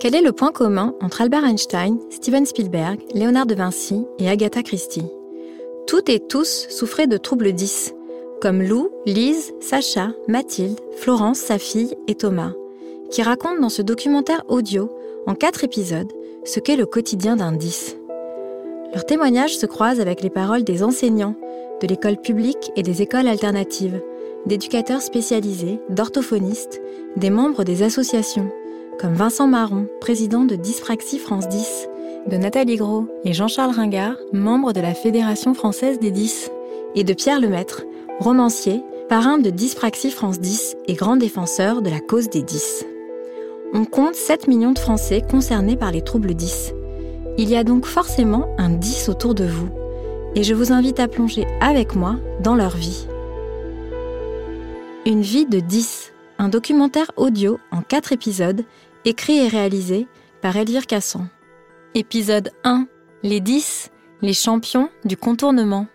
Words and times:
Quel 0.00 0.14
est 0.14 0.22
le 0.22 0.32
point 0.32 0.50
commun 0.50 0.94
entre 1.02 1.20
Albert 1.20 1.44
Einstein, 1.44 1.98
Steven 2.08 2.46
Spielberg, 2.46 3.00
Léonard 3.12 3.44
de 3.44 3.54
Vinci 3.54 4.06
et 4.18 4.30
Agatha 4.30 4.62
Christie? 4.62 5.04
Toutes 5.86 6.08
et 6.08 6.20
tous 6.20 6.68
souffraient 6.70 7.06
de 7.06 7.18
troubles 7.18 7.52
10, 7.52 7.94
comme 8.40 8.62
Lou, 8.62 8.88
Lise, 9.04 9.52
Sacha, 9.60 10.12
Mathilde, 10.26 10.80
Florence, 10.96 11.40
sa 11.40 11.58
fille 11.58 11.94
et 12.08 12.14
Thomas, 12.14 12.52
qui 13.10 13.20
racontent 13.20 13.60
dans 13.60 13.68
ce 13.68 13.82
documentaire 13.82 14.42
audio, 14.48 14.90
en 15.26 15.34
quatre 15.34 15.64
épisodes, 15.64 16.10
ce 16.46 16.60
qu'est 16.60 16.76
le 16.76 16.86
quotidien 16.86 17.36
d'un 17.36 17.52
10. 17.52 17.98
Leurs 18.94 19.04
témoignages 19.04 19.58
se 19.58 19.66
croisent 19.66 20.00
avec 20.00 20.22
les 20.22 20.30
paroles 20.30 20.64
des 20.64 20.82
enseignants, 20.82 21.36
de 21.82 21.86
l'école 21.86 22.16
publique 22.16 22.72
et 22.74 22.82
des 22.82 23.02
écoles 23.02 23.28
alternatives, 23.28 24.00
d'éducateurs 24.46 25.02
spécialisés, 25.02 25.78
d'orthophonistes, 25.90 26.80
des 27.16 27.28
membres 27.28 27.64
des 27.64 27.82
associations, 27.82 28.50
comme 29.00 29.14
Vincent 29.14 29.46
Marron, 29.46 29.86
président 30.00 30.44
de 30.44 30.56
Dyspraxie 30.56 31.18
France 31.18 31.48
10, 31.48 31.88
de 32.26 32.36
Nathalie 32.36 32.76
Gros 32.76 33.06
et 33.24 33.32
Jean-Charles 33.32 33.74
Ringard, 33.74 34.16
membre 34.34 34.74
de 34.74 34.80
la 34.80 34.92
Fédération 34.92 35.54
française 35.54 35.98
des 35.98 36.10
10, 36.10 36.50
et 36.94 37.02
de 37.02 37.14
Pierre 37.14 37.40
Lemaître, 37.40 37.84
romancier, 38.18 38.82
parrain 39.08 39.38
de 39.38 39.48
Dyspraxie 39.48 40.10
France 40.10 40.38
10 40.38 40.76
et 40.86 40.94
grand 40.94 41.16
défenseur 41.16 41.80
de 41.80 41.88
la 41.88 42.00
cause 42.00 42.28
des 42.28 42.42
10. 42.42 42.84
On 43.72 43.86
compte 43.86 44.16
7 44.16 44.48
millions 44.48 44.72
de 44.72 44.78
Français 44.78 45.22
concernés 45.22 45.76
par 45.76 45.92
les 45.92 46.02
troubles 46.02 46.34
10. 46.34 46.74
Il 47.38 47.48
y 47.48 47.56
a 47.56 47.64
donc 47.64 47.86
forcément 47.86 48.54
un 48.58 48.68
10 48.68 49.08
autour 49.08 49.34
de 49.34 49.44
vous, 49.44 49.70
et 50.34 50.42
je 50.42 50.52
vous 50.52 50.72
invite 50.72 51.00
à 51.00 51.08
plonger 51.08 51.46
avec 51.62 51.94
moi 51.94 52.16
dans 52.42 52.54
leur 52.54 52.76
vie. 52.76 53.06
Une 55.06 55.22
vie 55.22 55.46
de 55.46 55.60
10, 55.60 56.12
un 56.38 56.50
documentaire 56.50 57.10
audio 57.16 57.58
en 57.70 57.80
4 57.80 58.12
épisodes 58.12 58.64
écrit 59.04 59.38
et 59.38 59.48
réalisé 59.48 60.06
par 60.42 60.56
Elvire 60.56 60.86
Casson. 60.86 61.26
Épisode 61.94 62.52
1. 62.64 62.86
Les 63.22 63.40
10, 63.40 63.90
les 64.22 64.32
champions 64.32 64.88
du 65.04 65.16
contournement. 65.16 65.86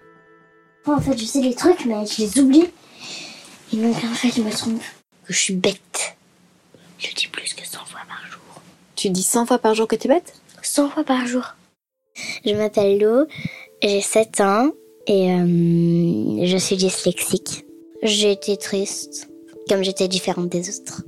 en 0.86 1.00
fait, 1.00 1.18
je 1.18 1.26
sais 1.26 1.42
les 1.42 1.56
trucs, 1.56 1.86
mais 1.86 2.06
je 2.06 2.22
les 2.22 2.40
oublie. 2.40 2.66
Et 3.74 3.78
donc, 3.78 3.96
en 3.96 4.14
fait, 4.14 4.30
je 4.36 4.42
me 4.42 4.52
trompe. 4.52 4.82
Que 5.26 5.34
je 5.34 5.40
suis 5.40 5.56
bête. 5.56 6.16
Je 7.00 7.14
dis 7.16 7.28
plus 7.28 7.54
que 7.54 7.66
100 7.66 7.80
fois 7.86 8.02
par 8.08 8.32
jour. 8.32 8.62
Tu 8.96 9.10
dis 9.10 9.24
100 9.24 9.48
fois 9.48 9.58
par 9.58 9.74
jour 9.74 9.88
que 9.88 9.96
tu 9.96 10.08
es 10.08 10.14
bête? 10.14 10.34
100 10.62 10.90
fois 10.90 11.04
par 11.04 11.26
jour. 11.26 11.56
Je 12.46 12.54
m'appelle 12.54 13.00
Lou, 13.00 13.26
j'ai 13.82 14.02
7 14.02 14.42
ans 14.42 14.70
et 15.08 15.32
euh, 15.32 16.46
je 16.46 16.58
suis 16.58 16.78
dyslexique. 16.78 17.66
J'ai 18.04 18.32
été 18.32 18.56
triste, 18.58 19.30
comme 19.68 19.84
j'étais 19.84 20.08
différente 20.08 20.50
des 20.50 20.70
autres. 20.70 21.04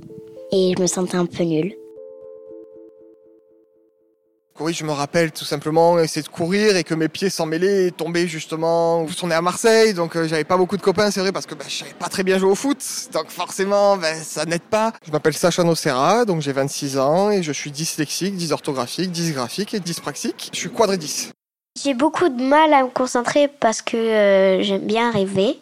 Et 0.50 0.74
je 0.76 0.82
me 0.82 0.86
sentais 0.86 1.16
un 1.16 1.26
peu 1.26 1.44
nulle. 1.44 1.74
Oui, 4.60 4.74
je 4.74 4.82
me 4.84 4.90
rappelle 4.90 5.30
tout 5.30 5.44
simplement 5.44 6.00
essayer 6.00 6.22
de 6.22 6.28
courir 6.28 6.76
et 6.76 6.82
que 6.82 6.94
mes 6.94 7.08
pieds 7.08 7.30
s'en 7.30 7.46
mêlaient 7.46 7.86
et 7.86 7.92
tombaient 7.92 8.26
justement. 8.26 9.06
On 9.22 9.30
est 9.30 9.34
à 9.34 9.40
Marseille, 9.40 9.94
donc 9.94 10.16
euh, 10.16 10.26
j'avais 10.26 10.42
pas 10.42 10.56
beaucoup 10.56 10.76
de 10.76 10.82
copains, 10.82 11.12
c'est 11.12 11.20
vrai, 11.20 11.30
parce 11.30 11.46
que 11.46 11.54
bah, 11.54 11.64
je 11.68 11.76
savais 11.76 11.92
pas 11.92 12.08
très 12.08 12.24
bien 12.24 12.38
jouer 12.38 12.50
au 12.50 12.56
foot. 12.56 12.78
Donc 13.12 13.28
forcément, 13.28 13.96
ben, 13.96 14.16
ça 14.20 14.44
n'aide 14.46 14.62
pas. 14.62 14.92
Je 15.06 15.12
m'appelle 15.12 15.34
Sacha 15.34 15.62
Nocera, 15.62 16.24
donc 16.24 16.42
j'ai 16.42 16.52
26 16.52 16.98
ans 16.98 17.30
et 17.30 17.44
je 17.44 17.52
suis 17.52 17.70
dyslexique, 17.70 18.34
dysorthographique, 18.34 19.12
dysgraphique 19.12 19.74
et 19.74 19.80
dyspraxique. 19.80 20.50
Je 20.52 20.58
suis 20.58 20.70
quadridys. 20.70 21.30
J'ai 21.80 21.94
beaucoup 21.94 22.28
de 22.28 22.42
mal 22.42 22.72
à 22.74 22.82
me 22.82 22.88
concentrer 22.88 23.46
parce 23.46 23.80
que 23.80 23.96
euh, 23.96 24.62
j'aime 24.62 24.86
bien 24.86 25.12
rêver. 25.12 25.60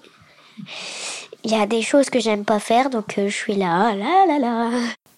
Il 1.44 1.50
y 1.50 1.54
a 1.54 1.66
des 1.66 1.82
choses 1.82 2.08
que 2.08 2.18
j'aime 2.18 2.46
pas 2.46 2.60
faire, 2.60 2.88
donc 2.88 3.18
euh, 3.18 3.28
je 3.28 3.34
suis 3.34 3.56
là, 3.56 3.94
là, 3.94 4.24
là, 4.26 4.38
là. 4.38 4.70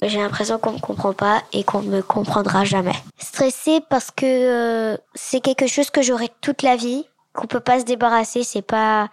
J'ai 0.03 0.19
l'impression 0.19 0.59
qu'on 0.59 0.73
me 0.73 0.79
comprend 0.79 1.13
pas 1.13 1.43
et 1.53 1.65
qu'on 1.65 1.83
me 1.83 2.03
comprendra 2.03 2.65
jamais. 2.65 2.95
Stressée 3.19 3.81
parce 3.89 4.11
que 4.11 4.25
euh, 4.25 4.97
c'est 5.15 5.41
quelque 5.41 5.67
chose 5.67 5.91
que 5.91 6.03
j'aurai 6.03 6.29
toute 6.41 6.63
la 6.63 6.77
vie, 6.77 7.05
qu'on 7.33 7.47
peut 7.47 7.61
pas 7.61 7.81
se 7.81 7.85
débarrasser, 7.85 8.45
c'est 8.45 8.63
pas 8.63 9.09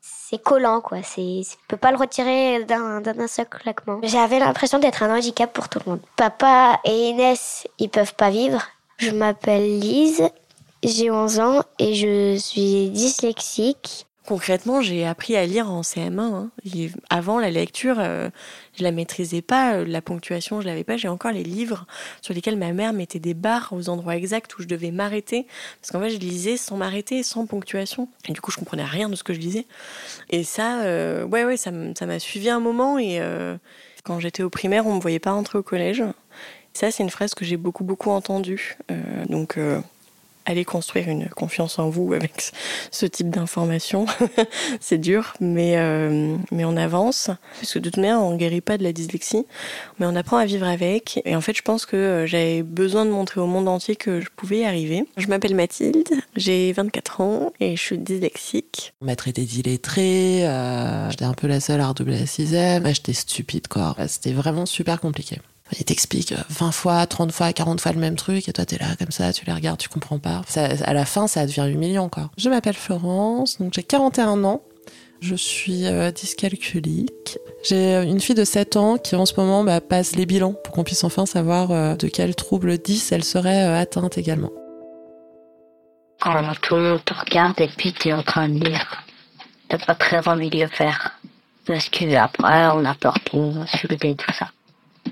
c'est 0.00 0.42
collant 0.42 0.80
quoi, 0.80 0.98
c'est 1.02 1.42
je 1.42 1.56
peux 1.68 1.76
pas 1.76 1.90
le 1.90 1.96
retirer 1.96 2.64
d'un 2.64 3.00
d'un 3.00 3.26
seul 3.26 3.46
claquement. 3.46 3.98
J'avais 4.02 4.38
l'impression 4.38 4.78
d'être 4.78 5.02
un 5.02 5.16
handicap 5.16 5.52
pour 5.52 5.68
tout 5.68 5.80
le 5.84 5.92
monde. 5.92 6.00
Papa 6.16 6.80
et 6.84 7.08
Inès, 7.08 7.66
ils 7.78 7.88
peuvent 7.88 8.14
pas 8.14 8.30
vivre. 8.30 8.62
Je 8.98 9.10
m'appelle 9.10 9.80
Lise, 9.80 10.28
j'ai 10.82 11.10
11 11.10 11.40
ans 11.40 11.62
et 11.78 11.94
je 11.94 12.36
suis 12.36 12.90
dyslexique. 12.90 14.07
Concrètement, 14.28 14.82
j'ai 14.82 15.06
appris 15.06 15.36
à 15.36 15.46
lire 15.46 15.70
en 15.70 15.80
CM1. 15.80 16.20
Hein. 16.20 16.50
Avant, 17.08 17.38
la 17.38 17.50
lecture, 17.50 17.96
euh, 17.98 18.28
je 18.76 18.82
la 18.82 18.92
maîtrisais 18.92 19.40
pas. 19.40 19.76
Euh, 19.76 19.86
la 19.86 20.02
ponctuation, 20.02 20.60
je 20.60 20.66
l'avais 20.66 20.84
pas. 20.84 20.98
J'ai 20.98 21.08
encore 21.08 21.32
les 21.32 21.42
livres 21.42 21.86
sur 22.20 22.34
lesquels 22.34 22.58
ma 22.58 22.74
mère 22.74 22.92
mettait 22.92 23.20
des 23.20 23.32
barres 23.32 23.70
aux 23.72 23.88
endroits 23.88 24.16
exacts 24.16 24.58
où 24.58 24.62
je 24.62 24.66
devais 24.66 24.90
m'arrêter. 24.90 25.46
Parce 25.80 25.92
qu'en 25.92 26.00
fait, 26.02 26.10
je 26.10 26.18
lisais 26.18 26.58
sans 26.58 26.76
m'arrêter, 26.76 27.22
sans 27.22 27.46
ponctuation. 27.46 28.06
Et 28.28 28.34
du 28.34 28.42
coup, 28.42 28.50
je 28.50 28.58
comprenais 28.58 28.84
rien 28.84 29.08
de 29.08 29.16
ce 29.16 29.24
que 29.24 29.32
je 29.32 29.38
lisais. 29.38 29.64
Et 30.28 30.44
ça, 30.44 30.82
euh, 30.82 31.24
ouais, 31.24 31.46
ouais, 31.46 31.56
ça 31.56 31.70
m'a 31.70 32.18
suivi 32.18 32.50
un 32.50 32.60
moment. 32.60 32.98
Et 32.98 33.22
quand 34.04 34.20
j'étais 34.20 34.42
au 34.42 34.50
primaire, 34.50 34.86
on 34.86 34.96
me 34.96 35.00
voyait 35.00 35.20
pas 35.20 35.32
rentrer 35.32 35.56
au 35.56 35.62
collège. 35.62 36.04
Ça, 36.74 36.90
c'est 36.90 37.02
une 37.02 37.08
phrase 37.08 37.32
que 37.32 37.46
j'ai 37.46 37.56
beaucoup, 37.56 37.82
beaucoup 37.82 38.10
entendue. 38.10 38.76
donc 39.30 39.56
aller 40.48 40.64
construire 40.64 41.08
une 41.08 41.28
confiance 41.28 41.78
en 41.78 41.90
vous 41.90 42.14
avec 42.14 42.52
ce 42.90 43.04
type 43.04 43.28
d'information. 43.28 44.06
c'est 44.80 44.98
dur, 44.98 45.34
mais, 45.40 45.74
euh, 45.76 46.36
mais 46.50 46.64
on 46.64 46.76
avance. 46.76 47.30
Parce 47.60 47.74
que 47.74 47.78
de 47.78 47.90
toute 47.90 47.98
manière, 47.98 48.22
on 48.22 48.32
ne 48.32 48.36
guérit 48.38 48.62
pas 48.62 48.78
de 48.78 48.82
la 48.82 48.92
dyslexie, 48.92 49.44
mais 49.98 50.06
on 50.06 50.16
apprend 50.16 50.38
à 50.38 50.46
vivre 50.46 50.66
avec. 50.66 51.20
Et 51.26 51.36
en 51.36 51.42
fait, 51.42 51.54
je 51.54 51.62
pense 51.62 51.84
que 51.84 51.96
euh, 51.96 52.26
j'avais 52.26 52.62
besoin 52.62 53.04
de 53.04 53.10
montrer 53.10 53.40
au 53.40 53.46
monde 53.46 53.68
entier 53.68 53.94
que 53.94 54.20
je 54.20 54.28
pouvais 54.34 54.60
y 54.60 54.64
arriver. 54.64 55.04
Je 55.18 55.26
m'appelle 55.26 55.54
Mathilde, 55.54 56.08
j'ai 56.34 56.72
24 56.72 57.20
ans 57.20 57.52
et 57.60 57.76
je 57.76 57.82
suis 57.82 57.98
dyslexique. 57.98 58.94
On 59.02 59.06
m'a 59.06 59.16
traité 59.16 59.42
d'illettré, 59.42 60.46
euh, 60.46 61.10
j'étais 61.10 61.26
un 61.26 61.34
peu 61.34 61.46
la 61.46 61.60
seule 61.60 61.82
à 61.82 61.88
redoubler 61.88 62.20
la 62.20 62.26
sixième. 62.26 62.86
J'étais 62.86 63.12
stupide, 63.12 63.68
quoi. 63.68 63.94
C'était 64.06 64.32
vraiment 64.32 64.64
super 64.64 64.98
compliqué. 64.98 65.40
Il 65.78 65.84
t'explique 65.84 66.34
20 66.48 66.72
fois, 66.72 67.06
30 67.06 67.32
fois, 67.32 67.52
40 67.52 67.80
fois 67.80 67.92
le 67.92 67.98
même 67.98 68.16
truc, 68.16 68.48
et 68.48 68.52
toi 68.52 68.64
t'es 68.64 68.78
là 68.78 68.86
comme 68.98 69.10
ça, 69.10 69.32
tu 69.32 69.44
les 69.44 69.52
regardes, 69.52 69.78
tu 69.78 69.88
comprends 69.88 70.18
pas. 70.18 70.42
à 70.56 70.92
la 70.94 71.04
fin, 71.04 71.26
ça 71.26 71.46
devient 71.46 71.68
humiliant, 71.70 72.08
quoi. 72.08 72.30
Je 72.38 72.48
m'appelle 72.48 72.74
Florence, 72.74 73.58
donc 73.58 73.74
j'ai 73.74 73.82
41 73.82 74.44
ans. 74.44 74.62
Je 75.20 75.34
suis 75.34 75.86
euh, 75.86 76.12
dyscalculique. 76.12 77.38
J'ai 77.64 77.96
euh, 77.96 78.04
une 78.04 78.20
fille 78.20 78.36
de 78.36 78.44
7 78.44 78.76
ans 78.76 78.98
qui 78.98 79.16
en 79.16 79.26
ce 79.26 79.34
moment 79.36 79.64
bah, 79.64 79.80
passe 79.80 80.14
les 80.14 80.26
bilans 80.26 80.52
pour 80.52 80.72
qu'on 80.72 80.84
puisse 80.84 81.02
enfin 81.02 81.26
savoir 81.26 81.72
euh, 81.72 81.96
de 81.96 82.06
quel 82.06 82.36
trouble 82.36 82.78
10 82.78 83.10
elle 83.10 83.24
serait 83.24 83.62
atteinte 83.78 84.16
également. 84.16 84.52
Quand 86.20 86.40
tout 86.62 86.76
le 86.76 86.82
monde 86.82 87.04
te 87.04 87.14
regarde 87.14 87.60
et 87.60 87.68
puis 87.76 87.92
tu 87.92 88.08
es 88.08 88.12
en 88.12 88.22
train 88.22 88.48
de 88.48 88.64
lire, 88.64 89.04
t'as 89.68 89.78
pas 89.78 89.94
très 89.94 90.26
envie 90.28 90.50
de 90.50 90.60
le 90.60 90.68
faire. 90.68 91.18
Parce 91.66 91.88
que 91.88 92.14
après, 92.14 92.68
on 92.68 92.84
a 92.84 92.94
peur 92.94 93.18
et 93.32 94.14
tout 94.14 94.32
ça. 94.32 94.48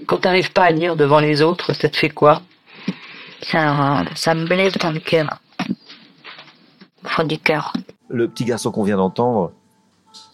Quand 0.06 0.18
t'arrives 0.18 0.52
pas 0.52 0.64
à 0.64 0.70
lire 0.70 0.96
devant 0.96 1.20
les 1.20 1.42
autres, 1.42 1.72
ça 1.74 1.88
te 1.88 1.96
fait 1.96 2.10
quoi 2.10 2.42
ça, 3.42 4.04
ça 4.14 4.34
me 4.34 4.46
blesse 4.46 4.74
dans 4.74 4.90
le 4.90 5.00
cœur. 5.00 5.40
Au 7.04 7.08
fond 7.08 7.24
du 7.24 7.38
cœur. 7.38 7.72
Le 8.08 8.28
petit 8.28 8.44
garçon 8.44 8.70
qu'on 8.70 8.82
vient 8.82 8.96
d'entendre, 8.96 9.52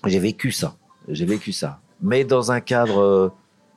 j'ai 0.07 0.19
vécu 0.19 0.53
ça. 0.53 0.77
J'ai 1.09 1.27
vécu 1.27 1.53
ça. 1.53 1.81
Mais 2.01 2.25
dans 2.25 2.53
un 2.53 2.61
cadre, 2.61 3.01
euh, 3.01 3.29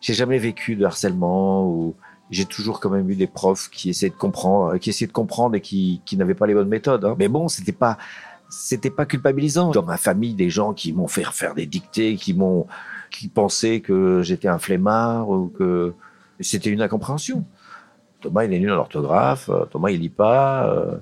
j'ai 0.02 0.14
jamais 0.14 0.38
vécu 0.38 0.76
de 0.76 0.86
harcèlement 0.86 1.68
ou 1.68 1.96
j'ai 2.32 2.46
toujours 2.46 2.80
quand 2.80 2.90
même 2.90 3.10
eu 3.10 3.16
des 3.16 3.28
profs 3.28 3.70
qui 3.70 3.90
essaient 3.90 4.10
de 4.10 4.16
comprendre, 4.16 4.78
qui 4.78 4.90
essayaient 4.90 5.08
de 5.08 5.12
comprendre 5.12 5.56
et 5.56 5.62
qui, 5.62 6.02
qui 6.06 6.18
n'avaient 6.18 6.34
pas 6.36 6.48
les 6.48 6.54
bonnes 6.54 6.70
méthodes. 6.70 7.06
Hein. 7.06 7.16
Mais 7.20 7.28
bon, 7.28 7.48
c'était 7.48 7.72
pas, 7.72 7.98
c'était 8.50 8.90
pas 8.90 9.06
culpabilisant. 9.06 9.72
Dans 9.72 9.84
ma 9.84 9.98
famille, 9.98 10.34
des 10.34 10.50
gens 10.50 10.74
qui 10.74 10.94
m'ont 10.94 11.08
fait 11.08 11.26
faire 11.32 11.54
des 11.54 11.66
dictées, 11.66 12.16
qui 12.16 12.34
m'ont, 12.34 12.68
qui 13.12 13.28
pensaient 13.28 13.80
que 13.80 14.22
j'étais 14.24 14.48
un 14.48 14.60
flemmard 14.60 15.30
ou 15.30 15.48
que 15.48 15.94
c'était 16.40 16.70
une 16.70 16.82
incompréhension. 16.82 17.44
Thomas, 18.22 18.46
il 18.46 18.54
est 18.54 18.60
nul 18.60 18.72
en 18.72 18.78
orthographe. 18.78 19.50
Euh, 19.50 19.66
Thomas, 19.66 19.92
il 19.92 20.02
lit 20.02 20.10
pas. 20.10 20.68
Euh, 20.68 20.98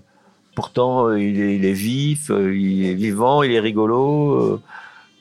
pourtant, 0.56 1.14
il 1.14 1.40
est, 1.40 1.56
il 1.56 1.66
est, 1.66 1.74
vif, 1.74 2.30
euh, 2.30 2.56
il 2.56 2.86
est 2.86 2.94
vivant, 2.94 3.44
il 3.44 3.52
est 3.52 3.60
rigolo. 3.60 4.62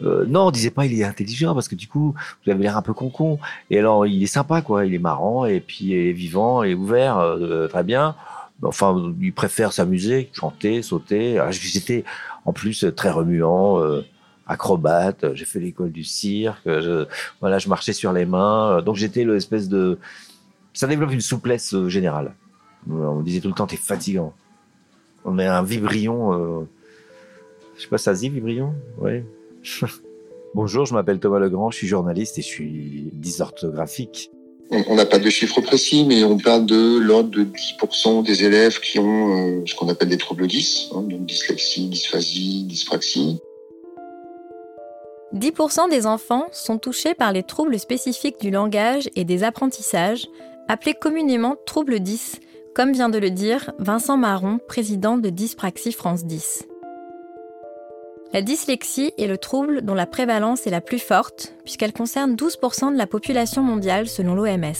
non, 0.01 0.47
on 0.47 0.51
disait 0.51 0.73
pas 0.73 0.85
il 0.85 1.01
est 1.01 1.05
intelligent 1.05 1.55
parce 1.55 1.69
que 1.69 1.77
du 1.77 1.87
coup, 1.87 2.15
vous 2.45 2.51
avez 2.51 2.63
l'air 2.63 2.77
un 2.77 2.83
peu 2.83 2.93
con-con. 2.93 3.39
Et 3.71 3.79
alors, 3.79 4.07
il 4.07 4.23
est 4.23 4.27
sympa, 4.27 4.61
quoi. 4.63 4.85
Il 4.85 4.95
est 4.95 4.99
marrant 4.99 5.47
et 5.47 5.61
puis 5.61 5.87
il 5.87 5.95
est 5.95 6.13
vivant 6.13 6.63
et 6.65 6.75
ouvert, 6.75 7.37
très 7.71 7.85
bien. 7.85 8.17
Enfin, 8.65 9.15
il 9.21 9.33
préfère 9.33 9.73
s'amuser, 9.73 10.31
chanter, 10.33 10.83
sauter. 10.83 11.39
Ah, 11.39 11.51
j'étais 11.51 12.05
en 12.45 12.53
plus 12.53 12.85
très 12.97 13.11
remuant 13.11 13.81
acrobate, 14.53 15.35
j'ai 15.35 15.45
fait 15.45 15.59
l'école 15.59 15.91
du 15.91 16.05
cirque, 16.05 16.63
je, 16.67 17.07
voilà, 17.41 17.59
je 17.59 17.69
marchais 17.69 17.93
sur 17.93 18.13
les 18.13 18.27
mains, 18.27 18.83
donc 18.83 18.97
j'étais 18.97 19.25
l'espèce 19.25 19.69
de, 19.69 19.99
ça 20.75 20.87
développe 20.87 21.13
une 21.13 21.21
souplesse 21.21 21.75
euh, 21.75 21.89
générale. 21.89 22.35
On 22.91 23.21
disait 23.21 23.41
tout 23.41 23.49
le 23.49 23.55
temps, 23.55 23.67
t'es 23.67 23.77
fatigant. 23.77 24.33
On 25.25 25.39
est 25.39 25.47
un 25.47 25.63
vibrion, 25.63 26.33
euh... 26.33 26.65
je 27.77 27.83
sais 27.83 27.89
pas, 27.89 27.99
ça 27.99 28.15
se 28.15 28.23
vibrion, 28.23 28.75
oui. 28.99 29.23
Bonjour, 30.55 30.85
je 30.85 30.93
m'appelle 30.93 31.19
Thomas 31.19 31.39
Legrand, 31.39 31.71
je 31.71 31.77
suis 31.77 31.87
journaliste 31.87 32.39
et 32.39 32.43
je 32.43 32.47
suis 32.47 33.09
dysorthographique. 33.13 34.31
On 34.71 34.95
n'a 34.95 35.05
pas 35.05 35.19
de 35.19 35.29
chiffres 35.29 35.61
précis, 35.61 36.05
mais 36.07 36.25
on 36.25 36.39
parle 36.39 36.65
de 36.65 36.99
l'ordre 36.99 37.31
de 37.31 37.45
10% 37.45 38.25
des 38.25 38.45
élèves 38.45 38.81
qui 38.81 38.99
ont 38.99 39.59
euh, 39.61 39.63
ce 39.67 39.75
qu'on 39.75 39.89
appelle 39.89 40.09
des 40.09 40.17
troubles 40.17 40.47
10, 40.47 40.91
hein, 40.95 41.03
donc 41.03 41.27
dyslexie, 41.27 41.89
dysphasie, 41.89 42.65
dyspraxie. 42.65 43.39
10% 45.35 45.89
des 45.89 46.07
enfants 46.07 46.47
sont 46.53 46.79
touchés 46.79 47.15
par 47.15 47.33
les 47.33 47.43
troubles 47.43 47.79
spécifiques 47.79 48.41
du 48.41 48.51
langage 48.51 49.09
et 49.17 49.25
des 49.25 49.45
apprentissages, 49.45 50.27
appelés 50.69 50.95
communément 50.95 51.57
troubles 51.65 52.01
10, 52.01 52.41
comme 52.75 52.93
vient 52.93 53.09
de 53.09 53.19
le 53.19 53.31
dire 53.31 53.73
Vincent 53.79 54.17
Marron, 54.17 54.59
président 54.69 55.17
de 55.17 55.31
Dyspraxie 55.31 55.93
France 55.93 56.25
10. 56.25 56.67
La 58.35 58.41
dyslexie 58.41 59.13
est 59.19 59.27
le 59.27 59.37
trouble 59.37 59.83
dont 59.83 59.95
la 59.95 60.07
prévalence 60.07 60.67
est 60.67 60.71
la 60.71 60.81
plus 60.81 60.99
forte, 60.99 61.55
puisqu'elle 61.65 61.93
concerne 61.93 62.35
12% 62.35 62.93
de 62.93 62.97
la 62.99 63.07
population 63.07 63.63
mondiale 63.63 64.09
selon 64.09 64.35
l'OMS. 64.35 64.73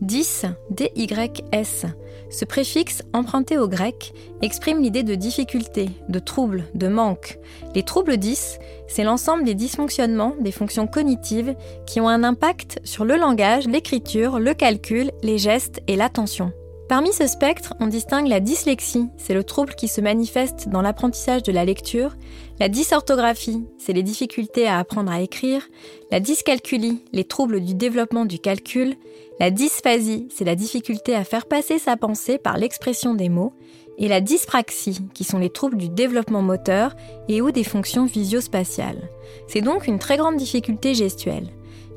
10, 0.00 0.46
D-Y-S, 0.70 1.86
ce 2.30 2.44
préfixe 2.44 3.02
emprunté 3.12 3.58
au 3.58 3.68
grec 3.68 4.12
exprime 4.42 4.82
l'idée 4.82 5.02
de 5.02 5.14
difficulté, 5.14 5.90
de 6.08 6.18
trouble, 6.18 6.64
de 6.74 6.88
manque. 6.88 7.38
Les 7.74 7.82
troubles 7.82 8.16
10, 8.16 8.58
c'est 8.88 9.04
l'ensemble 9.04 9.44
des 9.44 9.54
dysfonctionnements 9.54 10.34
des 10.40 10.52
fonctions 10.52 10.86
cognitives 10.86 11.54
qui 11.86 12.00
ont 12.00 12.08
un 12.08 12.24
impact 12.24 12.80
sur 12.84 13.04
le 13.04 13.16
langage, 13.16 13.66
l'écriture, 13.66 14.38
le 14.38 14.54
calcul, 14.54 15.10
les 15.22 15.38
gestes 15.38 15.80
et 15.86 15.96
l'attention. 15.96 16.52
Parmi 16.88 17.14
ce 17.14 17.26
spectre, 17.26 17.72
on 17.80 17.86
distingue 17.86 18.28
la 18.28 18.40
dyslexie, 18.40 19.08
c'est 19.16 19.32
le 19.32 19.42
trouble 19.42 19.74
qui 19.74 19.88
se 19.88 20.02
manifeste 20.02 20.68
dans 20.68 20.82
l'apprentissage 20.82 21.42
de 21.42 21.50
la 21.50 21.64
lecture, 21.64 22.14
la 22.60 22.68
dysorthographie, 22.68 23.64
c'est 23.78 23.94
les 23.94 24.02
difficultés 24.02 24.66
à 24.66 24.78
apprendre 24.78 25.10
à 25.10 25.22
écrire, 25.22 25.66
la 26.10 26.20
dyscalculie, 26.20 27.02
les 27.12 27.24
troubles 27.24 27.60
du 27.60 27.74
développement 27.74 28.26
du 28.26 28.38
calcul, 28.38 28.96
la 29.40 29.50
dysphasie, 29.50 30.28
c'est 30.30 30.44
la 30.44 30.56
difficulté 30.56 31.14
à 31.14 31.24
faire 31.24 31.46
passer 31.46 31.78
sa 31.78 31.96
pensée 31.96 32.36
par 32.36 32.58
l'expression 32.58 33.14
des 33.14 33.30
mots, 33.30 33.54
et 33.96 34.08
la 34.08 34.20
dyspraxie, 34.20 35.00
qui 35.14 35.24
sont 35.24 35.38
les 35.38 35.50
troubles 35.50 35.78
du 35.78 35.88
développement 35.88 36.42
moteur 36.42 36.94
et 37.28 37.40
ou 37.40 37.50
des 37.50 37.64
fonctions 37.64 38.04
visio-spatiales. 38.04 39.08
C'est 39.46 39.62
donc 39.62 39.86
une 39.86 39.98
très 39.98 40.18
grande 40.18 40.36
difficulté 40.36 40.94
gestuelle. 40.94 41.48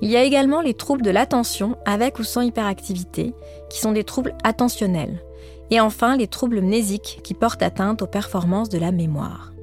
Il 0.01 0.09
y 0.09 0.17
a 0.17 0.23
également 0.23 0.61
les 0.61 0.73
troubles 0.73 1.01
de 1.01 1.09
l'attention 1.09 1.77
avec 1.85 2.19
ou 2.19 2.23
sans 2.23 2.41
hyperactivité, 2.41 3.33
qui 3.69 3.79
sont 3.79 3.91
des 3.91 4.03
troubles 4.03 4.35
attentionnels. 4.43 5.23
Et 5.69 5.79
enfin, 5.79 6.15
les 6.15 6.27
troubles 6.27 6.61
mnésiques 6.61 7.19
qui 7.23 7.33
portent 7.33 7.63
atteinte 7.63 8.01
aux 8.01 8.07
performances 8.07 8.69
de 8.69 8.77
la 8.77 8.91
mémoire. 8.91 9.53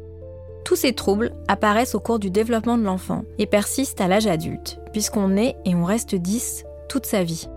Tous 0.64 0.76
ces 0.76 0.94
troubles 0.94 1.32
apparaissent 1.46 1.94
au 1.94 2.00
cours 2.00 2.19
du 2.19 2.31
développement 2.31 2.78
de 2.78 2.82
l'enfant 2.82 3.25
et 3.38 3.46
persistent 3.46 4.00
à 4.00 4.08
l'âge 4.08 4.26
adulte, 4.26 4.81
puisqu'on 4.92 5.36
est 5.36 5.56
et 5.64 5.75
on 5.75 5.84
reste 5.84 6.14
10 6.14 6.64
toute 6.88 7.06
sa 7.06 7.22
vie. 7.22 7.48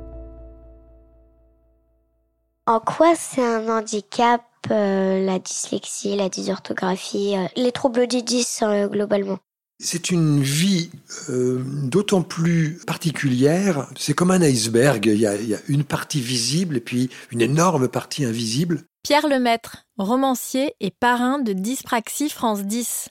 En 2.65 2.81
quoi 2.81 3.15
c'est 3.15 3.41
un 3.41 3.69
handicap, 3.69 4.41
euh, 4.71 5.25
la 5.25 5.39
dyslexie, 5.39 6.18
la 6.18 6.27
dysorthographie, 6.27 7.38
euh, 7.38 7.47
les 7.56 7.71
troubles 7.71 8.07
du 8.07 8.21
10 8.21 8.63
euh, 8.63 8.88
globalement? 8.88 9.38
C'est 9.79 10.09
une 10.09 10.41
vie 10.41 10.89
euh, 11.29 11.62
d'autant 11.83 12.24
plus 12.24 12.79
particulière, 12.88 13.88
c'est 13.97 14.13
comme 14.13 14.31
un 14.31 14.41
iceberg, 14.41 15.06
il 15.06 15.19
y, 15.19 15.27
a, 15.27 15.35
une 15.68 15.83
partie 15.83 16.21
visible 16.21 16.77
et 16.77 16.81
puis 16.81 17.09
une 17.31 17.41
énorme 17.41 17.88
partie 17.88 18.25
invisible. 18.25 18.83
Pierre 19.03 19.27
Lemaître, 19.27 19.85
romancier 19.97 20.74
et 20.79 20.91
parrain 20.91 21.39
de 21.39 21.53
Dyspraxie 21.53 22.29
France 22.29 22.65
10. 22.65 23.09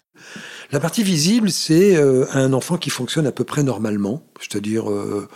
La 0.72 0.80
partie 0.80 1.02
visible, 1.02 1.50
c'est 1.50 1.96
euh, 1.96 2.26
un 2.32 2.52
enfant 2.52 2.76
qui 2.76 2.90
fonctionne 2.90 3.26
à 3.26 3.32
peu 3.32 3.44
près 3.44 3.62
normalement, 3.62 4.22
c'est-à-dire 4.40 4.90
euh, 4.90 5.28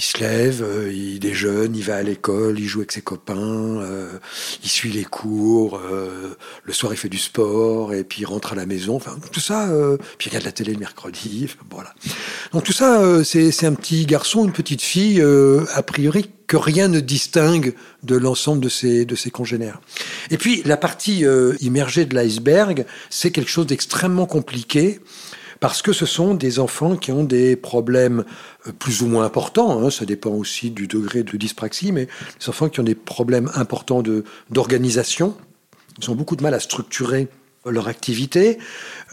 il 0.00 0.02
se 0.02 0.18
lève, 0.18 0.62
euh, 0.62 0.90
il 0.90 1.18
déjeune, 1.18 1.76
il 1.76 1.84
va 1.84 1.96
à 1.96 2.02
l'école, 2.02 2.58
il 2.58 2.66
joue 2.66 2.78
avec 2.78 2.90
ses 2.90 3.02
copains, 3.02 3.36
euh, 3.36 4.08
il 4.64 4.70
suit 4.70 4.90
les 4.90 5.04
cours, 5.04 5.78
euh, 5.78 6.34
le 6.64 6.72
soir 6.72 6.94
il 6.94 6.96
fait 6.96 7.10
du 7.10 7.18
sport, 7.18 7.92
et 7.92 8.02
puis 8.02 8.22
il 8.22 8.24
rentre 8.24 8.54
à 8.54 8.56
la 8.56 8.64
maison, 8.64 8.96
enfin 8.96 9.18
tout 9.30 9.40
ça, 9.40 9.68
puis 10.16 10.28
il 10.28 10.30
regarde 10.30 10.46
la 10.46 10.52
télé 10.52 10.72
le 10.72 10.78
mercredi, 10.78 11.48
voilà. 11.70 11.92
Donc 12.54 12.64
tout 12.64 12.72
ça, 12.72 13.22
c'est 13.24 13.66
un 13.66 13.74
petit 13.74 14.06
garçon, 14.06 14.46
une 14.46 14.52
petite 14.52 14.80
fille, 14.80 15.22
a 15.22 15.82
priori 15.82 16.30
que 16.46 16.56
rien 16.56 16.88
ne 16.88 17.00
distingue 17.00 17.74
de 18.02 18.16
l'ensemble 18.16 18.62
de 18.62 18.70
ses, 18.70 19.04
de 19.04 19.14
ses 19.14 19.30
congénères. 19.30 19.82
Et 20.30 20.38
puis 20.38 20.62
la 20.64 20.78
partie 20.78 21.24
immergée 21.60 22.06
de 22.06 22.14
l'iceberg, 22.14 22.86
c'est 23.10 23.30
quelque 23.32 23.50
chose 23.50 23.66
d'extrêmement 23.66 24.26
compliqué 24.26 25.00
parce 25.60 25.82
que 25.82 25.92
ce 25.92 26.06
sont 26.06 26.34
des 26.34 26.58
enfants 26.58 26.96
qui 26.96 27.12
ont 27.12 27.24
des 27.24 27.54
problèmes 27.54 28.24
euh, 28.66 28.72
plus 28.72 29.02
ou 29.02 29.06
moins 29.06 29.24
importants, 29.24 29.82
hein, 29.82 29.90
ça 29.90 30.06
dépend 30.06 30.30
aussi 30.30 30.70
du 30.70 30.86
degré 30.86 31.22
de 31.22 31.36
dyspraxie, 31.36 31.92
mais 31.92 32.08
des 32.40 32.48
enfants 32.48 32.68
qui 32.68 32.80
ont 32.80 32.84
des 32.84 32.94
problèmes 32.94 33.50
importants 33.54 34.02
d'organisation, 34.50 35.36
ils 36.00 36.10
ont 36.10 36.14
beaucoup 36.14 36.36
de 36.36 36.42
mal 36.42 36.54
à 36.54 36.60
structurer 36.60 37.28
leur 37.66 37.88
activité, 37.88 38.56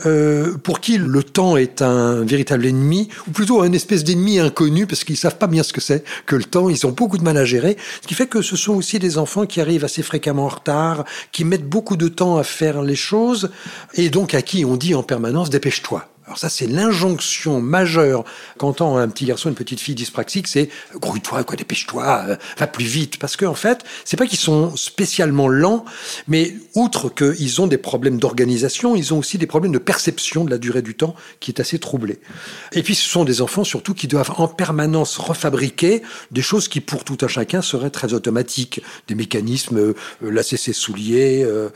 euh, 0.06 0.56
pour 0.58 0.80
qui 0.80 0.98
le 0.98 1.22
temps 1.22 1.58
est 1.58 1.82
un 1.82 2.24
véritable 2.24 2.66
ennemi, 2.66 3.10
ou 3.28 3.32
plutôt 3.32 3.62
un 3.62 3.74
espèce 3.74 4.06
d'ennemi 4.06 4.40
inconnu, 4.40 4.88
parce 4.88 5.04
qu'ils 5.04 5.18
savent 5.18 5.38
pas 5.38 5.48
bien 5.48 5.64
ce 5.64 5.74
que 5.74 5.82
c'est 5.82 6.06
que 6.26 6.38
le 6.38 6.46
temps, 6.46 6.70
ils 6.70 6.88
ont 6.88 6.92
beaucoup 6.92 7.18
de 7.18 7.24
mal 7.24 7.36
à 7.36 7.44
gérer, 7.44 7.76
ce 8.02 8.08
qui 8.08 8.14
fait 8.14 8.28
que 8.28 8.42
ce 8.42 8.56
sont 8.56 8.74
aussi 8.74 9.00
des 9.00 9.18
enfants 9.18 9.46
qui 9.46 9.60
arrivent 9.60 9.84
assez 9.84 10.02
fréquemment 10.02 10.46
en 10.46 10.50
retard, 10.50 11.04
qui 11.34 11.44
mettent 11.44 11.68
beaucoup 11.68 11.98
de 11.98 12.08
temps 12.08 12.38
à 12.38 12.44
faire 12.44 12.84
les 12.84 12.96
choses, 12.96 13.50
et 13.96 14.10
donc 14.10 14.34
à 14.34 14.42
qui 14.42 14.64
on 14.64 14.78
dit 14.78 14.96
en 14.96 15.04
permanence 15.04 15.50
dépêche-toi. 15.50 16.08
Alors 16.28 16.38
ça, 16.38 16.50
c'est 16.50 16.68
l'injonction 16.68 17.62
majeure 17.62 18.26
qu'entend 18.58 18.98
un 18.98 19.08
petit 19.08 19.24
garçon, 19.24 19.48
une 19.48 19.56
petite 19.56 19.80
fille 19.80 19.96
dyspraxique, 19.96 20.50
c'est 20.50 20.70
grouille-toi, 20.94 21.46
quoi, 21.46 21.56
dépêche-toi, 21.56 22.26
euh, 22.28 22.36
va 22.58 22.68
plus 22.68 22.84
vite. 22.84 23.18
Parce 23.18 23.38
qu'en 23.38 23.52
en 23.52 23.56
fait, 23.56 23.86
c'est 24.04 24.18
pas 24.18 24.28
qu'ils 24.28 24.38
sont 24.38 24.76
spécialement 24.76 25.48
lents, 25.48 25.86
mais 26.28 26.54
outre 26.76 27.08
qu'ils 27.08 27.62
ont 27.62 27.68
des 27.68 27.78
problèmes 27.78 28.20
d'organisation, 28.20 28.98
ils 28.98 29.14
ont 29.14 29.20
aussi 29.20 29.38
des 29.38 29.48
problèmes 29.48 29.72
de 29.72 29.78
perception 29.78 30.44
de 30.44 30.52
la 30.52 30.58
durée 30.58 30.82
du 30.82 30.96
temps 30.96 31.16
qui 31.40 31.52
est 31.52 31.62
assez 31.62 31.80
troublée. 31.80 32.20
Et 32.74 32.84
puis, 32.84 32.94
ce 32.94 33.08
sont 33.08 33.24
des 33.24 33.42
enfants 33.42 33.64
surtout 33.64 33.94
qui 33.94 34.08
doivent 34.08 34.34
en 34.36 34.50
permanence 34.50 35.18
refabriquer 35.20 36.02
des 36.32 36.42
choses 36.42 36.68
qui, 36.68 36.82
pour 36.82 37.06
tout 37.06 37.18
un 37.22 37.30
chacun, 37.30 37.62
seraient 37.62 37.90
très 37.90 38.14
automatiques. 38.14 38.82
Des 39.08 39.16
mécanismes, 39.16 39.78
euh, 39.78 39.94
lasser 40.22 40.58
ses 40.58 40.74
souliers, 40.74 41.44
euh, 41.46 41.70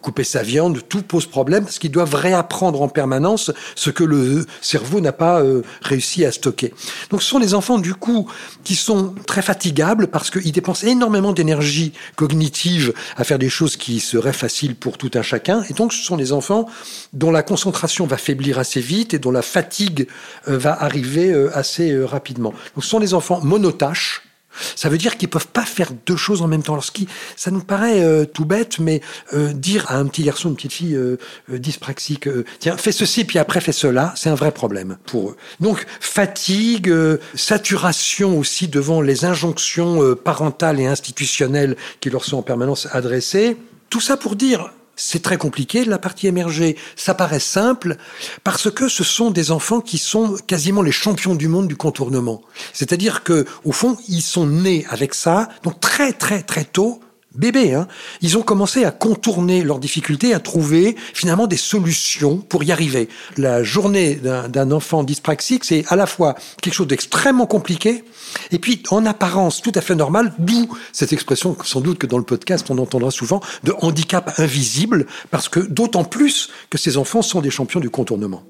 couper 0.00 0.24
sa 0.24 0.42
viande, 0.42 0.80
tout 0.88 1.02
pose 1.02 1.26
problème 1.26 1.64
parce 1.64 1.78
qu'ils 1.78 1.90
doivent 1.90 2.14
réapprendre 2.14 2.80
en 2.80 2.88
permanence 2.88 3.50
ce 3.74 3.90
que 3.98 4.04
le 4.04 4.46
cerveau 4.60 5.00
n'a 5.00 5.10
pas 5.10 5.42
euh, 5.42 5.62
réussi 5.82 6.24
à 6.24 6.30
stocker. 6.30 6.72
Donc 7.10 7.20
ce 7.20 7.28
sont 7.28 7.40
des 7.40 7.52
enfants 7.54 7.78
du 7.78 7.94
coup 7.94 8.30
qui 8.62 8.76
sont 8.76 9.12
très 9.26 9.42
fatigables 9.42 10.06
parce 10.06 10.30
qu'ils 10.30 10.52
dépensent 10.52 10.86
énormément 10.86 11.32
d'énergie 11.32 11.92
cognitive 12.14 12.94
à 13.16 13.24
faire 13.24 13.40
des 13.40 13.48
choses 13.48 13.76
qui 13.76 13.98
seraient 13.98 14.32
faciles 14.32 14.76
pour 14.76 14.98
tout 14.98 15.10
un 15.14 15.22
chacun. 15.22 15.64
Et 15.68 15.72
donc 15.72 15.92
ce 15.92 16.00
sont 16.00 16.16
des 16.16 16.32
enfants 16.32 16.68
dont 17.12 17.32
la 17.32 17.42
concentration 17.42 18.06
va 18.06 18.18
faiblir 18.18 18.60
assez 18.60 18.80
vite 18.80 19.14
et 19.14 19.18
dont 19.18 19.32
la 19.32 19.42
fatigue 19.42 20.06
euh, 20.46 20.56
va 20.56 20.80
arriver 20.80 21.32
euh, 21.32 21.50
assez 21.58 22.00
rapidement. 22.04 22.54
Donc 22.76 22.84
ce 22.84 22.90
sont 22.90 23.00
des 23.00 23.14
enfants 23.14 23.40
monotâches 23.42 24.27
ça 24.76 24.88
veut 24.88 24.98
dire 24.98 25.16
qu'ils 25.16 25.28
peuvent 25.28 25.48
pas 25.48 25.64
faire 25.64 25.90
deux 26.06 26.16
choses 26.16 26.42
en 26.42 26.48
même 26.48 26.62
temps. 26.62 26.74
Lorsqu'ils, 26.74 27.08
ça 27.36 27.50
nous 27.50 27.60
paraît 27.60 28.02
euh, 28.02 28.24
tout 28.24 28.44
bête, 28.44 28.78
mais 28.78 29.00
euh, 29.34 29.52
dire 29.52 29.86
à 29.88 29.96
un 29.96 30.06
petit 30.06 30.22
garçon, 30.22 30.48
une 30.48 30.56
petite 30.56 30.72
fille 30.72 30.94
euh, 30.96 31.18
dyspraxique, 31.48 32.28
tiens, 32.58 32.76
fais 32.76 32.92
ceci 32.92 33.24
puis 33.24 33.38
après 33.38 33.60
fais 33.60 33.72
cela, 33.72 34.12
c'est 34.16 34.30
un 34.30 34.34
vrai 34.34 34.52
problème 34.52 34.98
pour 35.06 35.30
eux. 35.30 35.36
Donc 35.60 35.86
fatigue, 36.00 36.92
saturation 37.34 38.38
aussi 38.38 38.68
devant 38.68 39.00
les 39.00 39.24
injonctions 39.24 40.14
parentales 40.16 40.80
et 40.80 40.86
institutionnelles 40.86 41.76
qui 42.00 42.10
leur 42.10 42.24
sont 42.24 42.38
en 42.38 42.42
permanence 42.42 42.88
adressées. 42.92 43.56
Tout 43.90 44.00
ça 44.00 44.16
pour 44.16 44.36
dire, 44.36 44.70
c'est 44.98 45.22
très 45.22 45.38
compliqué. 45.38 45.84
La 45.84 45.98
partie 45.98 46.26
émergée, 46.26 46.76
ça 46.96 47.14
paraît 47.14 47.40
simple 47.40 47.96
parce 48.44 48.70
que 48.70 48.88
ce 48.88 49.04
sont 49.04 49.30
des 49.30 49.50
enfants 49.50 49.80
qui 49.80 49.96
sont 49.96 50.36
quasiment 50.46 50.82
les 50.82 50.92
champions 50.92 51.34
du 51.34 51.48
monde 51.48 51.68
du 51.68 51.76
contournement. 51.76 52.42
C'est-à-dire 52.74 53.22
que, 53.22 53.46
au 53.64 53.72
fond, 53.72 53.96
ils 54.08 54.22
sont 54.22 54.46
nés 54.46 54.84
avec 54.90 55.14
ça, 55.14 55.48
donc 55.62 55.80
très 55.80 56.12
très 56.12 56.42
très 56.42 56.64
tôt, 56.64 57.00
bébés, 57.34 57.74
hein, 57.74 57.86
ils 58.20 58.38
ont 58.38 58.42
commencé 58.42 58.84
à 58.84 58.90
contourner 58.90 59.62
leurs 59.62 59.78
difficultés, 59.78 60.34
à 60.34 60.40
trouver 60.40 60.96
finalement 61.14 61.46
des 61.46 61.56
solutions 61.56 62.38
pour 62.38 62.64
y 62.64 62.72
arriver. 62.72 63.08
La 63.36 63.62
journée 63.62 64.14
d'un 64.14 64.70
enfant 64.70 65.04
dyspraxique, 65.04 65.64
c'est 65.64 65.84
à 65.88 65.96
la 65.96 66.06
fois 66.06 66.34
quelque 66.62 66.74
chose 66.74 66.86
d'extrêmement 66.86 67.46
compliqué, 67.46 68.04
et 68.50 68.58
puis 68.58 68.82
en 68.90 69.06
apparence 69.06 69.62
tout 69.62 69.72
à 69.74 69.80
fait 69.80 69.94
normal, 69.94 70.34
d'où 70.38 70.68
cette 70.92 71.12
expression, 71.12 71.56
sans 71.64 71.80
doute 71.80 71.98
que 71.98 72.06
dans 72.06 72.18
le 72.18 72.24
podcast 72.24 72.66
on 72.70 72.78
entendra 72.78 73.10
souvent, 73.10 73.40
de 73.64 73.74
handicap 73.80 74.38
invisible, 74.38 75.06
parce 75.30 75.48
que 75.48 75.60
d'autant 75.60 76.04
plus 76.04 76.50
que 76.70 76.78
ces 76.78 76.96
enfants 76.96 77.22
sont 77.22 77.40
des 77.40 77.50
champions 77.50 77.80
du 77.80 77.90
contournement. 77.90 78.42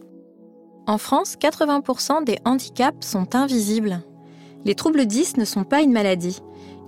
En 0.87 0.97
France, 0.97 1.37
80% 1.39 2.25
des 2.25 2.39
handicaps 2.47 3.07
sont 3.07 3.35
invisibles. 3.35 4.01
Les 4.65 4.75
troubles 4.75 5.05
10 5.05 5.37
ne 5.37 5.45
sont 5.45 5.65
pas 5.65 5.83
une 5.83 5.93
maladie. 5.93 6.41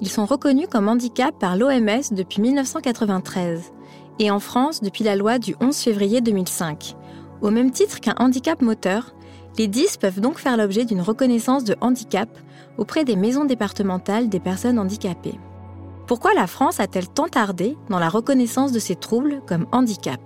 Ils 0.03 0.09
sont 0.09 0.25
reconnus 0.25 0.69
comme 0.71 0.89
handicap 0.89 1.39
par 1.39 1.57
l'OMS 1.57 2.13
depuis 2.13 2.41
1993 2.41 3.73
et 4.19 4.31
en 4.31 4.41
France 4.41 4.81
depuis 4.81 5.05
la 5.05 5.15
loi 5.15 5.39
du 5.39 5.55
11 5.61 5.77
février 5.77 6.21
2005. 6.23 6.97
Au 7.43 7.51
même 7.51 7.71
titre 7.71 8.01
qu'un 8.01 8.15
handicap 8.19 8.63
moteur, 8.63 9.15
les 9.59 9.67
10 9.67 9.99
peuvent 9.99 10.21
donc 10.21 10.39
faire 10.39 10.57
l'objet 10.57 10.87
d'une 10.87 11.03
reconnaissance 11.03 11.65
de 11.65 11.77
handicap 11.83 12.31
auprès 12.79 13.05
des 13.05 13.17
maisons 13.17 13.45
départementales 13.45 14.29
des 14.31 14.41
personnes 14.41 14.79
handicapées. 14.79 15.39
Pourquoi 16.07 16.33
la 16.35 16.47
France 16.47 16.81
a-t-elle 16.81 17.09
tant 17.09 17.29
tardé 17.29 17.77
dans 17.91 17.99
la 17.99 18.09
reconnaissance 18.09 18.73
de 18.73 18.79
ces 18.79 18.97
troubles 18.97 19.43
comme 19.47 19.67
handicap? 19.71 20.21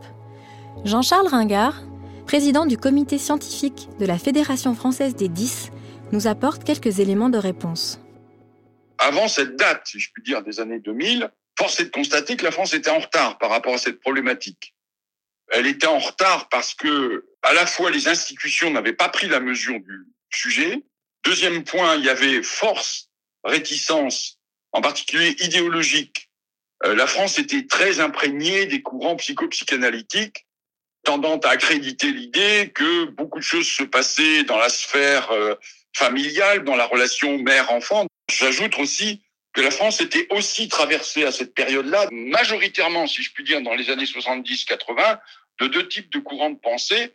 Jean-Charles 0.85 1.28
Ringard, 1.28 1.83
président 2.26 2.64
du 2.64 2.78
comité 2.78 3.19
scientifique 3.19 3.88
de 3.99 4.07
la 4.07 4.19
Fédération 4.19 4.75
française 4.75 5.16
des 5.16 5.28
10, 5.28 5.73
nous 6.12 6.26
apporte 6.28 6.62
quelques 6.62 7.00
éléments 7.00 7.28
de 7.28 7.38
réponse. 7.38 8.04
Avant 9.05 9.29
cette 9.29 9.57
date, 9.57 9.87
si 9.87 10.01
je 10.01 10.11
puis 10.15 10.23
dire, 10.23 10.43
des 10.43 10.61
années 10.61 10.79
2000, 10.79 11.31
force 11.59 11.79
est 11.79 11.85
de 11.85 11.91
constater 11.91 12.39
que 12.39 12.45
la 12.45 12.51
France 12.51 12.73
était 12.73 12.89
en 12.89 13.01
retard 13.01 13.37
par 13.37 13.51
rapport 13.51 13.75
à 13.75 13.79
cette 13.79 14.01
problématique. 14.01 14.75
Elle 15.49 15.67
était 15.67 15.87
en 15.87 15.99
retard 15.99 16.49
parce 16.49 16.73
que, 16.73 17.27
à 17.43 17.53
la 17.53 17.67
fois, 17.67 17.91
les 17.91 18.09
institutions 18.09 18.71
n'avaient 18.71 18.95
pas 18.95 19.11
pris 19.11 19.27
la 19.29 19.41
mesure 19.41 19.79
du 19.79 20.07
sujet. 20.31 20.83
Deuxième 21.23 21.65
point, 21.65 21.97
il 21.97 22.05
y 22.07 22.09
avait 22.09 22.43
force, 22.43 23.11
réticence, 23.45 24.39
en 24.73 24.81
particulier 24.81 25.37
idéologique. 25.39 26.31
Euh, 26.87 26.95
la 26.95 27.07
France 27.07 27.39
était 27.39 27.67
très 27.67 28.01
imprégnée 28.01 28.65
des 28.65 28.81
courants 28.81 29.17
psychopsychanalytiques, 29.17 30.47
tendant 31.05 31.39
à 31.41 31.51
accréditer 31.51 32.11
l'idée 32.11 32.73
que 32.75 33.05
beaucoup 33.11 33.39
de 33.39 33.45
choses 33.45 33.69
se 33.69 33.83
passaient 33.83 34.45
dans 34.45 34.57
la 34.57 34.71
sphère 34.71 35.31
euh, 35.31 35.57
familiale, 35.95 36.65
dans 36.65 36.75
la 36.75 36.87
relation 36.87 37.37
mère-enfant. 37.37 38.07
J'ajoute 38.31 38.78
aussi 38.78 39.23
que 39.52 39.61
la 39.61 39.71
France 39.71 40.00
était 40.00 40.26
aussi 40.31 40.69
traversée 40.69 41.25
à 41.25 41.33
cette 41.33 41.54
période-là, 41.54 42.09
majoritairement, 42.11 43.07
si 43.07 43.23
je 43.23 43.33
puis 43.33 43.45
dire, 43.45 43.62
dans 43.62 43.75
les 43.75 43.90
années 43.90 44.04
70-80, 44.04 45.21
de 45.61 45.66
deux 45.69 45.88
types 45.88 46.12
de 46.12 46.19
courants 46.19 46.50
de 46.50 46.59
pensée, 46.59 47.12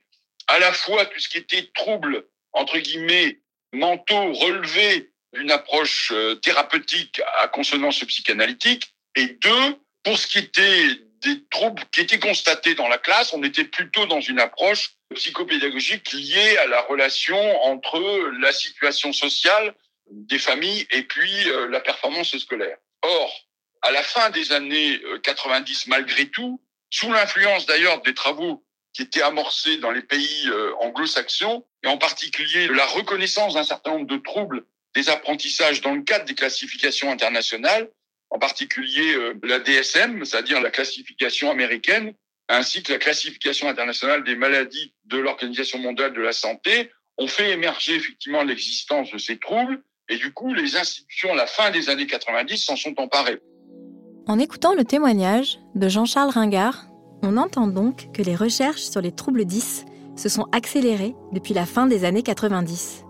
à 0.48 0.60
la 0.60 0.72
fois 0.72 1.06
tout 1.06 1.20
ce 1.20 1.28
qui 1.28 1.38
était 1.38 1.70
troubles, 1.74 2.26
entre 2.54 2.80
guillemets, 2.80 3.40
mentaux 3.74 4.34
relevés 4.34 5.12
d'une 5.34 5.52
approche 5.52 6.12
euh, 6.12 6.36
thérapeutique 6.36 7.22
à 7.40 7.48
consonance 7.48 8.04
psychanalytique, 8.06 8.94
et 9.16 9.28
deux, 9.28 9.78
pour 10.04 10.18
ce 10.18 10.26
qui 10.26 10.40
était 10.40 10.88
des 11.22 11.44
troubles 11.50 11.84
qui 11.92 12.02
étaient 12.02 12.20
constatés 12.20 12.76
dans 12.76 12.88
la 12.88 12.98
classe, 12.98 13.34
on 13.34 13.44
était 13.44 13.66
plutôt 13.66 14.06
dans 14.06 14.22
une 14.22 14.40
approche 14.40 14.92
psychopédagogique 15.14 16.14
liée 16.14 16.58
à 16.58 16.68
la 16.68 16.82
relation 16.82 17.62
entre 17.64 18.00
la 18.40 18.52
situation 18.54 19.12
sociale 19.12 19.76
des 20.12 20.40
familles 20.40 20.88
et 20.92 21.04
puis 21.04 21.50
euh, 21.50 21.68
la 21.70 21.80
performance 21.80 22.38
scolaire. 22.38 22.78
Or, 23.02 23.48
à 23.82 23.92
la 23.92 24.04
fin 24.04 24.30
des 24.30 24.52
années 24.52 25.02
90, 25.24 25.86
euh, 25.88 25.90
malgré 25.90 26.28
tout, 26.28 26.62
sous 26.90 27.12
l'influence 27.12 27.66
d'ailleurs 27.66 28.02
des 28.02 28.14
travaux 28.14 28.66
qui 28.94 29.04
étaient 29.04 29.22
amorcés 29.22 29.78
dans 29.78 29.92
les 29.92 30.02
pays 30.02 30.50
euh, 30.50 30.74
anglo-saxons, 30.80 31.66
et 31.84 31.88
en 31.88 31.98
particulier 31.98 32.68
la 32.68 32.86
reconnaissance 32.86 33.54
d'un 33.54 33.64
certain 33.64 33.92
nombre 33.92 34.08
de 34.08 34.18
troubles 34.18 34.66
des 34.96 35.10
apprentissages 35.10 35.82
dans 35.82 35.94
le 35.94 36.02
cadre 36.02 36.26
des 36.26 36.34
classifications 36.34 37.12
internationales, 37.12 37.90
en 38.32 38.40
particulier 38.40 39.16
la 39.44 39.60
DSM, 39.60 40.26
c'est-à-dire 40.26 40.62
la 40.62 40.72
classification 40.72 41.50
américaine, 41.50 42.14
ainsi 42.48 42.84
que 42.84 42.92
la 42.92 43.00
classification 43.00 43.70
internationale 43.70 44.24
des 44.24 44.36
maladies 44.36 44.94
de 45.06 45.18
l'Organisation 45.18 45.80
mondiale 45.80 46.14
de 46.14 46.22
la 46.22 46.34
santé, 46.34 46.92
ont 47.18 47.28
fait 47.28 47.52
émerger 47.52 47.96
effectivement 47.96 48.44
l'existence 48.44 49.12
de 49.12 49.18
ces 49.18 49.38
troubles 49.38 49.84
et 50.10 50.18
du 50.18 50.34
coup, 50.34 50.54
les 50.54 50.76
institutions, 50.76 51.32
à 51.32 51.36
la 51.36 51.48
fin 51.48 51.72
des 51.72 51.90
années 51.90 52.08
90, 52.08 52.58
s'en 52.58 52.76
sont 52.76 52.94
emparées. 52.98 53.40
En 54.28 54.40
écoutant 54.40 54.74
le 54.74 54.84
témoignage 54.84 55.60
de 55.76 55.88
Jean-Charles 55.88 56.32
Ringard, 56.32 56.86
on 57.22 57.38
entend 57.38 57.68
donc 57.68 58.12
que 58.14 58.22
les 58.22 58.36
recherches 58.36 58.82
sur 58.82 59.02
les 59.02 59.12
troubles 59.12 59.46
10 59.46 59.86
se 60.16 60.30
sont 60.30 60.48
accélérées 60.52 61.16
depuis 61.32 61.54
la 61.54 61.66
fin 61.66 61.88
des 61.88 62.06
années 62.06 62.24
90. 62.24 63.06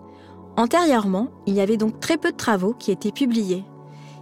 Antérieurement, 0.57 1.29
il 1.47 1.53
y 1.55 1.61
avait 1.61 1.77
donc 1.77 1.99
très 1.99 2.17
peu 2.17 2.31
de 2.31 2.37
travaux 2.37 2.73
qui 2.73 2.91
étaient 2.91 3.11
publiés. 3.11 3.63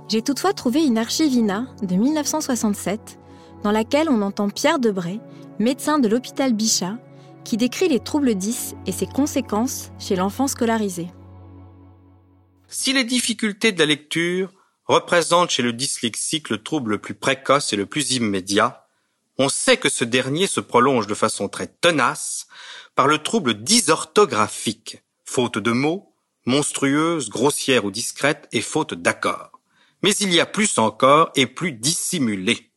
J'ai 0.07 0.21
toutefois 0.21 0.53
trouvé 0.53 0.85
une 0.85 0.97
archivina 0.97 1.67
de 1.81 1.95
1967 1.95 3.19
dans 3.63 3.71
laquelle 3.71 4.09
on 4.09 4.21
entend 4.21 4.49
Pierre 4.49 4.79
Debray, 4.79 5.19
médecin 5.59 5.99
de 5.99 6.07
l'hôpital 6.07 6.53
Bichat, 6.53 6.97
qui 7.43 7.57
décrit 7.57 7.89
les 7.89 7.99
troubles 7.99 8.35
10 8.35 8.75
et 8.85 8.91
ses 8.91 9.07
conséquences 9.07 9.91
chez 9.99 10.15
l'enfant 10.15 10.47
scolarisé. 10.47 11.07
Si 12.69 12.93
les 12.93 13.03
difficultés 13.03 13.71
de 13.71 13.79
la 13.79 13.85
lecture 13.85 14.51
représentent 14.85 15.49
chez 15.49 15.63
le 15.63 15.73
dyslexique 15.73 16.49
le 16.49 16.61
trouble 16.61 16.91
le 16.91 16.97
plus 16.97 17.13
précoce 17.13 17.71
et 17.73 17.75
le 17.75 17.85
plus 17.85 18.11
immédiat, 18.11 18.85
on 19.37 19.49
sait 19.49 19.77
que 19.77 19.89
ce 19.89 20.03
dernier 20.03 20.47
se 20.47 20.59
prolonge 20.59 21.07
de 21.07 21.13
façon 21.13 21.47
très 21.47 21.67
tenace 21.67 22.47
par 22.95 23.07
le 23.07 23.19
trouble 23.19 23.63
dysorthographique, 23.63 25.03
faute 25.23 25.57
de 25.57 25.71
mots, 25.71 26.13
monstrueuse, 26.45 27.29
grossière 27.29 27.85
ou 27.85 27.91
discrète 27.91 28.47
et 28.51 28.61
faute 28.61 28.93
d'accord. 28.93 29.51
Mais 30.01 30.15
il 30.15 30.33
y 30.33 30.39
a 30.39 30.45
plus 30.45 30.77
encore 30.77 31.31
et 31.35 31.47
plus 31.47 31.71
dissimulé 31.71 32.67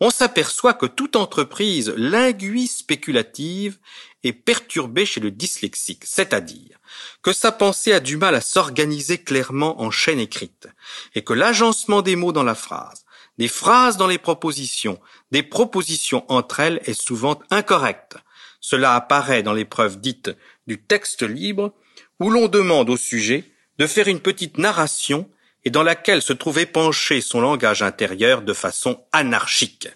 on 0.00 0.10
s'aperçoit 0.10 0.74
que 0.74 0.86
toute 0.86 1.16
entreprise 1.16 1.92
linguiste 1.96 2.78
spéculative 2.78 3.78
est 4.22 4.32
perturbée 4.32 5.06
chez 5.06 5.20
le 5.20 5.30
dyslexique, 5.30 6.04
c'est-à-dire 6.04 6.77
que 7.22 7.32
sa 7.32 7.52
pensée 7.52 7.92
a 7.92 8.00
du 8.00 8.16
mal 8.16 8.34
à 8.34 8.40
s'organiser 8.40 9.18
clairement 9.18 9.80
en 9.80 9.90
chaîne 9.90 10.20
écrite, 10.20 10.68
et 11.14 11.22
que 11.22 11.32
l'agencement 11.32 12.02
des 12.02 12.16
mots 12.16 12.32
dans 12.32 12.44
la 12.44 12.54
phrase, 12.54 13.04
des 13.38 13.48
phrases 13.48 13.96
dans 13.96 14.06
les 14.06 14.18
propositions, 14.18 15.00
des 15.30 15.42
propositions 15.42 16.24
entre 16.28 16.60
elles 16.60 16.80
est 16.84 17.00
souvent 17.00 17.38
incorrect. 17.50 18.16
Cela 18.60 18.94
apparaît 18.94 19.42
dans 19.42 19.52
l'épreuve 19.52 20.00
dite 20.00 20.30
du 20.66 20.82
texte 20.82 21.22
libre, 21.22 21.72
où 22.20 22.30
l'on 22.30 22.48
demande 22.48 22.90
au 22.90 22.96
sujet 22.96 23.44
de 23.78 23.86
faire 23.86 24.08
une 24.08 24.20
petite 24.20 24.58
narration 24.58 25.30
et 25.64 25.70
dans 25.70 25.82
laquelle 25.84 26.22
se 26.22 26.32
trouvait 26.32 26.66
penché 26.66 27.20
son 27.20 27.40
langage 27.40 27.82
intérieur 27.82 28.42
de 28.42 28.52
façon 28.52 29.04
anarchique. 29.12 29.88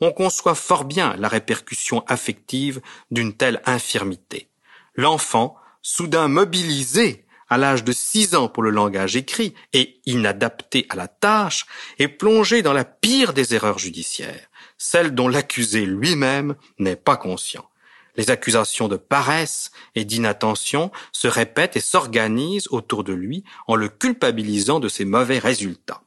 On 0.00 0.12
conçoit 0.12 0.54
fort 0.54 0.84
bien 0.84 1.14
la 1.18 1.28
répercussion 1.28 2.02
affective 2.06 2.80
d'une 3.10 3.36
telle 3.36 3.60
infirmité. 3.66 4.48
L'enfant, 4.94 5.56
soudain 5.82 6.28
mobilisé 6.28 7.24
à 7.50 7.58
l'âge 7.58 7.82
de 7.84 7.92
six 7.92 8.36
ans 8.36 8.48
pour 8.48 8.62
le 8.62 8.70
langage 8.70 9.16
écrit 9.16 9.54
et 9.72 10.00
inadapté 10.06 10.86
à 10.88 10.94
la 10.94 11.08
tâche, 11.08 11.66
est 11.98 12.08
plongé 12.08 12.62
dans 12.62 12.72
la 12.72 12.84
pire 12.84 13.32
des 13.32 13.54
erreurs 13.54 13.78
judiciaires, 13.78 14.48
celle 14.78 15.14
dont 15.14 15.28
l'accusé 15.28 15.84
lui-même 15.84 16.54
n'est 16.78 16.96
pas 16.96 17.16
conscient. 17.16 17.68
Les 18.16 18.30
accusations 18.30 18.88
de 18.88 18.96
paresse 18.96 19.72
et 19.94 20.04
d'inattention 20.04 20.90
se 21.12 21.28
répètent 21.28 21.76
et 21.76 21.80
s'organisent 21.80 22.68
autour 22.70 23.04
de 23.04 23.12
lui 23.12 23.44
en 23.66 23.74
le 23.74 23.88
culpabilisant 23.88 24.80
de 24.80 24.88
ses 24.88 25.04
mauvais 25.04 25.38
résultats. 25.38 26.02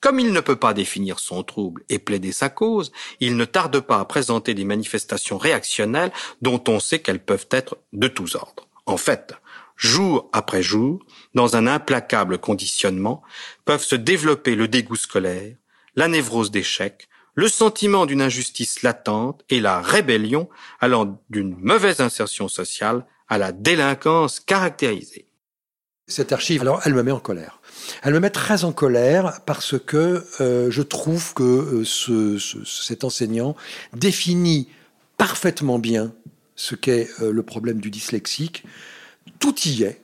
Comme 0.00 0.20
il 0.20 0.32
ne 0.32 0.40
peut 0.40 0.56
pas 0.56 0.74
définir 0.74 1.18
son 1.18 1.42
trouble 1.42 1.82
et 1.88 1.98
plaider 1.98 2.30
sa 2.30 2.48
cause, 2.48 2.92
il 3.18 3.36
ne 3.36 3.44
tarde 3.44 3.80
pas 3.80 3.98
à 3.98 4.04
présenter 4.04 4.54
des 4.54 4.64
manifestations 4.64 5.38
réactionnelles 5.38 6.12
dont 6.42 6.62
on 6.68 6.78
sait 6.78 7.00
qu'elles 7.00 7.24
peuvent 7.24 7.48
être 7.50 7.78
de 7.92 8.06
tous 8.06 8.34
ordres. 8.34 8.65
En 8.86 8.96
fait, 8.96 9.34
jour 9.76 10.30
après 10.32 10.62
jour, 10.62 11.04
dans 11.34 11.56
un 11.56 11.66
implacable 11.66 12.38
conditionnement, 12.38 13.22
peuvent 13.64 13.84
se 13.84 13.96
développer 13.96 14.54
le 14.54 14.68
dégoût 14.68 14.96
scolaire, 14.96 15.56
la 15.96 16.08
névrose 16.08 16.50
d'échec, 16.50 17.08
le 17.34 17.48
sentiment 17.48 18.06
d'une 18.06 18.22
injustice 18.22 18.82
latente 18.82 19.44
et 19.50 19.60
la 19.60 19.80
rébellion 19.80 20.48
allant 20.80 21.20
d'une 21.28 21.54
mauvaise 21.56 22.00
insertion 22.00 22.48
sociale 22.48 23.04
à 23.28 23.38
la 23.38 23.52
délinquance 23.52 24.40
caractérisée. 24.40 25.26
Cette 26.08 26.32
archive, 26.32 26.62
alors, 26.62 26.80
elle 26.84 26.94
me 26.94 27.02
met 27.02 27.10
en 27.10 27.18
colère. 27.18 27.60
Elle 28.02 28.14
me 28.14 28.20
met 28.20 28.30
très 28.30 28.62
en 28.62 28.72
colère 28.72 29.40
parce 29.44 29.76
que 29.78 30.24
euh, 30.40 30.70
je 30.70 30.82
trouve 30.82 31.34
que 31.34 31.42
euh, 31.42 31.84
ce, 31.84 32.38
cet 32.64 33.02
enseignant 33.02 33.56
définit 33.92 34.68
parfaitement 35.16 35.80
bien 35.80 36.12
ce 36.56 36.74
qu'est 36.74 37.08
euh, 37.20 37.30
le 37.30 37.42
problème 37.42 37.80
du 37.80 37.90
dyslexique. 37.90 38.64
Tout 39.38 39.54
y 39.66 39.84
est. 39.84 40.00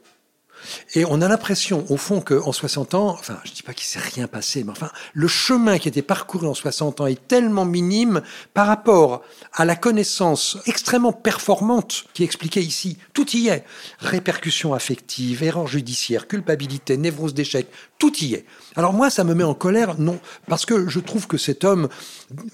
Et 0.94 1.04
on 1.04 1.20
a 1.20 1.28
l'impression, 1.28 1.84
au 1.88 1.96
fond, 1.96 2.20
qu'en 2.20 2.52
60 2.52 2.94
ans, 2.94 3.08
enfin, 3.08 3.38
je 3.44 3.52
dis 3.52 3.62
pas 3.62 3.74
qu'il 3.74 3.86
s'est 3.86 3.98
rien 3.98 4.26
passé, 4.26 4.64
mais 4.64 4.70
enfin, 4.70 4.90
le 5.12 5.28
chemin 5.28 5.78
qui 5.78 5.88
était 5.88 6.02
parcouru 6.02 6.46
en 6.46 6.54
60 6.54 7.00
ans 7.00 7.06
est 7.06 7.26
tellement 7.26 7.64
minime 7.64 8.22
par 8.54 8.66
rapport 8.66 9.22
à 9.52 9.64
la 9.64 9.76
connaissance 9.76 10.58
extrêmement 10.66 11.12
performante 11.12 12.04
qui 12.14 12.22
est 12.22 12.26
expliquée 12.26 12.62
ici. 12.62 12.98
Tout 13.12 13.28
y 13.36 13.48
est. 13.48 13.64
Répercussions 13.98 14.74
affectives, 14.74 15.42
erreurs 15.42 15.66
judiciaires, 15.66 16.28
culpabilité, 16.28 16.96
névrose 16.96 17.34
d'échec, 17.34 17.66
tout 17.98 18.16
y 18.18 18.34
est. 18.34 18.44
Alors 18.76 18.92
moi, 18.92 19.10
ça 19.10 19.24
me 19.24 19.34
met 19.34 19.44
en 19.44 19.54
colère, 19.54 19.98
non, 19.98 20.18
parce 20.48 20.66
que 20.66 20.88
je 20.88 21.00
trouve 21.00 21.26
que 21.26 21.38
cet 21.38 21.64
homme 21.64 21.88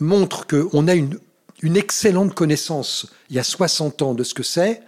montre 0.00 0.46
qu'on 0.46 0.88
a 0.88 0.94
une, 0.94 1.18
une 1.62 1.76
excellente 1.76 2.34
connaissance, 2.34 3.06
il 3.30 3.36
y 3.36 3.38
a 3.38 3.44
60 3.44 4.02
ans, 4.02 4.14
de 4.14 4.24
ce 4.24 4.34
que 4.34 4.42
c'est, 4.42 4.82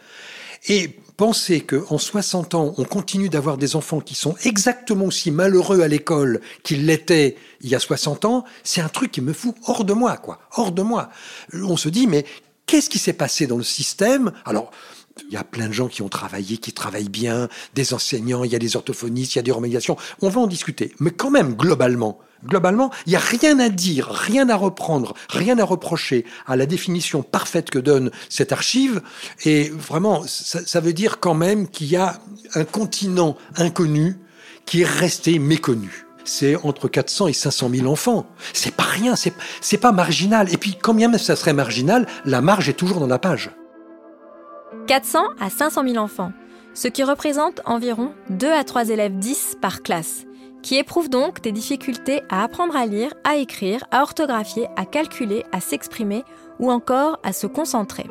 et 0.68 0.88
penser 1.16 1.60
qu'en 1.60 1.98
60 1.98 2.54
ans, 2.54 2.74
on 2.78 2.84
continue 2.84 3.28
d'avoir 3.28 3.58
des 3.58 3.76
enfants 3.76 4.00
qui 4.00 4.14
sont 4.14 4.34
exactement 4.44 5.06
aussi 5.06 5.30
malheureux 5.30 5.82
à 5.82 5.88
l'école 5.88 6.40
qu'ils 6.62 6.86
l'étaient 6.86 7.36
il 7.60 7.68
y 7.68 7.74
a 7.74 7.78
60 7.78 8.24
ans, 8.24 8.44
c'est 8.62 8.80
un 8.80 8.88
truc 8.88 9.10
qui 9.12 9.20
me 9.20 9.32
fout 9.32 9.54
hors 9.66 9.84
de 9.84 9.92
moi, 9.92 10.16
quoi. 10.16 10.40
Hors 10.56 10.72
de 10.72 10.82
moi. 10.82 11.10
On 11.52 11.76
se 11.76 11.88
dit, 11.88 12.06
mais 12.06 12.24
qu'est-ce 12.66 12.88
qui 12.88 12.98
s'est 12.98 13.12
passé 13.12 13.46
dans 13.46 13.58
le 13.58 13.64
système? 13.64 14.32
Alors, 14.44 14.70
Il 15.28 15.34
y 15.34 15.36
a 15.36 15.44
plein 15.44 15.68
de 15.68 15.72
gens 15.72 15.88
qui 15.88 16.02
ont 16.02 16.08
travaillé, 16.08 16.56
qui 16.56 16.72
travaillent 16.72 17.08
bien, 17.08 17.48
des 17.74 17.92
enseignants, 17.94 18.44
il 18.44 18.52
y 18.52 18.56
a 18.56 18.58
des 18.58 18.76
orthophonistes, 18.76 19.34
il 19.34 19.38
y 19.38 19.40
a 19.40 19.42
des 19.42 19.52
remédiations. 19.52 19.96
On 20.22 20.28
va 20.28 20.40
en 20.40 20.46
discuter. 20.46 20.94
Mais 21.00 21.10
quand 21.10 21.30
même, 21.30 21.54
globalement, 21.54 22.18
globalement, 22.44 22.90
il 23.06 23.10
n'y 23.10 23.16
a 23.16 23.20
rien 23.20 23.58
à 23.58 23.68
dire, 23.68 24.08
rien 24.08 24.48
à 24.48 24.56
reprendre, 24.56 25.14
rien 25.28 25.58
à 25.58 25.64
reprocher 25.64 26.24
à 26.46 26.56
la 26.56 26.66
définition 26.66 27.22
parfaite 27.22 27.70
que 27.70 27.78
donne 27.78 28.10
cette 28.28 28.52
archive. 28.52 29.02
Et 29.44 29.70
vraiment, 29.70 30.22
ça, 30.26 30.80
veut 30.80 30.92
dire 30.92 31.20
quand 31.20 31.34
même 31.34 31.68
qu'il 31.68 31.88
y 31.88 31.96
a 31.96 32.20
un 32.54 32.64
continent 32.64 33.36
inconnu 33.56 34.16
qui 34.66 34.82
est 34.82 34.88
resté 34.88 35.38
méconnu 35.38 36.06
c'est 36.22 36.54
entre 36.64 36.86
400 36.86 37.28
et 37.28 37.32
500 37.32 37.70
000 37.74 37.86
enfants. 37.88 38.26
C'est 38.52 38.74
pas 38.74 38.84
rien, 38.84 39.16
c'est, 39.16 39.32
c'est 39.60 39.78
pas 39.78 39.90
marginal. 39.90 40.52
Et 40.52 40.58
puis, 40.58 40.76
quand 40.80 40.94
bien 40.94 41.08
même 41.08 41.18
ça 41.18 41.34
serait 41.34 41.54
marginal, 41.54 42.06
la 42.24 42.40
marge 42.40 42.68
est 42.68 42.74
toujours 42.74 43.00
dans 43.00 43.08
la 43.08 43.18
page. 43.18 43.50
400 44.86 45.24
à 45.40 45.50
500 45.50 45.82
000 45.88 45.96
enfants, 45.96 46.32
ce 46.74 46.88
qui 46.88 47.02
représente 47.02 47.60
environ 47.64 48.12
2 48.28 48.52
à 48.52 48.62
3 48.62 48.90
élèves 48.90 49.18
10 49.18 49.56
par 49.60 49.82
classe, 49.82 50.24
qui 50.62 50.76
éprouvent 50.76 51.10
donc 51.10 51.40
des 51.40 51.52
difficultés 51.52 52.22
à 52.28 52.44
apprendre 52.44 52.76
à 52.76 52.86
lire, 52.86 53.12
à 53.24 53.36
écrire, 53.36 53.84
à 53.90 54.02
orthographier, 54.02 54.66
à 54.76 54.84
calculer, 54.84 55.44
à 55.52 55.60
s'exprimer 55.60 56.24
ou 56.58 56.70
encore 56.70 57.18
à 57.22 57.32
se 57.32 57.46
concentrer. 57.46 58.06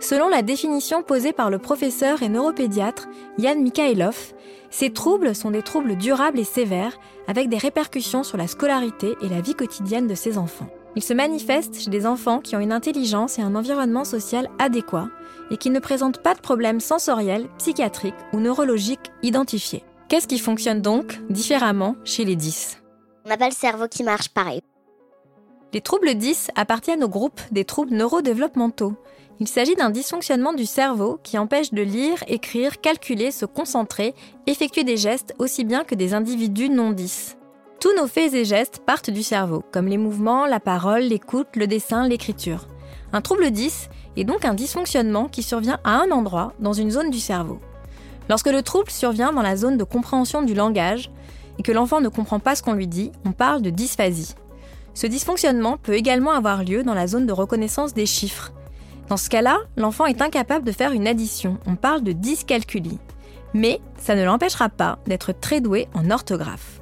Selon 0.00 0.28
la 0.28 0.42
définition 0.42 1.02
posée 1.02 1.32
par 1.32 1.50
le 1.50 1.58
professeur 1.58 2.22
et 2.22 2.28
neuropédiatre 2.28 3.08
Yann 3.38 3.62
Mikhailov, 3.62 4.34
ces 4.70 4.92
troubles 4.92 5.34
sont 5.34 5.52
des 5.52 5.62
troubles 5.62 5.96
durables 5.96 6.38
et 6.38 6.44
sévères 6.44 6.98
avec 7.28 7.48
des 7.48 7.56
répercussions 7.58 8.24
sur 8.24 8.36
la 8.36 8.48
scolarité 8.48 9.14
et 9.22 9.28
la 9.28 9.40
vie 9.40 9.54
quotidienne 9.54 10.06
de 10.06 10.14
ces 10.14 10.36
enfants. 10.36 10.68
Ils 10.96 11.02
se 11.02 11.14
manifestent 11.14 11.80
chez 11.80 11.90
des 11.90 12.06
enfants 12.06 12.40
qui 12.40 12.54
ont 12.54 12.60
une 12.60 12.72
intelligence 12.72 13.38
et 13.38 13.42
un 13.42 13.54
environnement 13.54 14.04
social 14.04 14.48
adéquat 14.58 15.08
et 15.50 15.56
qui 15.56 15.70
ne 15.70 15.80
présentent 15.80 16.22
pas 16.22 16.34
de 16.34 16.40
problèmes 16.40 16.80
sensoriels, 16.80 17.48
psychiatriques 17.58 18.14
ou 18.32 18.40
neurologiques 18.40 19.12
identifiés. 19.22 19.84
Qu'est-ce 20.08 20.28
qui 20.28 20.38
fonctionne 20.38 20.82
donc 20.82 21.18
différemment 21.30 21.96
chez 22.04 22.26
les 22.26 22.36
10 22.36 22.82
On 23.24 23.30
n'a 23.30 23.38
pas 23.38 23.48
le 23.48 23.54
cerveau 23.54 23.88
qui 23.88 24.02
marche 24.02 24.28
pareil. 24.28 24.60
Les 25.72 25.80
troubles 25.80 26.14
10 26.14 26.50
appartiennent 26.54 27.02
au 27.02 27.08
groupe 27.08 27.40
des 27.50 27.64
troubles 27.64 27.94
neurodéveloppementaux. 27.94 28.94
Il 29.40 29.48
s'agit 29.48 29.74
d'un 29.74 29.88
dysfonctionnement 29.88 30.52
du 30.52 30.66
cerveau 30.66 31.18
qui 31.22 31.38
empêche 31.38 31.72
de 31.72 31.80
lire, 31.80 32.22
écrire, 32.28 32.82
calculer, 32.82 33.30
se 33.30 33.46
concentrer, 33.46 34.14
effectuer 34.46 34.84
des 34.84 34.98
gestes 34.98 35.34
aussi 35.38 35.64
bien 35.64 35.84
que 35.84 35.94
des 35.94 36.12
individus 36.12 36.68
non 36.68 36.92
10. 36.92 37.38
Tous 37.80 37.96
nos 37.96 38.06
faits 38.06 38.34
et 38.34 38.44
gestes 38.44 38.82
partent 38.86 39.10
du 39.10 39.22
cerveau, 39.22 39.64
comme 39.72 39.88
les 39.88 39.98
mouvements, 39.98 40.46
la 40.46 40.60
parole, 40.60 41.02
l'écoute, 41.02 41.56
le 41.56 41.66
dessin, 41.66 42.06
l'écriture. 42.06 42.68
Un 43.14 43.22
trouble 43.22 43.50
10 43.50 43.88
est 44.16 44.24
donc 44.24 44.44
un 44.44 44.54
dysfonctionnement 44.54 45.28
qui 45.28 45.42
survient 45.42 45.80
à 45.82 46.00
un 46.02 46.10
endroit 46.10 46.52
dans 46.60 46.74
une 46.74 46.90
zone 46.90 47.10
du 47.10 47.20
cerveau. 47.20 47.58
Lorsque 48.28 48.50
le 48.50 48.62
trouble 48.62 48.90
survient 48.90 49.32
dans 49.32 49.42
la 49.42 49.56
zone 49.56 49.76
de 49.76 49.84
compréhension 49.84 50.42
du 50.42 50.54
langage 50.54 51.10
et 51.58 51.62
que 51.62 51.72
l'enfant 51.72 52.00
ne 52.00 52.08
comprend 52.08 52.38
pas 52.38 52.54
ce 52.54 52.62
qu'on 52.62 52.72
lui 52.72 52.86
dit, 52.86 53.12
on 53.24 53.32
parle 53.32 53.62
de 53.62 53.70
dysphasie. 53.70 54.34
Ce 54.94 55.06
dysfonctionnement 55.06 55.76
peut 55.76 55.94
également 55.94 56.30
avoir 56.30 56.64
lieu 56.64 56.82
dans 56.82 56.94
la 56.94 57.06
zone 57.06 57.26
de 57.26 57.32
reconnaissance 57.32 57.94
des 57.94 58.06
chiffres. 58.06 58.52
Dans 59.08 59.16
ce 59.16 59.28
cas-là, 59.28 59.58
l'enfant 59.76 60.06
est 60.06 60.22
incapable 60.22 60.64
de 60.64 60.72
faire 60.72 60.92
une 60.92 61.06
addition, 61.06 61.58
on 61.66 61.76
parle 61.76 62.02
de 62.02 62.12
dyscalculie. 62.12 62.98
Mais 63.52 63.80
ça 63.98 64.14
ne 64.14 64.24
l'empêchera 64.24 64.68
pas 64.68 64.98
d'être 65.06 65.32
très 65.32 65.60
doué 65.60 65.88
en 65.94 66.10
orthographe. 66.10 66.80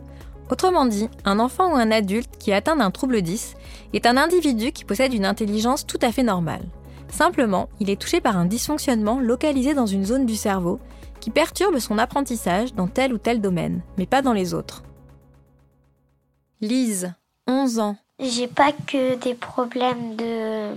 Autrement 0.50 0.86
dit, 0.86 1.08
un 1.24 1.38
enfant 1.38 1.72
ou 1.72 1.76
un 1.76 1.90
adulte 1.90 2.30
qui 2.38 2.52
atteint 2.52 2.76
d'un 2.76 2.90
trouble 2.90 3.22
10 3.22 3.54
est 3.94 4.06
un 4.06 4.16
individu 4.16 4.72
qui 4.72 4.84
possède 4.84 5.14
une 5.14 5.24
intelligence 5.24 5.86
tout 5.86 5.98
à 6.02 6.12
fait 6.12 6.22
normale. 6.22 6.62
Simplement, 7.08 7.68
il 7.80 7.90
est 7.90 8.00
touché 8.00 8.20
par 8.20 8.36
un 8.36 8.44
dysfonctionnement 8.44 9.18
localisé 9.18 9.74
dans 9.74 9.86
une 9.86 10.04
zone 10.04 10.26
du 10.26 10.36
cerveau 10.36 10.78
qui 11.22 11.30
perturbe 11.30 11.78
son 11.78 11.98
apprentissage 11.98 12.74
dans 12.74 12.88
tel 12.88 13.12
ou 13.14 13.18
tel 13.18 13.40
domaine, 13.40 13.80
mais 13.96 14.06
pas 14.06 14.22
dans 14.22 14.32
les 14.32 14.54
autres. 14.54 14.82
Lise, 16.60 17.14
11 17.46 17.78
ans. 17.78 17.96
J'ai 18.18 18.48
pas 18.48 18.72
que 18.72 19.14
des 19.14 19.34
problèmes 19.34 20.16
de 20.16 20.74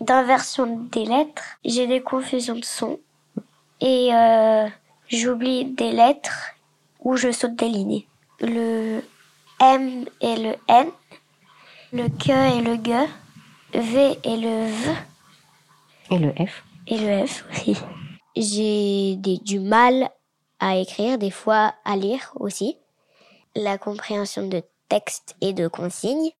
d'inversion 0.00 0.78
des 0.92 1.04
lettres. 1.04 1.42
J'ai 1.64 1.88
des 1.88 2.00
confusions 2.00 2.54
de 2.54 2.64
sons 2.64 3.00
et 3.80 4.14
euh, 4.14 4.68
j'oublie 5.08 5.64
des 5.64 5.90
lettres 5.90 6.52
ou 7.00 7.16
je 7.16 7.32
saute 7.32 7.56
des 7.56 7.68
lignes. 7.68 8.04
Le 8.40 9.00
M 9.60 10.04
et 10.20 10.36
le 10.36 10.54
N, 10.68 10.86
le 11.92 12.08
Q 12.08 12.30
et 12.30 12.62
le 12.62 12.76
G, 12.84 12.94
V 13.74 14.18
et 14.22 14.36
le 14.36 14.66
V. 14.66 14.92
Et 16.12 16.18
le 16.18 16.30
F. 16.46 16.62
Et 16.86 16.98
le 16.98 17.26
F 17.26 17.44
aussi. 17.50 17.76
J'ai 18.40 19.16
du 19.16 19.60
mal 19.60 20.08
à 20.60 20.76
écrire, 20.76 21.18
des 21.18 21.30
fois 21.30 21.74
à 21.84 21.94
lire 21.94 22.32
aussi. 22.40 22.78
La 23.54 23.76
compréhension 23.76 24.46
de 24.46 24.62
texte 24.88 25.36
et 25.42 25.52
de 25.52 25.68
consignes. 25.68 26.30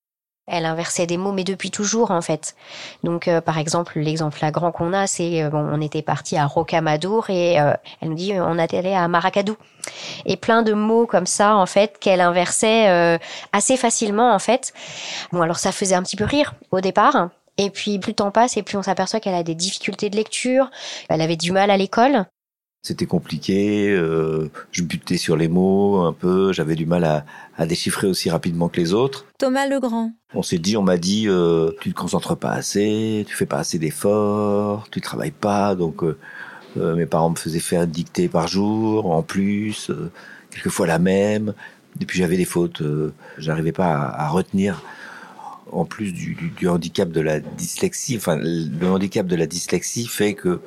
Elle 0.47 0.65
inversait 0.65 1.07
des 1.07 1.19
mots, 1.19 1.33
mais 1.33 1.45
depuis 1.45 1.71
toujours 1.71 2.11
en 2.11 2.23
fait. 2.23 2.57
Donc, 3.05 3.29
euh, 3.29 3.43
par 3.43 3.59
exemple, 3.59 3.99
l'exemple 4.01 4.35
flagrant 4.35 4.73
qu'on 4.73 4.95
a, 4.95 5.07
c'est 5.07 5.43
euh, 5.43 5.51
bon, 5.51 5.59
on 5.59 5.81
était 5.83 6.01
parti 6.01 6.39
à 6.39 6.47
Rocamadour 6.47 7.29
et 7.29 7.61
euh, 7.61 7.75
elle 8.01 8.09
nous 8.09 8.15
dit 8.15 8.33
on 8.35 8.59
allé 8.59 8.95
à 8.95 9.07
Maracadou. 9.07 9.59
Et 10.25 10.39
plein 10.39 10.63
de 10.63 10.73
mots 10.73 11.07
comme 11.07 11.27
ça 11.27 11.55
en 11.55 11.67
fait 11.67 11.99
qu'elle 11.99 12.23
inversait 12.23 13.19
assez 13.53 13.77
facilement 13.77 14.35
en 14.35 14.39
fait. 14.39 14.73
Bon, 15.33 15.43
alors 15.43 15.59
ça 15.59 15.71
faisait 15.71 15.95
un 15.95 16.03
petit 16.03 16.17
peu 16.17 16.25
rire 16.25 16.55
au 16.71 16.81
départ. 16.81 17.29
Et 17.61 17.69
puis 17.69 17.99
plus 17.99 18.13
le 18.13 18.15
temps 18.15 18.31
passe 18.31 18.57
et 18.57 18.63
plus 18.63 18.79
on 18.79 18.83
s'aperçoit 18.83 19.21
qu'elle 19.21 19.35
a 19.35 19.43
des 19.43 19.55
difficultés 19.55 20.09
de 20.09 20.17
lecture. 20.17 20.71
Elle 21.11 21.21
avait 21.21 21.37
du 21.37 21.53
mal 21.53 21.71
à 21.71 21.77
l'école. 21.77 22.25
C'était 22.83 23.05
compliqué, 23.05 23.91
euh, 23.91 24.51
je 24.73 24.83
butais 24.83 25.19
sur 25.19 25.37
les 25.37 25.49
mots 25.49 25.99
un 25.99 26.15
peu, 26.15 26.55
j'avais 26.55 26.75
du 26.75 26.87
mal 26.87 27.05
à, 27.05 27.27
à, 27.59 27.67
déchiffrer 27.67 28.07
aussi 28.07 28.31
rapidement 28.31 28.71
que 28.71 28.81
les 28.81 28.95
autres. 28.95 29.27
Thomas 29.39 29.67
Legrand. 29.67 30.13
On 30.33 30.43
s'est 30.43 30.57
dit, 30.57 30.79
on 30.79 30.83
m'a 30.83 30.97
dit, 30.97 31.29
euh, 31.29 31.73
tu 31.83 31.93
te 31.93 32.01
concentres 32.01 32.39
pas 32.39 32.53
assez, 32.53 33.27
tu 33.29 33.37
fais 33.37 33.45
pas 33.45 33.59
assez 33.59 33.79
d'efforts, 33.79 34.89
tu 34.91 35.03
travailles 35.03 35.31
pas, 35.31 35.75
donc 35.75 36.03
euh, 36.03 36.17
euh 36.79 36.97
mes 36.97 37.05
parents 37.05 37.29
me 37.29 37.37
faisaient 37.37 37.61
faire 37.61 37.83
une 37.83 37.91
dictée 37.91 38.29
par 38.29 38.49
jour, 38.49 39.13
en 39.13 39.23
plus, 39.23 39.91
euh, 39.91 40.11
quelquefois 40.51 40.87
la 40.87 40.99
même, 40.99 41.53
et 42.01 42.07
puis 42.07 42.19
j'avais 42.19 42.37
des 42.37 42.45
fautes, 42.45 42.81
euh, 42.83 43.13
j'arrivais 43.37 43.73
pas 43.73 43.93
à, 43.93 44.25
à, 44.25 44.29
retenir. 44.29 44.83
En 45.73 45.85
plus 45.85 46.13
du, 46.13 46.69
handicap 46.69 47.11
de 47.11 47.21
la 47.21 47.41
dyslexie, 47.41 48.17
enfin 48.17 48.37
le 48.41 48.87
handicap 48.89 49.27
de 49.27 49.37
la 49.37 49.47
dyslexie 49.47 50.07
fait 50.07 50.35
que 50.35 50.61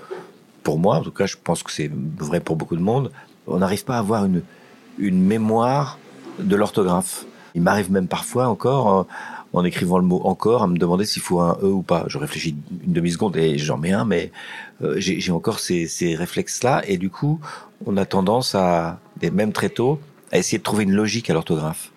pour 0.63 0.79
moi, 0.79 0.97
en 0.97 1.01
tout 1.01 1.11
cas, 1.11 1.25
je 1.25 1.35
pense 1.41 1.61
que 1.61 1.71
c'est 1.71 1.91
vrai 2.17 2.39
pour 2.39 2.55
beaucoup 2.55 2.77
de 2.77 2.81
monde, 2.81 3.11
on 3.47 3.59
n'arrive 3.59 3.83
pas 3.83 3.95
à 3.95 3.99
avoir 3.99 4.25
une, 4.25 4.41
mémoire 4.97 5.99
de 6.39 6.55
l'orthographe. 6.55 7.25
Il 7.55 7.61
m'arrive 7.61 7.91
même 7.91 8.07
parfois 8.07 8.47
encore, 8.47 8.87
en, 8.87 9.07
en, 9.53 9.63
écrivant 9.63 9.97
le 9.97 10.05
mot 10.05 10.21
encore, 10.23 10.63
à 10.63 10.67
me 10.67 10.77
demander 10.77 11.05
s'il 11.05 11.21
faut 11.21 11.39
un 11.39 11.57
E 11.61 11.67
ou 11.67 11.81
pas. 11.81 12.05
Je 12.07 12.17
réfléchis 12.17 12.55
une 12.85 12.93
demi-seconde 12.93 13.35
et 13.37 13.57
j'en 13.57 13.77
mets 13.77 13.91
un, 13.91 14.05
mais 14.05 14.31
euh, 14.81 14.95
j'ai 14.97 15.31
encore 15.31 15.59
ces, 15.59 16.15
réflexes-là. 16.15 16.81
Et 16.87 16.97
du 16.97 17.09
coup, 17.09 17.39
on 17.85 17.97
a 17.97 18.05
tendance 18.05 18.55
à, 18.55 18.99
même 19.21 19.51
très 19.51 19.69
tôt, 19.69 19.99
à 20.31 20.37
essayer 20.37 20.57
de 20.57 20.63
trouver 20.63 20.83
une 20.83 20.93
logique 20.93 21.29
à 21.29 21.33
l'orthographe. 21.33 21.92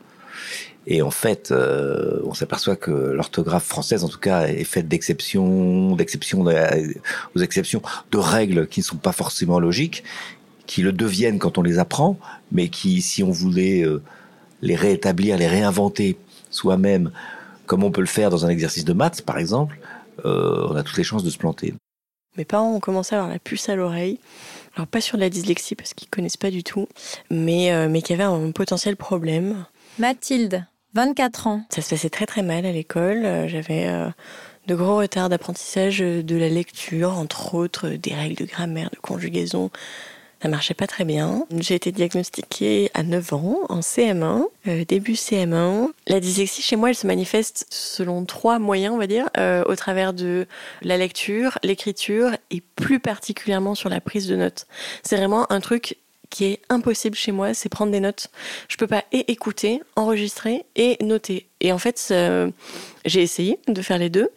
Et 0.86 1.02
en 1.02 1.10
fait, 1.10 1.50
euh, 1.50 2.20
on 2.24 2.34
s'aperçoit 2.34 2.76
que 2.76 2.90
l'orthographe 2.90 3.64
française, 3.64 4.04
en 4.04 4.08
tout 4.08 4.20
cas, 4.20 4.46
est 4.46 4.64
faite 4.64 4.86
d'exceptions, 4.86 5.96
d'exceptions 5.96 6.42
aux 6.42 7.40
exceptions, 7.40 7.82
de 8.12 8.18
règles 8.18 8.68
qui 8.68 8.80
ne 8.80 8.84
sont 8.84 8.96
pas 8.96 9.12
forcément 9.12 9.58
logiques, 9.58 10.04
qui 10.66 10.82
le 10.82 10.92
deviennent 10.92 11.38
quand 11.38 11.58
on 11.58 11.62
les 11.62 11.78
apprend, 11.78 12.18
mais 12.52 12.68
qui, 12.68 13.02
si 13.02 13.22
on 13.22 13.30
voulait 13.30 13.82
euh, 13.82 14.00
les 14.62 14.76
réétablir, 14.76 15.36
les 15.36 15.48
réinventer 15.48 16.18
soi-même, 16.50 17.10
comme 17.66 17.82
on 17.82 17.90
peut 17.90 18.00
le 18.00 18.06
faire 18.06 18.30
dans 18.30 18.46
un 18.46 18.48
exercice 18.48 18.84
de 18.84 18.92
maths, 18.92 19.22
par 19.22 19.38
exemple, 19.38 19.78
euh, 20.24 20.66
on 20.70 20.76
a 20.76 20.82
toutes 20.82 20.96
les 20.96 21.04
chances 21.04 21.24
de 21.24 21.30
se 21.30 21.38
planter. 21.38 21.74
Mes 22.36 22.44
parents 22.44 22.74
ont 22.74 22.80
commencé 22.80 23.14
à 23.14 23.18
avoir 23.18 23.32
la 23.32 23.38
puce 23.38 23.68
à 23.68 23.76
l'oreille. 23.76 24.20
Alors 24.74 24.86
pas 24.86 25.00
sur 25.00 25.16
la 25.16 25.30
dyslexie 25.30 25.74
parce 25.74 25.94
qu'ils 25.94 26.08
connaissent 26.08 26.36
pas 26.36 26.50
du 26.50 26.62
tout, 26.62 26.86
mais 27.30 27.72
euh, 27.72 27.88
mais 27.88 28.02
qui 28.02 28.12
avait 28.12 28.24
un 28.24 28.50
potentiel 28.50 28.96
problème. 28.96 29.64
Mathilde, 29.98 30.66
24 30.96 31.46
ans. 31.46 31.62
Ça 31.68 31.82
se 31.82 31.90
passait 31.90 32.08
très 32.08 32.24
très 32.24 32.42
mal 32.42 32.64
à 32.64 32.72
l'école. 32.72 33.48
J'avais 33.48 33.86
euh, 33.86 34.08
de 34.66 34.74
gros 34.74 34.96
retards 34.96 35.28
d'apprentissage 35.28 35.98
de 35.98 36.36
la 36.36 36.48
lecture, 36.48 37.18
entre 37.18 37.54
autres 37.54 37.90
des 37.90 38.14
règles 38.14 38.36
de 38.36 38.46
grammaire, 38.46 38.88
de 38.90 38.98
conjugaison. 38.98 39.70
Ça 40.42 40.48
marchait 40.48 40.74
pas 40.74 40.86
très 40.86 41.04
bien. 41.04 41.44
J'ai 41.58 41.74
été 41.74 41.92
diagnostiquée 41.92 42.90
à 42.94 43.02
9 43.02 43.32
ans, 43.34 43.58
en 43.68 43.80
CM1, 43.80 44.44
euh, 44.68 44.84
début 44.86 45.14
CM1. 45.14 45.88
La 46.06 46.18
dyslexie 46.18 46.62
chez 46.62 46.76
moi, 46.76 46.88
elle 46.88 46.94
se 46.94 47.06
manifeste 47.06 47.66
selon 47.68 48.24
trois 48.24 48.58
moyens, 48.58 48.94
on 48.94 48.98
va 48.98 49.06
dire, 49.06 49.28
euh, 49.36 49.64
au 49.66 49.76
travers 49.76 50.14
de 50.14 50.46
la 50.80 50.96
lecture, 50.96 51.58
l'écriture 51.62 52.30
et 52.50 52.62
plus 52.74 53.00
particulièrement 53.00 53.74
sur 53.74 53.90
la 53.90 54.00
prise 54.00 54.28
de 54.28 54.36
notes. 54.36 54.66
C'est 55.02 55.16
vraiment 55.16 55.50
un 55.52 55.60
truc 55.60 55.98
qui 56.30 56.44
est 56.44 56.60
impossible 56.68 57.16
chez 57.16 57.32
moi, 57.32 57.54
c'est 57.54 57.68
prendre 57.68 57.92
des 57.92 58.00
notes. 58.00 58.28
Je 58.68 58.76
peux 58.76 58.86
pas 58.86 59.04
et 59.12 59.30
écouter, 59.30 59.82
enregistrer 59.96 60.64
et 60.74 60.96
noter. 61.02 61.46
Et 61.60 61.72
en 61.72 61.78
fait, 61.78 62.12
j'ai 63.04 63.22
essayé 63.22 63.58
de 63.66 63.80
faire 63.80 63.98
les 63.98 64.10
deux. 64.10 64.28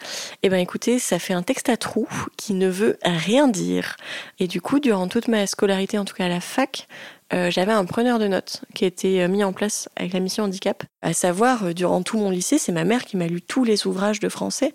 Et 0.41 0.49
ben 0.49 0.57
écoutez, 0.57 0.99
ça 0.99 1.19
fait 1.19 1.33
un 1.33 1.43
texte 1.43 1.69
à 1.69 1.75
trous 1.75 2.07
qui 2.37 2.53
ne 2.53 2.69
veut 2.69 2.97
rien 3.03 3.47
dire. 3.47 3.97
Et 4.39 4.47
du 4.47 4.61
coup, 4.61 4.79
durant 4.79 5.07
toute 5.07 5.27
ma 5.27 5.45
scolarité, 5.47 5.97
en 5.97 6.05
tout 6.05 6.15
cas 6.15 6.25
à 6.25 6.29
la 6.29 6.39
fac, 6.39 6.87
euh, 7.33 7.51
j'avais 7.51 7.71
un 7.71 7.85
preneur 7.85 8.17
de 8.17 8.27
notes 8.27 8.61
qui 8.73 8.85
a 8.85 8.87
été 8.87 9.23
euh, 9.23 9.27
mis 9.27 9.43
en 9.43 9.53
place 9.53 9.87
avec 9.95 10.13
la 10.13 10.19
mission 10.19 10.45
handicap. 10.45 10.83
À 11.01 11.13
savoir, 11.13 11.65
euh, 11.65 11.73
durant 11.73 12.01
tout 12.01 12.17
mon 12.17 12.31
lycée, 12.31 12.57
c'est 12.57 12.71
ma 12.71 12.85
mère 12.85 13.05
qui 13.05 13.17
m'a 13.17 13.27
lu 13.27 13.41
tous 13.41 13.63
les 13.63 13.85
ouvrages 13.85 14.19
de 14.19 14.29
français. 14.29 14.73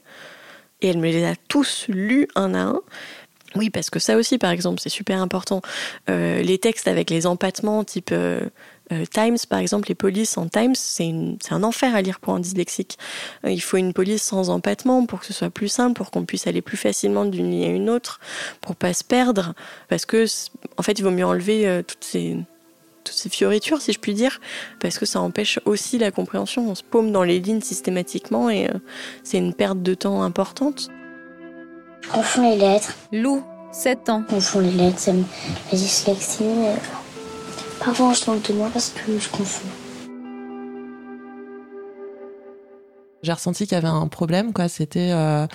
Et 0.81 0.89
elle 0.89 0.99
me 0.99 1.11
les 1.11 1.25
a 1.25 1.35
tous 1.49 1.87
lus 1.89 2.29
un 2.37 2.55
à 2.55 2.61
un. 2.61 2.81
Oui, 3.57 3.71
parce 3.71 3.91
que 3.91 3.99
ça 3.99 4.17
aussi, 4.17 4.39
par 4.39 4.51
exemple, 4.51 4.81
c'est 4.81 4.89
super 4.89 5.21
important. 5.21 5.63
les 6.09 6.59
textes 6.59 6.89
avec 6.89 7.11
les 7.11 7.27
empattements, 7.27 7.85
type 7.85 8.13
Times, 9.11 9.37
par 9.49 9.61
exemple, 9.61 9.89
les 9.89 9.95
polices 9.95 10.37
en 10.37 10.49
Times, 10.49 10.75
c'est 10.75 11.13
un 11.51 11.63
enfer 11.63 11.95
à 11.95 12.03
lire 12.03 12.21
pour 12.21 12.35
un 12.35 12.41
dyslexique. 12.41 12.99
il 13.47 13.61
faut 13.61 13.77
une 13.77 13.93
police 13.93 14.23
sans 14.23 14.51
empattement 14.51 15.07
pour 15.07 15.21
que 15.21 15.27
ce 15.27 15.33
soit 15.33 15.51
plus 15.51 15.69
simple, 15.69 15.97
pour 15.97 16.11
qu'on 16.11 16.25
puisse 16.25 16.47
aller 16.47 16.63
plus 16.63 16.77
facilement 16.77 17.25
d'une 17.25 17.51
ligne 17.51 17.65
à 17.65 17.69
une 17.69 17.91
autre, 17.91 18.21
pour 18.61 18.75
pas 18.77 18.93
se 18.93 19.05
perdre. 19.05 19.55
Parce 19.89 20.05
que, 20.05 20.27
en 20.77 20.83
fait, 20.83 20.99
il 20.99 21.03
vaut 21.03 21.11
mieux 21.11 21.27
enlever 21.27 21.83
toutes 21.87 22.05
ces 22.05 22.37
toutes 23.05 23.17
ces 23.17 23.29
fioritures, 23.29 23.81
si 23.81 23.93
je 23.93 24.01
puis 24.01 24.15
dire, 24.15 24.41
parce 24.81 24.99
que 24.99 25.07
ça 25.07 25.21
empêche 25.21 25.61
aussi 25.65 25.99
la 25.99 26.11
compréhension. 26.11 26.69
On 26.69 26.75
se 26.75 26.83
paume 26.83 27.13
dans 27.13 27.23
les 27.23 27.39
lignes 27.39 27.61
systématiquement 27.61 28.51
et 28.51 28.67
euh, 28.67 28.79
c'est 29.23 29.39
une 29.39 29.55
perte 29.55 29.83
de 29.83 29.95
temps 29.95 30.23
importante. 30.23 30.89
Je 32.05 32.11
confonds 32.11 32.51
les 32.51 32.57
lettres. 32.57 32.95
Lou, 33.13 33.43
7 33.73 34.09
ans. 34.11 34.23
Je 34.29 34.35
confonds 34.35 34.61
les 34.61 34.71
lettres, 34.71 34.99
c'est 34.99 35.13
la 35.13 35.23
dyslexie. 35.73 36.45
Mais... 36.45 36.75
Parfois, 37.83 38.13
je 38.13 38.31
manque 38.31 38.47
de 38.49 38.53
moi 38.53 38.69
parce 38.73 38.91
que 38.91 39.19
je 39.19 39.29
confonds. 39.29 39.69
J'ai 43.23 43.33
ressenti 43.33 43.67
qu'il 43.67 43.75
y 43.75 43.79
avait 43.79 43.89
un 43.89 44.07
problème, 44.09 44.53
quoi. 44.53 44.69
C'était 44.69 45.13
euh, 45.13 45.47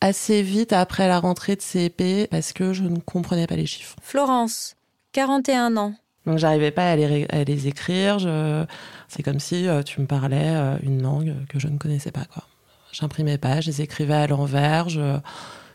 assez 0.00 0.42
vite 0.42 0.72
après 0.72 1.08
la 1.08 1.20
rentrée 1.20 1.56
de 1.56 1.60
CP 1.60 2.26
parce 2.30 2.52
que 2.54 2.72
je 2.72 2.84
ne 2.84 2.98
comprenais 3.00 3.46
pas 3.46 3.56
les 3.56 3.66
chiffres. 3.66 3.96
Florence, 4.02 4.76
41 5.12 5.76
ans. 5.76 5.94
Donc 6.24 6.38
j'arrivais 6.38 6.70
pas 6.70 6.90
à 6.90 6.96
les, 6.96 7.26
à 7.28 7.44
les 7.44 7.68
écrire. 7.68 8.18
Je... 8.18 8.64
C'est 9.08 9.22
comme 9.22 9.40
si 9.40 9.68
euh, 9.68 9.82
tu 9.82 10.00
me 10.00 10.06
parlais 10.06 10.56
euh, 10.56 10.76
une 10.82 11.02
langue 11.02 11.34
que 11.48 11.58
je 11.58 11.68
ne 11.68 11.76
connaissais 11.76 12.12
pas. 12.12 12.24
Quoi. 12.32 12.44
J'imprimais 12.92 13.38
pas, 13.38 13.60
je 13.60 13.66
les 13.70 13.82
écrivais 13.82 14.14
à 14.14 14.26
l'envers. 14.26 14.88
Je 14.88 15.18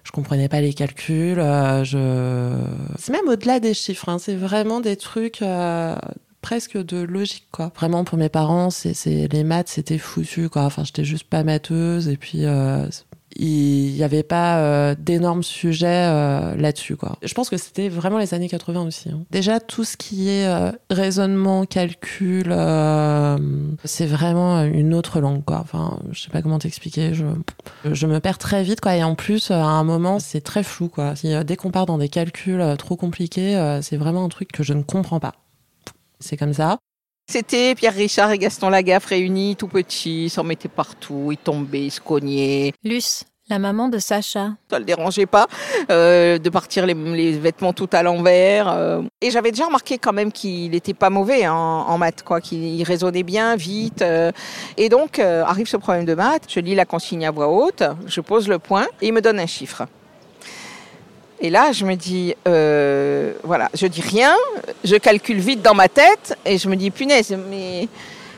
je 0.03 0.11
comprenais 0.11 0.49
pas 0.49 0.61
les 0.61 0.73
calculs. 0.73 1.39
Euh, 1.39 1.83
je... 1.83 2.57
C'est 2.99 3.11
même 3.11 3.27
au-delà 3.27 3.59
des 3.59 3.73
chiffres. 3.73 4.09
Hein. 4.09 4.19
C'est 4.19 4.35
vraiment 4.35 4.79
des 4.79 4.97
trucs 4.97 5.43
presque 6.41 6.77
de 6.77 6.97
logique 6.97 7.47
quoi. 7.51 7.71
Vraiment 7.75 8.03
pour 8.03 8.17
mes 8.17 8.29
parents, 8.29 8.69
c'est 8.69 9.27
les 9.27 9.43
maths 9.43 9.69
c'était 9.69 9.97
foutu 9.97 10.49
quoi. 10.49 10.63
Enfin 10.63 10.83
j'étais 10.83 11.05
juste 11.05 11.29
pas 11.29 11.43
matheuse 11.43 12.09
et 12.09 12.17
puis 12.17 12.45
il 13.35 13.93
n'y 13.93 14.03
avait 14.03 14.23
pas 14.23 14.59
euh, 14.59 14.95
d'énormes 14.97 15.43
sujets 15.43 16.07
euh, 16.07 16.55
là-dessus. 16.55 16.95
Quoi. 16.95 17.17
Je 17.21 17.33
pense 17.33 17.49
que 17.49 17.57
c'était 17.57 17.89
vraiment 17.89 18.17
les 18.17 18.33
années 18.33 18.49
80 18.49 18.85
aussi. 18.85 19.09
Hein. 19.09 19.21
Déjà, 19.31 19.59
tout 19.59 19.83
ce 19.83 19.97
qui 19.97 20.29
est 20.29 20.47
euh, 20.47 20.71
raisonnement, 20.89 21.65
calcul, 21.65 22.53
c'est 23.83 24.05
vraiment 24.05 24.63
une 24.63 24.93
autre 24.93 25.19
langue. 25.19 25.43
Quoi. 25.43 25.59
Enfin, 25.59 25.99
je 26.11 26.21
sais 26.21 26.29
pas 26.29 26.41
comment 26.41 26.59
t'expliquer. 26.59 27.13
Je, 27.13 27.25
je 27.91 28.07
me 28.07 28.19
perds 28.19 28.37
très 28.37 28.63
vite. 28.63 28.81
Quoi. 28.81 28.95
Et 28.95 29.03
en 29.03 29.15
plus, 29.15 29.51
à 29.51 29.63
un 29.63 29.83
moment, 29.83 30.19
c'est 30.19 30.41
très 30.41 30.63
flou. 30.63 30.87
Quoi. 30.87 31.13
Dès 31.45 31.55
qu'on 31.55 31.71
part 31.71 31.85
dans 31.85 31.97
des 31.97 32.09
calculs 32.09 32.63
trop 32.77 32.95
compliqués, 32.95 33.79
c'est 33.81 33.97
vraiment 33.97 34.25
un 34.25 34.29
truc 34.29 34.51
que 34.51 34.63
je 34.63 34.73
ne 34.73 34.83
comprends 34.83 35.19
pas. 35.19 35.33
C'est 36.19 36.37
comme 36.37 36.53
ça. 36.53 36.77
C'était 37.27 37.73
Pierre 37.75 37.93
Richard 37.93 38.31
et 38.31 38.37
Gaston 38.37 38.69
Lagaffe 38.69 39.05
réunis 39.05 39.55
tout 39.55 39.67
petits, 39.67 40.25
ils 40.25 40.29
s'en 40.29 40.43
mettaient 40.43 40.67
partout, 40.67 41.29
ils 41.31 41.37
tombaient, 41.37 41.85
ils 41.85 41.91
se 41.91 42.01
cognaient. 42.01 42.73
Luce, 42.83 43.25
la 43.49 43.59
maman 43.59 43.89
de 43.89 43.97
Sacha. 43.97 44.51
Ça 44.69 44.79
le 44.79 44.85
dérangeait 44.85 45.25
pas 45.25 45.47
euh, 45.91 46.37
de 46.37 46.49
partir 46.49 46.85
les, 46.85 46.93
vêtements 47.37 47.73
tout 47.73 47.89
à 47.91 48.01
l'envers. 48.01 48.69
Euh. 48.69 49.01
Et 49.21 49.31
j'avais 49.31 49.51
déjà 49.51 49.65
remarqué 49.65 49.97
quand 49.97 50.13
même 50.13 50.31
qu'il 50.31 50.71
n'était 50.71 50.93
pas 50.93 51.09
mauvais 51.09 51.47
en, 51.47 51.55
en 51.55 51.97
maths, 51.97 52.23
quoi, 52.23 52.39
qu'il 52.39 52.81
raisonnait 52.83 53.23
bien, 53.23 53.55
vite. 53.55 54.01
Euh. 54.01 54.31
Et 54.77 54.89
donc 54.89 55.19
arrive 55.19 55.67
ce 55.67 55.77
problème 55.77 56.05
de 56.05 56.15
maths, 56.15 56.45
je 56.47 56.59
lis 56.59 56.75
la 56.75 56.85
consigne 56.85 57.25
à 57.25 57.31
voix 57.31 57.47
haute, 57.47 57.83
je 58.07 58.21
pose 58.21 58.47
le 58.47 58.59
point 58.59 58.87
et 59.01 59.07
il 59.07 59.13
me 59.13 59.21
donne 59.21 59.39
un 59.39 59.47
chiffre. 59.47 59.83
Et 61.45 61.49
là, 61.49 61.73
je 61.73 61.83
me 61.85 61.95
dis, 61.95 62.33
euh, 62.47 63.33
voilà, 63.43 63.69
je 63.73 63.85
dis 63.85 63.99
rien, 63.99 64.33
je 64.85 64.95
calcule 64.95 65.39
vite 65.39 65.61
dans 65.61 65.73
ma 65.73 65.89
tête 65.89 66.37
et 66.45 66.57
je 66.57 66.69
me 66.69 66.77
dis, 66.77 66.89
punaise, 66.89 67.37
mais 67.49 67.89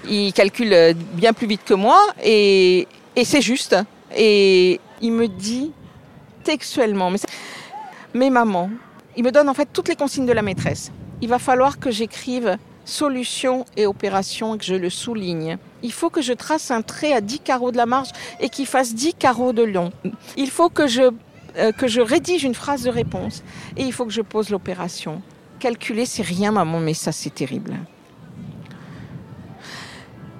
il 0.09 0.33
calcule 0.33 0.95
bien 1.13 1.31
plus 1.31 1.45
vite 1.45 1.61
que 1.63 1.75
moi 1.75 1.99
et, 2.23 2.87
et 3.15 3.23
c'est 3.23 3.41
juste. 3.41 3.75
Et 4.17 4.79
il 5.01 5.11
me 5.11 5.27
dit 5.27 5.71
textuellement, 6.43 7.11
mais, 7.11 7.19
mais 8.15 8.31
maman, 8.31 8.71
il 9.15 9.23
me 9.23 9.31
donne 9.31 9.49
en 9.49 9.53
fait 9.53 9.69
toutes 9.71 9.87
les 9.87 9.95
consignes 9.95 10.25
de 10.25 10.33
la 10.33 10.41
maîtresse. 10.41 10.91
Il 11.21 11.29
va 11.29 11.37
falloir 11.37 11.77
que 11.77 11.91
j'écrive 11.91 12.57
solution 12.85 13.65
et 13.77 13.85
opération 13.85 14.55
et 14.55 14.57
que 14.57 14.65
je 14.65 14.73
le 14.73 14.89
souligne. 14.89 15.59
Il 15.83 15.91
faut 15.91 16.09
que 16.09 16.23
je 16.23 16.33
trace 16.33 16.71
un 16.71 16.81
trait 16.81 17.13
à 17.13 17.21
10 17.21 17.39
carreaux 17.39 17.71
de 17.71 17.77
la 17.77 17.85
marge 17.85 18.09
et 18.39 18.49
qu'il 18.49 18.65
fasse 18.65 18.95
10 18.95 19.13
carreaux 19.13 19.53
de 19.53 19.63
long. 19.63 19.91
Il 20.37 20.49
faut 20.49 20.69
que 20.69 20.87
je 20.87 21.11
euh, 21.57 21.71
que 21.71 21.87
je 21.87 22.01
rédige 22.01 22.43
une 22.43 22.55
phrase 22.55 22.83
de 22.83 22.89
réponse 22.89 23.43
et 23.77 23.83
il 23.83 23.93
faut 23.93 24.05
que 24.05 24.13
je 24.13 24.21
pose 24.21 24.49
l'opération. 24.49 25.21
Calculer, 25.59 26.05
c'est 26.05 26.23
rien, 26.23 26.51
maman, 26.51 26.79
mais 26.79 26.93
ça, 26.93 27.11
c'est 27.11 27.33
terrible. 27.33 27.75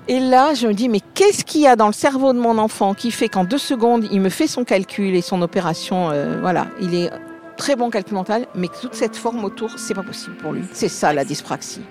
Et 0.08 0.20
là, 0.20 0.54
je 0.54 0.68
me 0.68 0.74
dis, 0.74 0.88
mais 0.88 1.00
qu'est-ce 1.16 1.44
qu'il 1.44 1.62
y 1.62 1.68
a 1.68 1.76
dans 1.76 1.88
le 1.88 1.94
cerveau 1.94 2.32
de 2.34 2.40
mon 2.40 2.58
enfant 2.60 2.94
qui 2.94 3.10
fait 3.10 3.28
qu'en 3.28 3.44
deux 3.44 3.58
secondes, 3.58 4.08
il 4.12 4.22
me 4.22 4.30
fait 4.30 4.48
son 4.48 4.64
calcul 4.64 5.16
et 5.16 5.22
son 5.22 5.42
opération, 5.42 6.12
euh, 6.12 6.40
voilà, 6.42 6.68
il 6.80 6.94
est 6.94 7.10
très 7.58 7.76
bon 7.76 7.90
calcul 7.90 8.14
mental, 8.14 8.48
mais 8.54 8.68
toute 8.82 8.94
cette 8.94 9.16
forme 9.16 9.44
autour, 9.44 9.80
c'est 9.80 9.96
pas 9.96 10.04
possible 10.04 10.36
pour 10.38 10.52
lui. 10.52 10.64
C'est 10.74 10.90
ça 10.90 11.12
la 11.12 11.26
dyspraxie. 11.26 11.82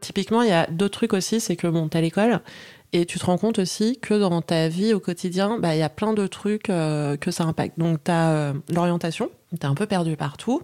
Typiquement, 0.00 0.40
il 0.42 0.48
y 0.48 0.52
a 0.52 0.66
d'autres 0.70 0.98
trucs 0.98 1.12
aussi, 1.12 1.40
c'est 1.40 1.56
que 1.56 1.66
bon, 1.66 1.88
t'es 1.88 1.98
à 1.98 2.00
l'école, 2.00 2.40
et 2.92 3.04
tu 3.04 3.18
te 3.18 3.26
rends 3.26 3.38
compte 3.38 3.58
aussi 3.58 3.98
que 4.00 4.14
dans 4.14 4.40
ta 4.40 4.68
vie 4.68 4.94
au 4.94 5.00
quotidien, 5.00 5.58
bah, 5.58 5.74
il 5.74 5.78
y 5.78 5.82
a 5.82 5.90
plein 5.90 6.14
de 6.14 6.26
trucs 6.26 6.70
euh, 6.70 7.16
que 7.16 7.30
ça 7.30 7.44
impacte. 7.44 7.78
Donc, 7.78 8.02
tu 8.04 8.10
as 8.10 8.30
euh, 8.30 8.52
l'orientation, 8.70 9.30
tu 9.50 9.56
es 9.56 9.66
un 9.66 9.74
peu 9.74 9.86
perdu 9.86 10.16
partout, 10.16 10.62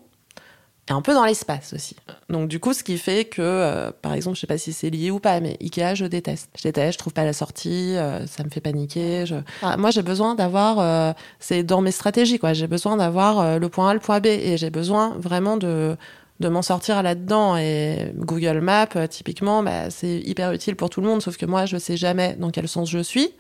et 0.89 0.93
un 0.93 1.03
peu 1.03 1.13
dans 1.13 1.25
l'espace 1.25 1.75
aussi. 1.75 1.97
Donc, 2.31 2.49
du 2.49 2.61
coup, 2.61 2.73
ce 2.73 2.83
qui 2.83 2.97
fait 2.97 3.27
que, 3.27 3.43
euh, 3.43 3.91
par 4.03 4.15
exemple, 4.15 4.37
je 4.37 4.41
sais 4.41 4.47
pas 4.47 4.57
si 4.57 4.73
c'est 4.73 4.89
lié 4.89 5.11
ou 5.11 5.19
pas, 5.19 5.41
mais 5.41 5.59
Ikea, 5.61 5.95
je 5.95 6.07
déteste. 6.07 6.51
Je 6.57 6.63
déteste, 6.63 6.95
je 6.95 6.99
trouve 6.99 7.13
pas 7.13 7.25
la 7.25 7.35
sortie, 7.35 7.97
ça 8.27 8.45
me 8.45 8.49
fait 8.49 8.61
paniquer. 8.61 9.27
Je... 9.27 9.37
moi, 9.77 9.91
j'ai 9.91 10.03
besoin 10.03 10.35
d'avoir, 10.35 11.15
c'est 11.41 11.63
dans 11.63 11.83
mes 11.83 11.93
stratégies, 11.93 12.39
quoi. 12.39 12.55
J'ai 12.55 12.67
besoin 12.67 12.97
d'avoir 12.97 13.59
le 13.59 13.69
point 13.69 13.91
A, 13.91 13.95
le 13.95 14.01
point 14.01 14.21
B, 14.21 14.27
et 14.27 14.57
j'ai 14.57 14.71
besoin 14.71 15.15
vraiment 15.19 15.57
de 15.57 15.97
de 16.41 16.49
m'en 16.49 16.63
sortir 16.63 17.03
là-dedans. 17.03 17.57
Et 17.57 18.13
Google 18.17 18.61
Maps, 18.61 18.89
euh, 18.97 19.07
typiquement, 19.07 19.63
bah, 19.63 19.91
c'est 19.91 20.21
hyper 20.21 20.53
utile 20.53 20.77
pour 20.77 20.91
tout 20.91 21.01
le 21.01 21.07
monde, 21.07 21.23
sauf 21.23 21.37
que 21.37 21.47
moi, 21.47 21.67
je 21.67 21.77
sais 21.77 21.97
jamais 21.97 22.35
dans 22.39 22.51
quel 22.51 22.69
sens 22.69 22.91
je 22.91 23.01
suis. 23.01 23.31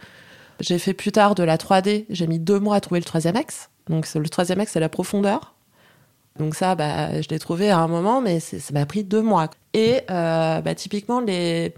J'ai 0.61 0.79
fait 0.79 0.95
plus 0.95 1.13
tard 1.13 1.35
de 1.35 1.43
la 1.43 1.57
3D, 1.57 2.07
j'ai 2.11 2.27
mis 2.27 2.39
deux 2.39 2.61
mois 2.61 2.77
à 2.77 2.81
trouver 2.81 3.01
le 3.01 3.05
troisième 3.05 3.37
axe. 3.37 3.71
Donc 3.89 4.07
le 4.15 4.29
troisième 4.29 4.61
axe, 4.61 4.73
c'est 4.73 4.81
la 4.81 4.89
profondeur. 4.89 5.55
Donc 6.39 6.55
ça, 6.55 6.75
bah, 6.75 7.21
je 7.21 7.29
l'ai 7.29 7.39
trouvé 7.39 7.71
à 7.71 7.79
un 7.79 7.89
moment, 7.89 8.21
mais 8.21 8.41
ça 8.41 8.73
m'a 8.73 8.87
pris 8.87 9.05
deux 9.05 9.23
mois. 9.23 9.51
Et 9.73 10.01
euh, 10.11 10.61
bah, 10.61 10.75
typiquement, 10.75 11.21
les, 11.21 11.75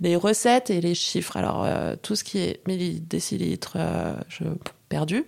les 0.00 0.16
recettes 0.16 0.70
et 0.70 0.80
les 0.80 0.94
chiffres. 0.94 1.36
Alors, 1.36 1.64
euh, 1.64 1.94
tout 2.02 2.16
ce 2.16 2.24
qui 2.24 2.38
est 2.38 2.66
millilitres, 2.66 3.06
décilitres, 3.06 3.76
je 4.28 4.44
perdu. 4.88 5.26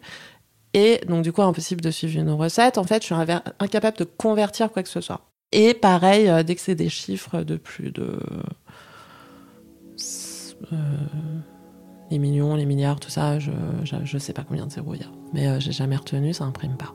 Et 0.75 1.01
donc, 1.09 1.23
du 1.23 1.33
coup, 1.33 1.43
impossible 1.43 1.81
de 1.81 1.91
suivre 1.91 2.19
une 2.21 2.31
recette. 2.31 2.79
En 2.79 2.85
fait, 2.85 3.03
je 3.03 3.07
suis 3.07 3.15
incapable 3.59 3.97
de 3.97 4.05
convertir 4.05 4.71
quoi 4.71 4.83
que 4.83 4.89
ce 4.89 5.01
soit. 5.01 5.21
Et 5.53 5.75
pareil, 5.75 6.29
euh, 6.29 6.43
dès 6.43 6.55
que 6.55 6.61
c'est 6.61 6.75
des 6.75 6.91
chiffres 6.91 7.43
de 7.43 7.57
plus 7.57 7.91
de. 7.91 8.19
Euh, 10.73 10.77
les 12.11 12.19
millions, 12.19 12.55
les 12.55 12.67
milliards, 12.67 13.01
tout 13.01 13.11
ça, 13.11 13.39
je, 13.39 13.51
je, 13.85 14.19
sais 14.19 14.33
pas 14.33 14.43
combien 14.43 14.67
de 14.67 14.73
zéros 14.73 14.95
il 14.95 15.01
y 15.01 15.05
a. 15.05 15.09
Mais 15.33 15.47
euh, 15.47 15.61
j'ai 15.61 15.73
jamais 15.73 15.97
retenu, 15.97 16.33
ça 16.35 16.45
imprime 16.45 16.77
pas. 16.77 16.95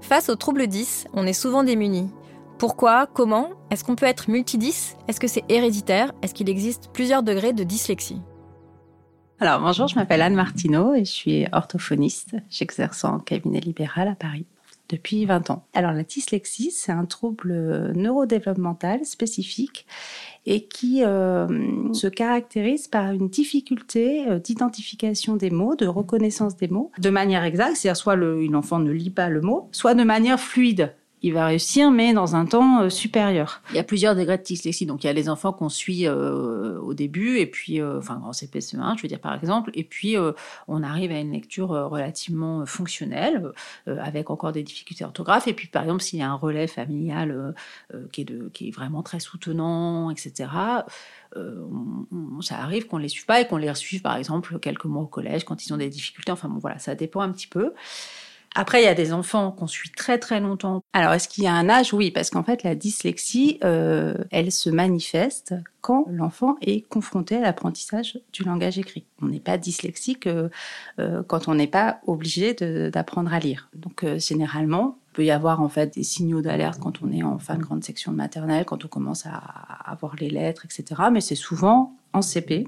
Face 0.00 0.28
au 0.28 0.36
trouble 0.36 0.66
10, 0.66 1.06
on 1.14 1.26
est 1.26 1.32
souvent 1.32 1.64
démunis. 1.64 2.10
Pourquoi? 2.58 3.06
Comment? 3.06 3.48
Est-ce 3.70 3.82
qu'on 3.84 3.96
peut 3.96 4.06
être 4.06 4.30
multi-10 4.30 4.96
Est-ce 5.08 5.18
que 5.18 5.26
c'est 5.26 5.44
héréditaire? 5.48 6.12
Est-ce 6.22 6.34
qu'il 6.34 6.48
existe 6.48 6.90
plusieurs 6.92 7.22
degrés 7.22 7.52
de 7.52 7.64
dyslexie? 7.64 8.20
Alors, 9.40 9.60
bonjour, 9.60 9.88
je 9.88 9.96
m'appelle 9.96 10.22
Anne 10.22 10.34
Martineau 10.34 10.94
et 10.94 11.04
je 11.04 11.10
suis 11.10 11.46
orthophoniste. 11.52 12.36
J'exerce 12.50 13.04
en 13.04 13.18
cabinet 13.18 13.60
libéral 13.60 14.06
à 14.06 14.14
Paris 14.14 14.46
depuis 14.88 15.24
20 15.24 15.50
ans. 15.50 15.66
Alors, 15.74 15.92
la 15.92 16.04
dyslexie, 16.04 16.70
c'est 16.70 16.92
un 16.92 17.04
trouble 17.04 17.92
neurodéveloppemental 17.94 19.04
spécifique 19.04 19.86
et 20.46 20.64
qui 20.66 21.02
euh, 21.04 21.92
se 21.92 22.06
caractérise 22.06 22.86
par 22.86 23.12
une 23.12 23.28
difficulté 23.28 24.28
euh, 24.28 24.38
d'identification 24.38 25.36
des 25.36 25.50
mots, 25.50 25.74
de 25.74 25.86
reconnaissance 25.86 26.56
des 26.56 26.68
mots, 26.68 26.92
de 26.98 27.10
manière 27.10 27.44
exacte, 27.44 27.76
c'est-à-dire 27.76 27.96
soit 27.96 28.16
l'enfant 28.16 28.78
ne 28.78 28.92
lit 28.92 29.10
pas 29.10 29.30
le 29.30 29.40
mot, 29.40 29.68
soit 29.72 29.94
de 29.94 30.04
manière 30.04 30.38
fluide 30.38 30.92
il 31.24 31.32
va 31.32 31.46
réussir, 31.46 31.90
mais 31.90 32.12
dans 32.12 32.36
un 32.36 32.44
temps 32.44 32.82
euh, 32.82 32.90
supérieur. 32.90 33.62
Il 33.70 33.76
y 33.76 33.78
a 33.78 33.82
plusieurs 33.82 34.14
degrés 34.14 34.36
de 34.36 34.42
dyslexie. 34.42 34.84
Donc, 34.84 35.04
il 35.04 35.06
y 35.06 35.10
a 35.10 35.14
les 35.14 35.30
enfants 35.30 35.54
qu'on 35.54 35.70
suit 35.70 36.06
euh, 36.06 36.78
au 36.80 36.92
début, 36.92 37.38
et 37.38 37.46
puis, 37.46 37.80
euh, 37.80 37.96
enfin, 37.96 38.20
en 38.26 38.32
CPCE1, 38.32 38.98
je 38.98 39.02
veux 39.02 39.08
dire 39.08 39.20
par 39.20 39.34
exemple, 39.34 39.70
et 39.72 39.84
puis 39.84 40.16
on 40.68 40.82
arrive 40.82 41.12
à 41.12 41.18
une 41.18 41.32
lecture 41.32 41.68
relativement 41.68 42.66
fonctionnelle, 42.66 43.52
avec 43.86 44.28
encore 44.28 44.52
des 44.52 44.62
difficultés 44.62 45.04
orthographes. 45.04 45.48
Et 45.48 45.54
puis, 45.54 45.66
par 45.66 45.84
exemple, 45.84 46.02
s'il 46.02 46.18
y 46.18 46.22
a 46.22 46.30
un 46.30 46.34
relais 46.34 46.66
familial 46.66 47.54
qui, 48.12 48.20
est 48.20 48.70
vraiment 48.70 49.02
très 49.02 49.20
soutenant, 49.20 50.10
etc., 50.10 50.50
ça 52.40 52.58
arrive 52.58 52.86
qu'on 52.86 52.98
les 52.98 53.08
suive 53.08 53.24
pas 53.24 53.40
et 53.40 53.46
qu'on 53.46 53.56
les 53.56 53.70
resuive, 53.70 54.02
par 54.02 54.16
exemple, 54.16 54.58
quelques 54.58 54.84
mois 54.84 55.02
au 55.02 55.06
collège 55.06 55.44
quand 55.44 55.64
ils 55.64 55.72
ont 55.72 55.78
des 55.78 55.88
difficultés. 55.88 56.32
Enfin, 56.32 56.48
bon, 56.48 56.58
voilà, 56.58 56.78
ça 56.78 56.94
dépend 56.94 57.22
un 57.22 57.32
petit 57.32 57.48
peu. 57.48 57.72
Après, 58.56 58.82
il 58.82 58.84
y 58.84 58.88
a 58.88 58.94
des 58.94 59.12
enfants 59.12 59.50
qu'on 59.50 59.66
suit 59.66 59.90
très 59.90 60.18
très 60.18 60.38
longtemps. 60.38 60.82
Alors, 60.92 61.12
est-ce 61.12 61.26
qu'il 61.28 61.42
y 61.42 61.48
a 61.48 61.52
un 61.52 61.68
âge? 61.68 61.92
Oui, 61.92 62.12
parce 62.12 62.30
qu'en 62.30 62.44
fait, 62.44 62.62
la 62.62 62.76
dyslexie, 62.76 63.58
euh, 63.64 64.14
elle 64.30 64.52
se 64.52 64.70
manifeste 64.70 65.54
quand 65.80 66.06
l'enfant 66.08 66.56
est 66.62 66.88
confronté 66.88 67.36
à 67.36 67.40
l'apprentissage 67.40 68.20
du 68.32 68.44
langage 68.44 68.78
écrit. 68.78 69.06
On 69.20 69.26
n'est 69.26 69.40
pas 69.40 69.58
dyslexique 69.58 70.28
euh, 70.28 70.48
euh, 71.00 71.24
quand 71.24 71.48
on 71.48 71.54
n'est 71.56 71.66
pas 71.66 72.00
obligé 72.06 72.54
d'apprendre 72.54 73.34
à 73.34 73.40
lire. 73.40 73.68
Donc, 73.74 74.06
généralement, 74.18 74.98
peut 75.14 75.24
y 75.24 75.30
avoir 75.30 75.62
en 75.62 75.68
fait 75.70 75.94
des 75.94 76.02
signaux 76.02 76.42
d'alerte 76.42 76.78
quand 76.80 77.00
on 77.00 77.10
est 77.10 77.22
en 77.22 77.38
fin 77.38 77.54
de 77.54 77.62
grande 77.62 77.84
section 77.84 78.12
de 78.12 78.16
maternelle, 78.16 78.64
quand 78.66 78.84
on 78.84 78.88
commence 78.88 79.24
à 79.24 79.36
avoir 79.86 80.16
les 80.16 80.28
lettres, 80.28 80.66
etc. 80.66 81.02
Mais 81.10 81.22
c'est 81.22 81.36
souvent 81.36 81.96
en 82.12 82.20
CP, 82.20 82.66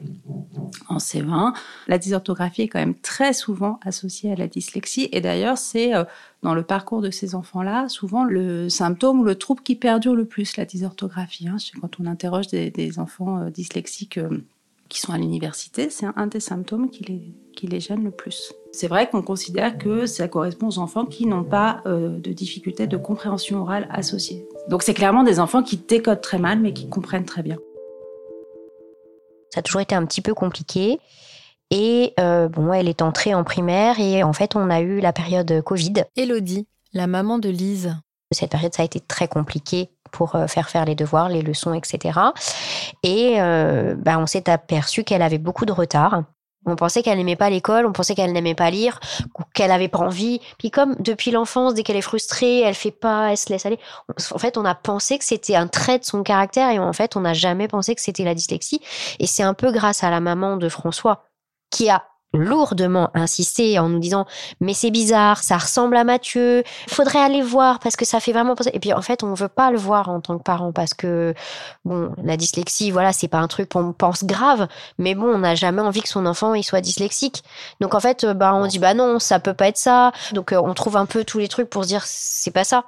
en 0.88 0.98
C20. 0.98 1.54
La 1.88 1.98
dysorthographie 1.98 2.62
est 2.62 2.68
quand 2.68 2.78
même 2.78 2.98
très 2.98 3.32
souvent 3.32 3.78
associée 3.82 4.32
à 4.32 4.37
la 4.37 4.48
dyslexie. 4.48 5.09
Et 5.12 5.20
d'ailleurs, 5.20 5.59
c'est 5.59 5.94
euh, 5.94 6.04
dans 6.42 6.54
le 6.54 6.62
parcours 6.62 7.02
de 7.02 7.11
ces 7.11 7.35
enfants-là, 7.35 7.88
souvent 7.88 8.24
le 8.24 8.68
symptôme 8.68 9.20
ou 9.20 9.24
le 9.24 9.35
trouble 9.35 9.62
qui 9.62 9.76
perdure 9.76 10.14
le 10.14 10.24
plus, 10.24 10.56
la 10.56 10.64
dysorthographie. 10.64 11.48
Hein. 11.48 11.56
Quand 11.80 12.00
on 12.00 12.06
interroge 12.06 12.48
des, 12.48 12.98
enfants 12.98 13.38
euh, 13.38 13.50
dyslexiques 13.50 14.18
euh, 14.18 14.44
qui 14.88 15.00
sont 15.00 15.12
à 15.12 15.18
l'université, 15.18 15.90
c'est 15.90 16.06
un 16.14 16.26
des 16.26 16.40
symptômes 16.40 16.90
qui 16.90 17.04
les, 17.04 17.35
qui 17.54 17.66
les 17.66 17.80
gêne 17.80 18.04
le 18.04 18.11
plus. 18.11 18.52
C'est 18.76 18.88
vrai 18.88 19.08
qu'on 19.08 19.22
considère 19.22 19.78
que 19.78 20.04
ça 20.04 20.28
correspond 20.28 20.68
aux 20.68 20.78
enfants 20.78 21.06
qui 21.06 21.24
n'ont 21.24 21.44
pas 21.44 21.80
euh, 21.86 22.18
de 22.18 22.30
difficultés 22.34 22.86
de 22.86 22.98
compréhension 22.98 23.62
orale 23.62 23.88
associées. 23.90 24.46
Donc 24.68 24.82
c'est 24.82 24.92
clairement 24.92 25.22
des 25.22 25.40
enfants 25.40 25.62
qui 25.62 25.78
décodent 25.78 26.20
très 26.20 26.38
mal 26.38 26.60
mais 26.60 26.74
qui 26.74 26.86
comprennent 26.86 27.24
très 27.24 27.42
bien. 27.42 27.56
Ça 29.48 29.60
a 29.60 29.62
toujours 29.62 29.80
été 29.80 29.94
un 29.94 30.04
petit 30.04 30.20
peu 30.20 30.34
compliqué. 30.34 30.98
Et 31.70 32.12
euh, 32.20 32.50
bon, 32.50 32.70
elle 32.70 32.86
est 32.86 33.00
entrée 33.00 33.34
en 33.34 33.44
primaire 33.44 33.98
et 33.98 34.22
en 34.22 34.34
fait, 34.34 34.54
on 34.56 34.68
a 34.68 34.80
eu 34.80 35.00
la 35.00 35.14
période 35.14 35.62
Covid. 35.62 36.04
Elodie, 36.14 36.68
la 36.92 37.06
maman 37.06 37.38
de 37.38 37.48
Lise. 37.48 37.96
Cette 38.30 38.50
période, 38.50 38.74
ça 38.74 38.82
a 38.82 38.84
été 38.84 39.00
très 39.00 39.26
compliqué 39.26 39.88
pour 40.12 40.36
euh, 40.36 40.48
faire 40.48 40.68
faire 40.68 40.84
les 40.84 40.94
devoirs, 40.94 41.30
les 41.30 41.40
leçons, 41.40 41.72
etc. 41.72 42.20
Et 43.02 43.36
bah, 43.38 44.18
on 44.18 44.26
s'est 44.26 44.50
aperçu 44.50 45.02
qu'elle 45.02 45.22
avait 45.22 45.38
beaucoup 45.38 45.64
de 45.64 45.72
retard. 45.72 46.24
On 46.66 46.76
pensait 46.76 47.02
qu'elle 47.02 47.18
n'aimait 47.18 47.37
pas 47.37 47.48
l'école, 47.48 47.87
on 47.87 47.92
pensait 47.92 48.14
qu'elle 48.14 48.33
n'aimait 48.33 48.55
pas 48.55 48.70
lire, 48.70 48.98
qu'elle 49.55 49.70
avait 49.70 49.88
pas 49.88 49.98
envie. 49.98 50.40
Puis 50.59 50.70
comme 50.70 50.96
depuis 50.98 51.31
l'enfance, 51.31 51.74
dès 51.74 51.83
qu'elle 51.83 51.96
est 51.96 52.02
frustrée, 52.02 52.61
elle 52.61 52.74
fait 52.74 52.90
pas, 52.90 53.31
elle 53.31 53.37
se 53.37 53.48
laisse 53.50 53.64
aller. 53.66 53.79
En 54.33 54.38
fait, 54.38 54.59
on 54.59 54.64
a 54.64 54.74
pensé 54.74 55.18
que 55.18 55.24
c'était 55.24 55.55
un 55.55 55.68
trait 55.68 55.98
de 55.98 56.05
son 56.05 56.22
caractère 56.22 56.70
et 56.70 56.79
en 56.79 56.92
fait, 56.92 57.16
on 57.16 57.20
n'a 57.20 57.35
jamais 57.35 57.68
pensé 57.68 57.94
que 57.94 58.00
c'était 58.00 58.24
la 58.24 58.35
dyslexie. 58.35 58.81
Et 59.20 59.26
c'est 59.26 59.42
un 59.44 59.55
peu 59.55 59.70
grâce 59.70 60.02
à 60.02 60.11
la 60.11 60.20
maman 60.20 60.57
de 60.57 60.68
François 60.68 61.24
qui 61.70 61.88
a 61.88 62.05
lourdement 62.37 63.11
insisté 63.14 63.79
en 63.79 63.88
nous 63.88 63.99
disant 63.99 64.27
mais 64.61 64.75
c'est 64.75 64.90
bizarre, 64.90 65.42
ça 65.42 65.59
ressemble 65.59 65.96
à 65.96 66.05
Mathieu, 66.05 66.62
faudrait 66.88 67.20
aller 67.20 67.42
voir 67.42 67.79
parce 67.79 67.96
que 67.96 68.05
ça 68.05 68.20
fait 68.20 68.33
vraiment 68.33 68.55
penser. 68.55 68.70
Et 68.72 68.81
puis 68.81 68.92
en 68.92 69.03
fait, 69.03 69.22
on 69.22 69.35
veut 69.35 69.49
pas 69.49 69.70
le 69.70 69.79
voir 69.79 70.09
en 70.09 70.20
tant 70.20 70.38
que 70.38 70.42
parent 70.42 70.72
parce 70.72 70.94
que 70.94 71.35
bon, 71.85 72.12
la 72.22 72.37
dyslexie, 72.37 72.90
voilà, 72.90 73.12
c'est 73.12 73.29
pas 73.29 73.38
un 73.38 73.49
truc 73.49 73.70
qu'on 73.70 73.92
pense 73.92 74.25
grave, 74.25 74.68
mais 74.99 75.14
bon, 75.14 75.27
on 75.27 75.38
n'a 75.38 75.55
jamais 75.55 75.83
envie 75.83 76.03
que 76.03 76.09
son 76.09 76.27
enfant 76.27 76.55
il 76.55 76.62
soit 76.62 76.81
dyslexique. 76.81 77.42
Donc 77.81 77.94
en 77.94 78.01
fait, 78.01 78.25
bah 78.27 78.55
on 78.55 78.66
dit 78.66 78.79
bah 78.79 78.94
non, 78.94 79.18
ça 79.18 79.40
peut 79.40 79.55
pas 79.55 79.68
être 79.68 79.79
ça. 79.79 80.12
Donc 80.33 80.53
euh, 80.53 80.61
on 80.62 80.75
trouve 80.75 80.96
un 80.96 81.07
peu 81.07 81.25
tous 81.25 81.38
les 81.38 81.49
trucs 81.49 81.70
pour 81.70 81.85
se 81.85 81.88
dire 81.88 82.03
c'est 82.05 82.51
pas 82.51 82.64
ça. 82.64 82.85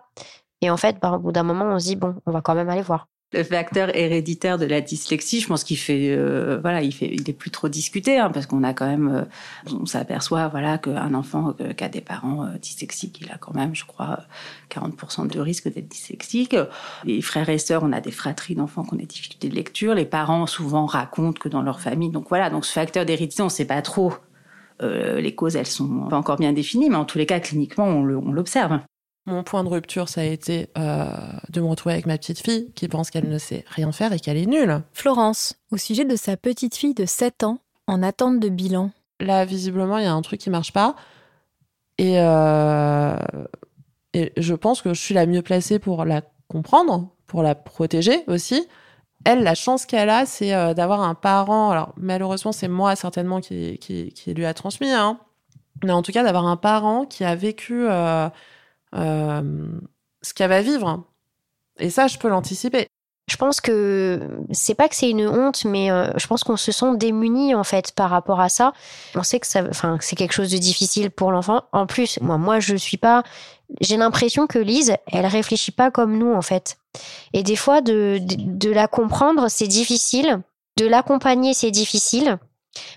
Et 0.61 0.71
en 0.71 0.77
fait, 0.77 0.99
bah, 1.01 1.13
au 1.13 1.19
bout 1.19 1.33
d'un 1.33 1.45
moment, 1.45 1.67
on 1.67 1.79
se 1.79 1.85
dit 1.87 1.97
bon, 1.97 2.17
on 2.27 2.33
va 2.33 2.41
quand 2.41 2.55
même 2.55 2.69
aller 2.69 2.83
voir. 2.83 3.07
Le 3.35 3.45
facteur 3.45 3.95
héréditaire 3.95 4.57
de 4.57 4.64
la 4.64 4.81
dyslexie, 4.81 5.41
je 5.41 5.49
pense 5.49 5.62
qu'il 5.62 5.77
fait, 5.77 6.17
euh, 6.17 6.59
voilà, 6.62 6.81
il 6.81 6.93
fait, 6.93 7.11
il 7.12 7.29
est 7.29 7.35
plus 7.35 7.51
trop 7.51 7.69
discuté, 7.69 8.19
hein, 8.19 8.31
parce 8.33 8.47
qu'on 8.47 8.64
a 8.64 8.73
quand 8.73 8.87
même, 8.87 9.09
euh, 9.69 9.75
on 9.79 9.85
s'aperçoit, 9.85 10.49
voilà, 10.49 10.79
qu'un 10.79 11.12
enfant 11.12 11.55
qui 11.77 11.85
a 11.85 11.91
des 11.91 12.01
parents 12.01 12.45
euh, 12.45 12.57
dyslexiques, 12.57 13.21
il 13.21 13.31
a 13.31 13.37
quand 13.37 13.55
même, 13.55 13.75
je 13.75 13.85
crois, 13.85 14.21
40% 14.71 15.27
de 15.27 15.41
risque 15.41 15.71
d'être 15.71 15.88
dyslexique. 15.88 16.57
Les 17.05 17.21
frères 17.21 17.51
et 17.51 17.59
sœurs, 17.59 17.83
on 17.85 17.93
a 17.93 18.01
des 18.01 18.12
fratries 18.12 18.55
d'enfants 18.55 18.83
qui 18.83 18.95
ont 18.95 18.97
des 18.97 19.05
difficultés 19.05 19.51
de 19.51 19.55
lecture. 19.55 19.95
Les 19.95 20.07
parents 20.07 20.47
souvent 20.47 20.87
racontent 20.87 21.38
que 21.38 21.51
dans 21.51 21.61
leur 21.61 21.83
famille, 21.83 22.09
donc 22.09 22.31
voilà, 22.31 22.49
donc 22.49 22.64
ce 22.64 22.73
facteur 22.73 23.05
d'hérédité, 23.05 23.43
on 23.43 23.47
ne 23.47 23.51
sait 23.51 23.67
pas 23.67 23.83
trop. 23.83 24.14
les 24.81 25.35
causes, 25.35 25.57
elles 25.57 25.67
sont 25.67 26.09
pas 26.09 26.17
encore 26.17 26.38
bien 26.38 26.55
définies, 26.55 26.88
mais 26.88 26.97
en 26.97 27.05
tous 27.05 27.19
les 27.19 27.27
cas, 27.27 27.41
cliniquement, 27.41 27.88
on 27.88 28.03
l'observe. 28.33 28.81
Mon 29.29 29.43
point 29.43 29.62
de 29.62 29.69
rupture, 29.69 30.09
ça 30.09 30.23
a 30.23 30.25
été 30.25 30.71
euh, 30.79 31.07
de 31.51 31.61
me 31.61 31.67
retrouver 31.67 31.93
avec 31.93 32.07
ma 32.07 32.17
petite 32.17 32.38
fille 32.38 32.73
qui 32.75 32.88
pense 32.88 33.11
qu'elle 33.11 33.29
ne 33.29 33.37
sait 33.37 33.62
rien 33.69 33.93
faire 33.93 34.14
et 34.14 34.19
qu'elle 34.19 34.38
est 34.38 34.47
nulle. 34.47 34.81
Florence, 34.95 35.59
au 35.71 35.77
sujet 35.77 36.07
de 36.07 36.17
sa 36.17 36.38
petite 36.38 36.75
fille 36.75 36.95
de 36.95 37.05
7 37.05 37.45
ans 37.45 37.59
en 37.87 38.03
attente 38.03 38.41
de 38.41 38.49
bilan. 38.49 38.91
Là, 39.21 39.45
visiblement, 39.45 39.99
il 39.99 40.05
y 40.05 40.07
a 40.07 40.14
un 40.14 40.23
truc 40.23 40.41
qui 40.41 40.49
marche 40.49 40.73
pas. 40.73 40.97
Et, 41.99 42.14
euh, 42.17 43.19
et 44.14 44.33
je 44.38 44.55
pense 44.55 44.81
que 44.81 44.95
je 44.95 45.01
suis 45.01 45.14
la 45.14 45.27
mieux 45.27 45.43
placée 45.43 45.79
pour 45.79 46.07
la 46.07 46.23
comprendre, 46.49 47.11
pour 47.27 47.43
la 47.43 47.55
protéger 47.55 48.25
aussi. 48.29 48.67
Elle, 49.27 49.43
la 49.43 49.55
chance 49.55 49.85
qu'elle 49.85 50.09
a, 50.09 50.25
c'est 50.25 50.55
euh, 50.55 50.73
d'avoir 50.73 51.03
un 51.03 51.14
parent. 51.14 51.69
Alors, 51.69 51.93
malheureusement, 51.99 52.53
c'est 52.53 52.69
moi 52.69 52.97
certainement 52.97 53.43
qui, 53.43 53.77
qui, 53.77 54.11
qui, 54.14 54.33
lui 54.33 54.47
a 54.47 54.55
transmis. 54.55 54.91
Hein. 54.91 55.19
Mais 55.85 55.93
en 55.93 56.01
tout 56.01 56.12
cas, 56.12 56.25
d'avoir 56.25 56.47
un 56.47 56.57
parent 56.57 57.05
qui 57.05 57.25
a 57.25 57.35
vécu 57.35 57.87
euh, 57.87 58.31
ce 58.92 60.35
qu'elle 60.35 60.51
va 60.51 60.62
vivre. 60.62 61.05
Et 61.79 61.90
ça, 61.90 62.07
je 62.07 62.18
peux 62.18 62.29
l'anticiper. 62.29 62.88
Je 63.29 63.37
pense 63.37 63.61
que 63.61 64.27
c'est 64.53 64.74
pas 64.74 64.88
que 64.88 64.96
c'est 64.96 65.11
une 65.11 65.29
honte, 65.29 65.66
mais 65.66 65.90
euh, 65.90 66.11
je 66.16 66.27
pense 66.27 66.44
qu'on 66.44 66.57
se 66.57 66.72
sent 66.72 66.96
démuni 66.96 67.55
en 67.55 67.62
fait 67.62 67.92
par 67.92 68.09
rapport 68.09 68.40
à 68.40 68.48
ça. 68.48 68.72
On 69.14 69.22
sait 69.22 69.38
que 69.38 69.46
ça, 69.46 69.62
enfin, 69.68 69.98
c'est 70.01 70.16
quelque 70.16 70.33
chose 70.33 70.51
de 70.51 70.57
difficile 70.57 71.11
pour 71.11 71.31
l'enfant. 71.31 71.64
En 71.72 71.87
plus, 71.87 72.18
moi, 72.22 72.38
moi, 72.38 72.59
je 72.59 72.74
suis 72.74 72.96
pas. 72.96 73.22
J'ai 73.83 73.98
l'impression 73.98 74.46
que 74.46 74.59
Lise, 74.59 74.94
elle 75.12 75.27
réfléchit 75.27 75.72
pas 75.72 75.90
comme 75.90 76.16
nous 76.16 76.33
en 76.33 76.40
fait. 76.40 76.79
Et 77.35 77.42
des 77.42 77.57
fois, 77.57 77.83
de, 77.83 78.18
de 78.18 78.70
la 78.70 78.88
comprendre, 78.88 79.48
c'est 79.48 79.68
difficile. 79.68 80.40
De 80.79 80.87
l'accompagner, 80.87 81.53
c'est 81.53 81.70
difficile. 81.70 82.38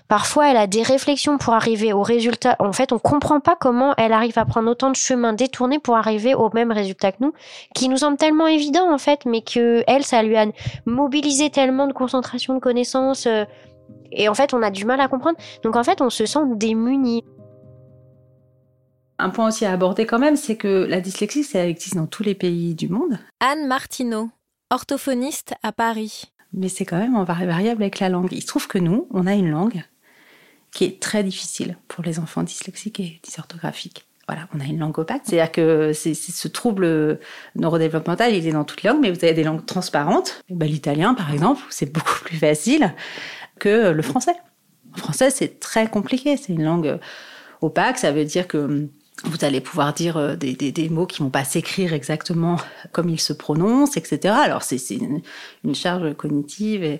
Parfois, 0.08 0.50
elle 0.50 0.56
a 0.56 0.66
des 0.66 0.82
réflexions 0.82 1.38
pour 1.38 1.54
arriver 1.54 1.92
au 1.92 2.02
résultat. 2.02 2.56
En 2.58 2.72
fait, 2.72 2.92
on 2.92 2.98
comprend 2.98 3.40
pas 3.40 3.56
comment 3.58 3.94
elle 3.96 4.12
arrive 4.12 4.38
à 4.38 4.44
prendre 4.44 4.70
autant 4.70 4.90
de 4.90 4.96
chemins 4.96 5.32
détournés 5.32 5.78
pour 5.78 5.96
arriver 5.96 6.34
au 6.34 6.50
même 6.52 6.70
résultat 6.70 7.12
que 7.12 7.18
nous, 7.20 7.32
qui 7.74 7.88
nous 7.88 7.98
semble 7.98 8.16
tellement 8.16 8.46
évident 8.46 8.92
en 8.92 8.98
fait, 8.98 9.24
mais 9.24 9.42
que 9.42 9.82
elle, 9.86 10.04
ça 10.04 10.22
lui 10.22 10.36
a 10.36 10.46
mobilisé 10.86 11.50
tellement 11.50 11.86
de 11.86 11.92
concentration, 11.92 12.54
de 12.54 12.60
connaissances, 12.60 13.26
euh, 13.26 13.44
et 14.12 14.28
en 14.28 14.34
fait, 14.34 14.54
on 14.54 14.62
a 14.62 14.70
du 14.70 14.84
mal 14.84 15.00
à 15.00 15.08
comprendre. 15.08 15.38
Donc 15.62 15.76
en 15.76 15.84
fait, 15.84 16.00
on 16.00 16.10
se 16.10 16.26
sent 16.26 16.40
démuni. 16.56 17.24
Un 19.18 19.30
point 19.30 19.48
aussi 19.48 19.64
à 19.64 19.72
aborder 19.72 20.04
quand 20.04 20.18
même, 20.18 20.36
c'est 20.36 20.56
que 20.56 20.84
la 20.88 21.00
dyslexie, 21.00 21.44
ça 21.44 21.66
existe 21.66 21.96
dans 21.96 22.06
tous 22.06 22.22
les 22.22 22.34
pays 22.34 22.74
du 22.74 22.88
monde. 22.88 23.18
Anne 23.40 23.66
Martineau, 23.66 24.30
orthophoniste 24.70 25.54
à 25.62 25.72
Paris 25.72 26.31
mais 26.52 26.68
c'est 26.68 26.84
quand 26.84 26.98
même 26.98 27.16
en 27.16 27.24
variable 27.24 27.82
avec 27.82 28.00
la 28.00 28.08
langue. 28.08 28.28
Il 28.32 28.42
se 28.42 28.46
trouve 28.46 28.68
que 28.68 28.78
nous, 28.78 29.06
on 29.10 29.26
a 29.26 29.34
une 29.34 29.50
langue 29.50 29.84
qui 30.70 30.84
est 30.84 31.00
très 31.00 31.22
difficile 31.22 31.76
pour 31.88 32.02
les 32.02 32.18
enfants 32.18 32.42
dyslexiques 32.42 33.00
et 33.00 33.20
dysorthographiques. 33.22 34.06
Voilà, 34.28 34.48
on 34.54 34.60
a 34.60 34.64
une 34.64 34.78
langue 34.78 34.98
opaque. 34.98 35.22
C'est-à-dire 35.24 35.52
que 35.52 35.92
c'est, 35.92 36.14
ce 36.14 36.48
trouble 36.48 37.18
neurodéveloppemental, 37.56 38.34
il 38.34 38.46
est 38.46 38.52
dans 38.52 38.64
toutes 38.64 38.82
les 38.82 38.90
langues, 38.90 39.00
mais 39.00 39.10
vous 39.10 39.24
avez 39.24 39.34
des 39.34 39.44
langues 39.44 39.66
transparentes. 39.66 40.42
Ben, 40.48 40.66
l'italien, 40.66 41.14
par 41.14 41.32
exemple, 41.32 41.60
c'est 41.70 41.92
beaucoup 41.92 42.20
plus 42.24 42.36
facile 42.36 42.94
que 43.58 43.90
le 43.90 44.02
français. 44.02 44.36
En 44.94 44.98
français, 44.98 45.30
c'est 45.30 45.60
très 45.60 45.88
compliqué. 45.88 46.36
C'est 46.36 46.52
une 46.52 46.62
langue 46.62 46.98
opaque. 47.60 47.98
Ça 47.98 48.12
veut 48.12 48.24
dire 48.24 48.46
que 48.46 48.88
vous 49.24 49.44
allez 49.44 49.60
pouvoir 49.60 49.92
dire 49.92 50.16
euh, 50.16 50.36
des, 50.36 50.54
des, 50.54 50.88
mots 50.88 51.06
qui 51.06 51.20
vont 51.20 51.30
pas 51.30 51.44
s'écrire 51.44 51.92
exactement 51.92 52.56
comme 52.92 53.08
ils 53.08 53.20
se 53.20 53.32
prononcent, 53.32 53.96
etc. 53.96 54.34
Alors 54.42 54.62
c'est 54.62 54.78
une, 54.90 55.22
charge 55.74 56.14
cognitive 56.14 56.98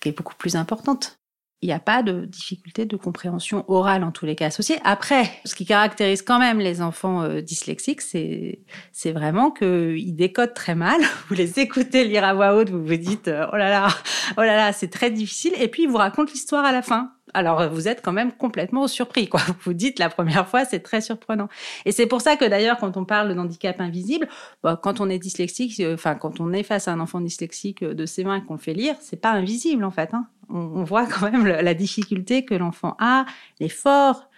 qui 0.00 0.08
est 0.08 0.16
beaucoup 0.16 0.34
plus 0.34 0.56
importante. 0.56 1.18
Il 1.60 1.66
n'y 1.66 1.72
a 1.72 1.78
pas 1.78 2.02
de 2.02 2.24
difficulté 2.24 2.86
de 2.86 2.96
compréhension 2.96 3.64
orale 3.68 4.02
en 4.02 4.10
tous 4.10 4.26
les 4.26 4.34
cas 4.34 4.46
associée. 4.46 4.78
Après, 4.82 5.30
ce 5.44 5.54
qui 5.54 5.64
caractérise 5.64 6.20
quand 6.20 6.40
même 6.40 6.58
les 6.58 6.82
enfants 6.82 7.22
euh, 7.22 7.40
dyslexiques, 7.40 8.00
c'est 8.00 8.62
c'est 8.90 9.12
vraiment 9.12 9.52
qu'ils 9.52 10.16
décodent 10.16 10.54
très 10.54 10.74
mal. 10.74 11.00
Vous 11.28 11.34
les 11.34 11.60
écoutez 11.60 12.04
lire 12.04 12.24
à 12.24 12.34
voix 12.34 12.56
haute, 12.56 12.70
vous 12.70 12.84
vous 12.84 12.96
dites 12.96 13.28
euh, 13.28 13.46
oh 13.52 13.56
là 13.56 13.70
là, 13.70 13.88
oh 14.36 14.40
là 14.40 14.56
là, 14.56 14.72
c'est 14.72 14.88
très 14.88 15.10
difficile. 15.10 15.52
Et 15.58 15.68
puis 15.68 15.84
ils 15.84 15.88
vous 15.88 15.98
racontent 15.98 16.32
l'histoire 16.32 16.64
à 16.64 16.72
la 16.72 16.82
fin 16.82 17.12
Alors 17.34 17.68
vous 17.70 17.88
êtes 17.88 18.02
quand 18.02 18.12
même 18.12 18.32
complètement 18.32 18.86
surpris, 18.86 19.28
quoi. 19.28 19.40
Vous 19.46 19.54
vous 19.64 19.72
dites 19.74 19.98
la 19.98 20.08
première 20.08 20.48
fois, 20.48 20.64
c'est 20.64 20.80
très 20.80 21.00
surprenant. 21.00 21.48
Et 21.84 21.92
c'est 21.92 22.06
pour 22.06 22.20
ça 22.20 22.36
que 22.36 22.44
d'ailleurs, 22.44 22.78
quand 22.78 22.96
on 22.96 23.04
parle 23.04 23.34
d'handicap 23.34 23.80
invisible, 23.80 24.28
bah, 24.62 24.78
quand 24.82 25.00
on 25.00 25.08
est 25.08 25.18
dyslexique, 25.18 25.80
euh, 25.80 25.94
enfin 25.94 26.14
quand 26.14 26.40
on 26.40 26.52
est 26.52 26.62
face 26.62 26.88
à 26.88 26.92
un 26.92 27.00
enfant 27.00 27.20
dyslexique 27.20 27.82
de 27.84 28.06
ses 28.06 28.24
mains 28.24 28.36
et 28.36 28.44
qu'on 28.44 28.54
le 28.54 28.60
fait 28.60 28.74
lire, 28.74 28.94
c'est 29.00 29.20
pas 29.20 29.30
invisible 29.30 29.84
en 29.84 29.90
fait. 29.90 30.12
Hein. 30.14 30.26
On, 30.50 30.84
voit 30.84 31.06
quand 31.06 31.30
même 31.30 31.46
la 31.46 31.74
difficulté 31.74 32.44
que 32.44 32.54
l'enfant 32.54 32.96
a, 32.98 33.24
l'effort 33.60 34.28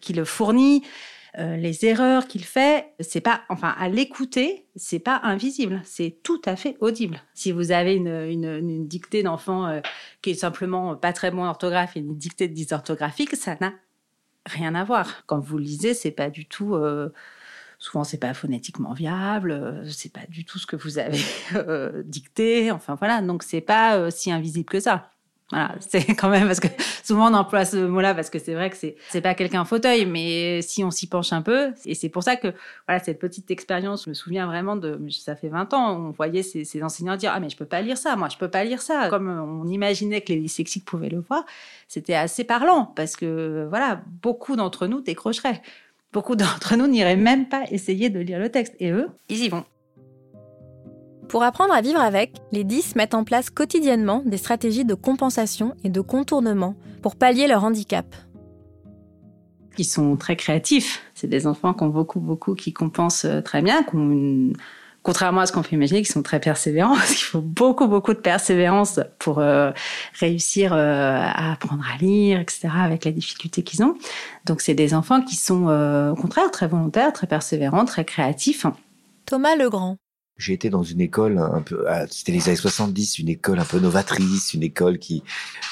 qu'il 0.00 0.24
fournit. 0.24 0.82
Euh, 1.38 1.56
les 1.56 1.86
erreurs 1.86 2.26
qu'il 2.26 2.44
fait, 2.44 2.92
c'est 3.00 3.22
pas, 3.22 3.42
enfin, 3.48 3.74
à 3.78 3.88
l'écouter, 3.88 4.66
c'est 4.76 4.98
pas 4.98 5.18
invisible, 5.22 5.80
c'est 5.84 6.18
tout 6.22 6.42
à 6.44 6.56
fait 6.56 6.76
audible. 6.80 7.22
Si 7.32 7.52
vous 7.52 7.72
avez 7.72 7.94
une, 7.94 8.08
une, 8.08 8.44
une 8.44 8.86
dictée 8.86 9.22
d'enfant 9.22 9.66
euh, 9.66 9.80
qui 10.20 10.30
est 10.30 10.34
simplement 10.34 10.94
pas 10.94 11.14
très 11.14 11.30
bon 11.30 11.44
orthographe 11.44 11.96
et 11.96 12.00
une 12.00 12.18
dictée 12.18 12.48
dysorthographique, 12.48 13.34
ça 13.34 13.56
n'a 13.62 13.72
rien 14.44 14.74
à 14.74 14.84
voir. 14.84 15.24
Quand 15.26 15.40
vous 15.40 15.56
lisez, 15.56 15.94
c'est 15.94 16.10
pas 16.10 16.28
du 16.28 16.44
tout. 16.44 16.74
Euh, 16.74 17.08
souvent, 17.78 18.04
c'est 18.04 18.18
pas 18.18 18.34
phonétiquement 18.34 18.92
viable, 18.92 19.82
c'est 19.88 20.12
pas 20.12 20.26
du 20.28 20.44
tout 20.44 20.58
ce 20.58 20.66
que 20.66 20.76
vous 20.76 20.98
avez 20.98 21.18
dicté. 22.04 22.70
Enfin 22.72 22.94
voilà, 22.96 23.22
donc 23.22 23.42
c'est 23.42 23.62
pas 23.62 24.10
si 24.10 24.30
invisible 24.30 24.68
que 24.68 24.80
ça. 24.80 25.11
Voilà, 25.52 25.74
c'est 25.80 26.14
quand 26.14 26.30
même 26.30 26.46
parce 26.46 26.60
que 26.60 26.68
souvent 27.04 27.30
on 27.30 27.34
emploie 27.34 27.66
ce 27.66 27.76
mot-là 27.76 28.14
parce 28.14 28.30
que 28.30 28.38
c'est 28.38 28.54
vrai 28.54 28.70
que 28.70 28.76
c'est 28.76 28.96
c'est 29.10 29.20
pas 29.20 29.34
quelqu'un 29.34 29.66
fauteuil, 29.66 30.06
mais 30.06 30.62
si 30.62 30.82
on 30.82 30.90
s'y 30.90 31.06
penche 31.06 31.32
un 31.34 31.42
peu, 31.42 31.72
et 31.84 31.94
c'est 31.94 32.08
pour 32.08 32.22
ça 32.22 32.36
que 32.36 32.54
voilà 32.88 33.04
cette 33.04 33.18
petite 33.18 33.50
expérience, 33.50 34.04
je 34.04 34.10
me 34.10 34.14
souviens 34.14 34.46
vraiment 34.46 34.76
de, 34.76 34.98
ça 35.10 35.36
fait 35.36 35.48
20 35.48 35.74
ans, 35.74 35.94
on 35.94 36.10
voyait 36.10 36.42
ces, 36.42 36.64
ces 36.64 36.82
enseignants 36.82 37.16
dire 37.16 37.32
ah 37.34 37.38
mais 37.38 37.50
je 37.50 37.56
peux 37.58 37.66
pas 37.66 37.82
lire 37.82 37.98
ça, 37.98 38.16
moi 38.16 38.30
je 38.30 38.38
peux 38.38 38.48
pas 38.48 38.64
lire 38.64 38.80
ça, 38.80 39.08
comme 39.10 39.28
on 39.28 39.68
imaginait 39.68 40.22
que 40.22 40.32
les 40.32 40.40
dyslexiques 40.40 40.86
pouvaient 40.86 41.10
le 41.10 41.20
voir, 41.20 41.44
c'était 41.86 42.14
assez 42.14 42.44
parlant 42.44 42.86
parce 42.86 43.14
que 43.14 43.66
voilà 43.68 44.00
beaucoup 44.22 44.56
d'entre 44.56 44.86
nous 44.86 45.02
décrocheraient, 45.02 45.60
beaucoup 46.14 46.34
d'entre 46.34 46.76
nous 46.76 46.86
n'iraient 46.86 47.16
même 47.16 47.46
pas 47.46 47.64
essayer 47.70 48.08
de 48.08 48.20
lire 48.20 48.38
le 48.38 48.48
texte, 48.48 48.74
et 48.80 48.90
eux 48.90 49.08
ils 49.28 49.44
y 49.44 49.48
vont. 49.50 49.64
Pour 51.28 51.42
apprendre 51.42 51.72
à 51.72 51.80
vivre 51.80 52.00
avec, 52.00 52.32
les 52.52 52.64
10 52.64 52.96
mettent 52.96 53.14
en 53.14 53.24
place 53.24 53.50
quotidiennement 53.50 54.22
des 54.24 54.36
stratégies 54.36 54.84
de 54.84 54.94
compensation 54.94 55.74
et 55.84 55.88
de 55.88 56.00
contournement 56.00 56.74
pour 57.00 57.16
pallier 57.16 57.46
leur 57.46 57.64
handicap. 57.64 58.06
Ils 59.78 59.84
sont 59.84 60.16
très 60.16 60.36
créatifs. 60.36 61.02
C'est 61.14 61.28
des 61.28 61.46
enfants 61.46 61.72
qui 61.72 61.84
ont 61.84 61.88
beaucoup, 61.88 62.20
beaucoup, 62.20 62.54
qui 62.54 62.72
compensent 62.72 63.24
euh, 63.24 63.40
très 63.40 63.62
bien, 63.62 63.82
qui 63.82 63.96
ont 63.96 64.10
une... 64.10 64.52
contrairement 65.02 65.40
à 65.40 65.46
ce 65.46 65.52
qu'on 65.52 65.62
peut 65.62 65.74
imaginer, 65.74 66.02
qui 66.02 66.12
sont 66.12 66.22
très 66.22 66.40
persévérants, 66.40 66.94
parce 66.96 67.14
qu'il 67.14 67.24
faut 67.24 67.40
beaucoup, 67.40 67.88
beaucoup 67.88 68.12
de 68.12 68.18
persévérance 68.18 69.00
pour 69.18 69.38
euh, 69.38 69.70
réussir 70.20 70.74
euh, 70.74 70.76
à 71.22 71.52
apprendre 71.52 71.84
à 71.90 71.96
lire, 71.96 72.40
etc., 72.40 72.68
avec 72.74 73.06
les 73.06 73.12
difficultés 73.12 73.62
qu'ils 73.62 73.82
ont. 73.82 73.94
Donc, 74.44 74.60
c'est 74.60 74.74
des 74.74 74.92
enfants 74.92 75.22
qui 75.22 75.36
sont, 75.36 75.68
euh, 75.68 76.10
au 76.10 76.16
contraire, 76.16 76.50
très 76.50 76.66
volontaires, 76.66 77.12
très 77.14 77.26
persévérants, 77.26 77.86
très 77.86 78.04
créatifs. 78.04 78.66
Thomas 79.24 79.56
Legrand. 79.56 79.96
J'ai 80.38 80.54
été 80.54 80.70
dans 80.70 80.82
une 80.82 81.00
école 81.00 81.38
un 81.38 81.60
peu, 81.60 81.84
c'était 82.10 82.32
les 82.32 82.48
années 82.48 82.56
70, 82.56 83.18
une 83.18 83.28
école 83.28 83.60
un 83.60 83.64
peu 83.64 83.78
novatrice, 83.78 84.54
une 84.54 84.62
école 84.62 84.98
qui 84.98 85.22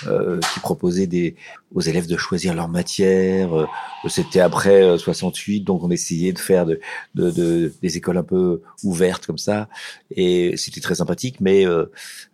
euh, 0.06 0.38
qui 0.52 0.60
proposait 0.60 1.06
des 1.06 1.34
aux 1.74 1.80
élèves 1.80 2.06
de 2.06 2.16
choisir 2.16 2.54
leur 2.54 2.68
matière. 2.68 3.58
Euh, 3.58 3.66
c'était 4.08 4.40
après 4.40 4.98
68, 4.98 5.62
donc 5.62 5.82
on 5.82 5.90
essayait 5.90 6.32
de 6.32 6.38
faire 6.38 6.66
de, 6.66 6.78
de, 7.14 7.30
de, 7.30 7.72
des 7.82 7.96
écoles 7.96 8.18
un 8.18 8.22
peu 8.22 8.62
ouvertes 8.84 9.26
comme 9.26 9.38
ça, 9.38 9.68
et 10.10 10.56
c'était 10.56 10.80
très 10.80 10.96
sympathique, 10.96 11.40
mais 11.40 11.66
euh, 11.66 11.86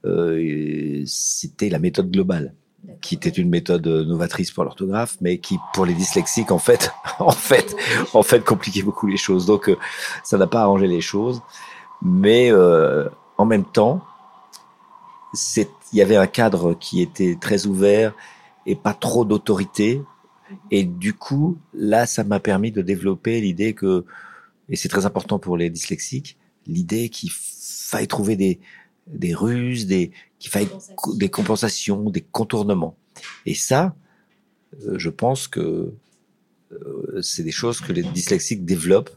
euh, 0.05 1.03
c'était 1.07 1.69
la 1.69 1.79
méthode 1.79 2.11
globale 2.11 2.55
qui 3.01 3.15
était 3.15 3.31
une 3.31 3.49
méthode 3.49 3.87
novatrice 3.87 4.51
pour 4.51 4.65
l'orthographe, 4.65 5.17
mais 5.21 5.39
qui 5.39 5.59
pour 5.75 5.87
les 5.87 5.95
dyslexiques 5.95 6.53
en 6.53 6.59
fait, 6.59 6.93
en 7.19 7.31
fait, 7.31 7.75
en 8.15 8.23
fait 8.23 8.45
compliquait 8.45 8.83
beaucoup 8.83 9.07
les 9.07 9.17
choses. 9.17 9.47
Donc 9.47 9.69
euh, 9.69 9.77
ça 10.25 10.39
n'a 10.39 10.47
pas 10.47 10.62
arrangé 10.62 10.87
les 10.87 11.01
choses 11.01 11.43
mais 12.02 12.50
euh, 12.50 13.09
en 13.38 13.44
même 13.44 13.64
temps, 13.64 14.02
il 15.52 15.66
y 15.92 16.02
avait 16.02 16.16
un 16.16 16.26
cadre 16.26 16.74
qui 16.74 17.02
était 17.02 17.37
très 17.40 17.66
ouvert 17.66 18.14
et 18.64 18.74
pas 18.74 18.94
trop 18.94 19.24
d'autorité. 19.24 20.02
Et 20.70 20.85
du 20.85 21.14
coup, 21.14 21.59
là, 21.74 22.06
ça 22.06 22.24
m'a 22.24 22.40
permis 22.40 22.72
de 22.72 22.82
développer 22.82 23.40
l'idée 23.40 23.74
que, 23.74 24.04
et 24.68 24.76
c'est 24.76 24.88
très 24.88 25.06
important 25.06 25.38
pour 25.38 25.56
les 25.56 25.70
dyslexiques, 25.70 26.38
l'idée 26.66 27.09
qu'il 27.09 27.30
faille 27.32 28.09
trouver 28.09 28.37
des, 28.37 28.61
des 29.06 29.35
ruses, 29.35 29.87
des, 29.87 30.12
qu'il 30.38 30.50
faille 30.50 30.68
des 31.14 31.28
compensations, 31.28 32.11
des 32.11 32.20
contournements. 32.20 32.96
Et 33.44 33.54
ça, 33.54 33.96
euh, 34.85 34.98
je 34.98 35.11
pense 35.11 35.48
que 35.48 35.92
euh, 36.72 37.20
c'est 37.22 37.42
des 37.42 37.52
choses 37.52 37.80
que 37.80 37.92
les 37.92 38.02
dyslexiques 38.02 38.64
développent 38.64 39.16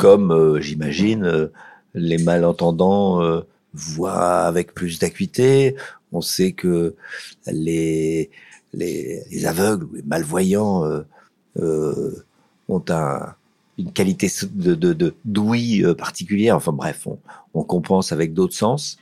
comme 0.00 0.32
euh, 0.32 0.60
j'imagine 0.62 1.24
euh, 1.24 1.52
les 1.92 2.16
malentendants 2.16 3.22
euh, 3.22 3.42
voient 3.74 4.40
avec 4.46 4.72
plus 4.72 4.98
d'acuité. 4.98 5.76
On 6.10 6.22
sait 6.22 6.52
que 6.52 6.96
les, 7.46 8.30
les, 8.72 9.22
les 9.30 9.46
aveugles 9.46 9.84
ou 9.84 9.94
les 9.94 10.02
malvoyants 10.02 10.90
ont 11.56 12.84
un, 12.88 13.34
une 13.78 13.92
qualité 13.92 14.28
de, 14.50 14.74
de, 14.74 14.92
de 14.94 15.14
d'ouïe 15.24 15.84
particulière. 15.96 16.56
Enfin 16.56 16.72
bref, 16.72 17.06
on, 17.06 17.18
on 17.52 17.62
compense 17.62 18.10
avec 18.10 18.32
d'autres 18.32 18.56
sens. 18.56 18.96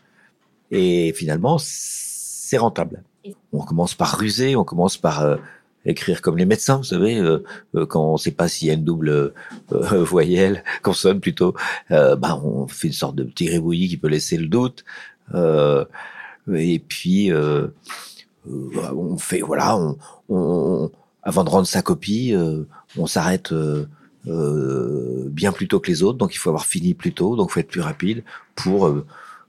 Et 0.70 1.14
finalement, 1.14 1.56
c'est 1.60 2.58
rentable. 2.58 3.04
On 3.52 3.60
commence 3.60 3.94
par 3.94 4.18
ruser, 4.18 4.56
on 4.56 4.64
commence 4.64 4.96
par 4.98 5.38
écrire 5.88 6.20
comme 6.22 6.36
les 6.36 6.44
médecins, 6.44 6.76
vous 6.76 6.84
savez, 6.84 7.18
euh, 7.18 7.42
euh, 7.74 7.86
quand 7.86 8.10
on 8.10 8.12
ne 8.12 8.18
sait 8.18 8.30
pas 8.30 8.46
s'il 8.46 8.68
y 8.68 8.70
a 8.70 8.74
une 8.74 8.84
double 8.84 9.08
euh, 9.72 10.04
voyelle, 10.04 10.62
consonne 10.82 11.20
plutôt, 11.20 11.54
bah 11.90 12.40
on 12.42 12.68
fait 12.68 12.88
une 12.88 12.92
sorte 12.92 13.16
de 13.16 13.24
petit 13.24 13.48
rébouillis 13.48 13.88
qui 13.88 13.96
peut 13.96 14.08
laisser 14.08 14.36
le 14.36 14.46
doute. 14.46 14.84
et 16.54 16.78
puis 16.78 17.32
on 18.46 19.18
fait 19.18 19.40
voilà, 19.40 19.78
avant 21.22 21.44
de 21.44 21.50
rendre 21.50 21.66
sa 21.66 21.82
copie, 21.82 22.34
on 22.96 23.06
s'arrête. 23.06 23.52
bien 24.24 25.52
plus 25.52 25.68
tôt 25.68 25.80
que 25.80 25.90
les 25.90 26.02
autres, 26.02 26.18
donc 26.18 26.34
il 26.34 26.38
faut 26.38 26.50
avoir 26.50 26.66
fini 26.66 26.94
plus 26.94 27.12
tôt, 27.12 27.36
donc 27.36 27.48
il 27.50 27.52
faut 27.52 27.60
être 27.60 27.68
plus 27.68 27.80
rapide 27.80 28.24
pour 28.54 28.92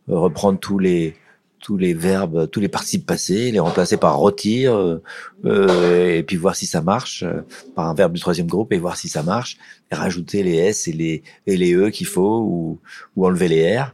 reprendre 0.07 0.59
tous 0.59 0.79
les 0.79 1.15
tous 1.59 1.77
les 1.77 1.93
verbes, 1.93 2.49
tous 2.49 2.59
les 2.59 2.67
participes 2.67 3.05
passés, 3.05 3.51
les 3.51 3.59
remplacer 3.59 3.97
par 3.97 4.17
retire, 4.17 4.75
euh, 4.75 5.01
euh, 5.45 6.15
et 6.15 6.23
puis 6.23 6.37
voir 6.37 6.55
si 6.55 6.65
ça 6.65 6.81
marche, 6.81 7.23
euh, 7.23 7.41
par 7.75 7.87
un 7.87 7.93
verbe 7.93 8.13
du 8.13 8.21
troisième 8.21 8.47
groupe, 8.47 8.73
et 8.73 8.77
voir 8.77 8.97
si 8.97 9.09
ça 9.09 9.23
marche, 9.23 9.57
et 9.91 9.95
rajouter 9.95 10.43
les 10.43 10.55
S 10.55 10.87
et 10.87 10.93
les, 10.93 11.23
et 11.47 11.57
les 11.57 11.73
E 11.73 11.89
qu'il 11.89 12.07
faut, 12.07 12.39
ou, 12.39 12.79
ou 13.15 13.25
enlever 13.25 13.47
les 13.47 13.77
R, 13.77 13.93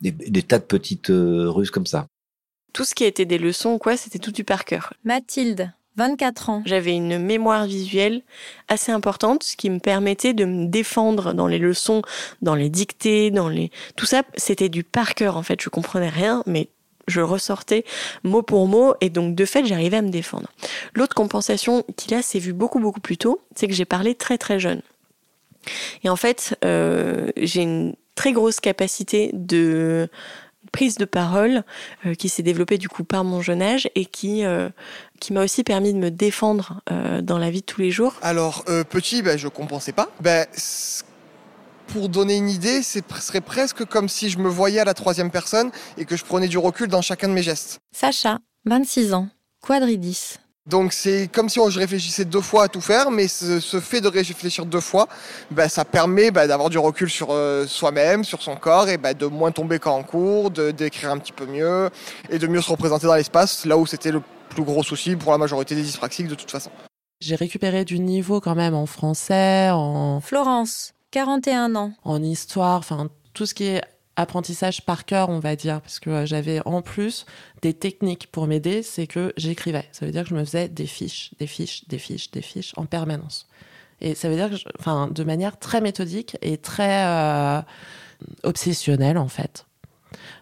des, 0.00 0.10
des 0.10 0.42
tas 0.42 0.58
de 0.58 0.64
petites 0.64 1.10
euh, 1.10 1.48
ruses 1.48 1.70
comme 1.70 1.86
ça. 1.86 2.06
Tout 2.72 2.84
ce 2.84 2.94
qui 2.94 3.04
était 3.04 3.24
des 3.24 3.38
leçons 3.38 3.78
quoi, 3.78 3.96
c'était 3.96 4.18
tout 4.18 4.32
du 4.32 4.44
par 4.44 4.64
cœur. 4.64 4.92
Mathilde, 5.04 5.72
24 5.98 6.50
ans. 6.50 6.62
J'avais 6.64 6.94
une 6.94 7.18
mémoire 7.18 7.66
visuelle 7.66 8.22
assez 8.68 8.92
importante, 8.92 9.42
ce 9.42 9.56
qui 9.56 9.68
me 9.68 9.80
permettait 9.80 10.32
de 10.32 10.44
me 10.44 10.66
défendre 10.66 11.34
dans 11.34 11.48
les 11.48 11.58
leçons, 11.58 12.02
dans 12.40 12.54
les 12.54 12.70
dictées, 12.70 13.30
dans 13.30 13.48
les... 13.48 13.70
Tout 13.96 14.06
ça, 14.06 14.22
c'était 14.36 14.68
du 14.68 14.84
par 14.84 15.14
cœur, 15.14 15.36
en 15.36 15.42
fait. 15.42 15.60
Je 15.60 15.68
comprenais 15.68 16.08
rien, 16.08 16.42
mais 16.46 16.68
je 17.08 17.20
ressortais 17.20 17.84
mot 18.22 18.42
pour 18.42 18.68
mot 18.68 18.94
et 19.00 19.10
donc 19.10 19.34
de 19.34 19.44
fait 19.44 19.64
j'arrivais 19.64 19.96
à 19.96 20.02
me 20.02 20.10
défendre. 20.10 20.48
L'autre 20.94 21.14
compensation 21.14 21.84
qu'il 21.96 22.14
a 22.14 22.22
s'est 22.22 22.38
vue 22.38 22.52
beaucoup 22.52 22.78
beaucoup 22.78 23.00
plus 23.00 23.16
tôt, 23.16 23.40
c'est 23.56 23.66
que 23.66 23.74
j'ai 23.74 23.84
parlé 23.84 24.14
très 24.14 24.38
très 24.38 24.60
jeune. 24.60 24.82
Et 26.04 26.08
en 26.08 26.16
fait, 26.16 26.56
euh, 26.64 27.28
j'ai 27.36 27.62
une 27.62 27.94
très 28.14 28.32
grosse 28.32 28.60
capacité 28.60 29.30
de 29.32 30.08
prise 30.72 30.96
de 30.96 31.04
parole 31.04 31.62
euh, 32.04 32.14
qui 32.14 32.28
s'est 32.28 32.42
développée 32.42 32.76
du 32.76 32.88
coup 32.88 33.04
par 33.04 33.24
mon 33.24 33.40
jeune 33.40 33.62
âge 33.62 33.88
et 33.94 34.04
qui 34.04 34.44
euh, 34.44 34.68
qui 35.18 35.32
m'a 35.32 35.42
aussi 35.42 35.64
permis 35.64 35.92
de 35.92 35.98
me 35.98 36.10
défendre 36.10 36.80
dans 37.22 37.38
la 37.38 37.50
vie 37.50 37.60
de 37.60 37.66
tous 37.66 37.80
les 37.80 37.90
jours. 37.90 38.14
Alors 38.22 38.64
petit, 38.64 39.22
ben, 39.22 39.36
je 39.36 39.48
compensais 39.48 39.92
pas. 39.92 40.08
Ben, 40.20 40.46
pour 41.88 42.08
donner 42.08 42.36
une 42.36 42.48
idée, 42.48 42.82
ce 42.82 43.00
serait 43.20 43.40
presque 43.40 43.84
comme 43.84 44.08
si 44.08 44.30
je 44.30 44.38
me 44.38 44.48
voyais 44.48 44.80
à 44.80 44.84
la 44.84 44.94
troisième 44.94 45.30
personne 45.30 45.70
et 45.96 46.04
que 46.04 46.16
je 46.16 46.24
prenais 46.24 46.48
du 46.48 46.58
recul 46.58 46.88
dans 46.88 47.02
chacun 47.02 47.28
de 47.28 47.32
mes 47.32 47.42
gestes. 47.42 47.80
Sacha, 47.92 48.38
26 48.66 49.14
ans, 49.14 49.28
quadridis. 49.60 50.36
Donc 50.66 50.92
c'est 50.92 51.28
comme 51.32 51.48
si 51.48 51.58
je 51.70 51.78
réfléchissais 51.78 52.26
deux 52.26 52.42
fois 52.42 52.64
à 52.64 52.68
tout 52.68 52.82
faire, 52.82 53.10
mais 53.10 53.26
ce, 53.26 53.58
ce 53.58 53.80
fait 53.80 54.02
de 54.02 54.08
réfléchir 54.08 54.66
deux 54.66 54.80
fois, 54.80 55.08
ben, 55.50 55.66
ça 55.66 55.86
permet 55.86 56.30
ben, 56.30 56.46
d'avoir 56.46 56.68
du 56.68 56.76
recul 56.76 57.08
sur 57.08 57.28
euh, 57.30 57.66
soi-même, 57.66 58.22
sur 58.22 58.42
son 58.42 58.54
corps, 58.54 58.90
et 58.90 58.98
ben, 58.98 59.14
de 59.14 59.24
moins 59.24 59.50
tomber 59.50 59.78
quand 59.78 59.96
en 59.96 60.02
cours, 60.02 60.50
de 60.50 60.70
d'écrire 60.70 61.10
un 61.10 61.18
petit 61.18 61.32
peu 61.32 61.46
mieux, 61.46 61.88
et 62.28 62.38
de 62.38 62.46
mieux 62.46 62.60
se 62.60 62.70
représenter 62.70 63.06
dans 63.06 63.14
l'espace, 63.14 63.64
là 63.64 63.78
où 63.78 63.86
c'était 63.86 64.12
le 64.12 64.20
plus 64.50 64.62
gros 64.62 64.82
souci 64.82 65.16
pour 65.16 65.32
la 65.32 65.38
majorité 65.38 65.74
des 65.74 65.82
dyspraxiques 65.82 66.28
de 66.28 66.34
toute 66.34 66.50
façon. 66.50 66.70
J'ai 67.20 67.34
récupéré 67.34 67.84
du 67.84 67.98
niveau 67.98 68.40
quand 68.40 68.54
même 68.54 68.74
en 68.74 68.86
français, 68.86 69.70
en... 69.72 70.20
Florence, 70.20 70.92
41 71.10 71.74
ans. 71.74 71.92
En 72.04 72.22
histoire, 72.22 72.78
enfin 72.78 73.08
tout 73.34 73.46
ce 73.46 73.54
qui 73.54 73.64
est 73.64 73.82
apprentissage 74.18 74.84
par 74.84 75.04
cœur, 75.04 75.28
on 75.28 75.38
va 75.38 75.54
dire, 75.54 75.80
parce 75.80 76.00
que 76.00 76.10
euh, 76.10 76.26
j'avais 76.26 76.60
en 76.66 76.82
plus 76.82 77.24
des 77.62 77.72
techniques 77.72 78.26
pour 78.32 78.48
m'aider, 78.48 78.82
c'est 78.82 79.06
que 79.06 79.32
j'écrivais. 79.36 79.88
Ça 79.92 80.06
veut 80.06 80.12
dire 80.12 80.24
que 80.24 80.30
je 80.30 80.34
me 80.34 80.44
faisais 80.44 80.68
des 80.68 80.86
fiches, 80.86 81.30
des 81.38 81.46
fiches, 81.46 81.86
des 81.88 81.98
fiches, 81.98 82.30
des 82.32 82.42
fiches 82.42 82.72
en 82.76 82.84
permanence. 82.84 83.46
Et 84.00 84.14
ça 84.14 84.28
veut 84.28 84.34
dire 84.34 84.50
que, 84.50 84.56
enfin, 84.78 85.08
de 85.08 85.24
manière 85.24 85.58
très 85.58 85.80
méthodique 85.80 86.36
et 86.42 86.58
très 86.58 87.04
euh, 87.06 87.62
obsessionnelle, 88.42 89.18
en 89.18 89.28
fait. 89.28 89.66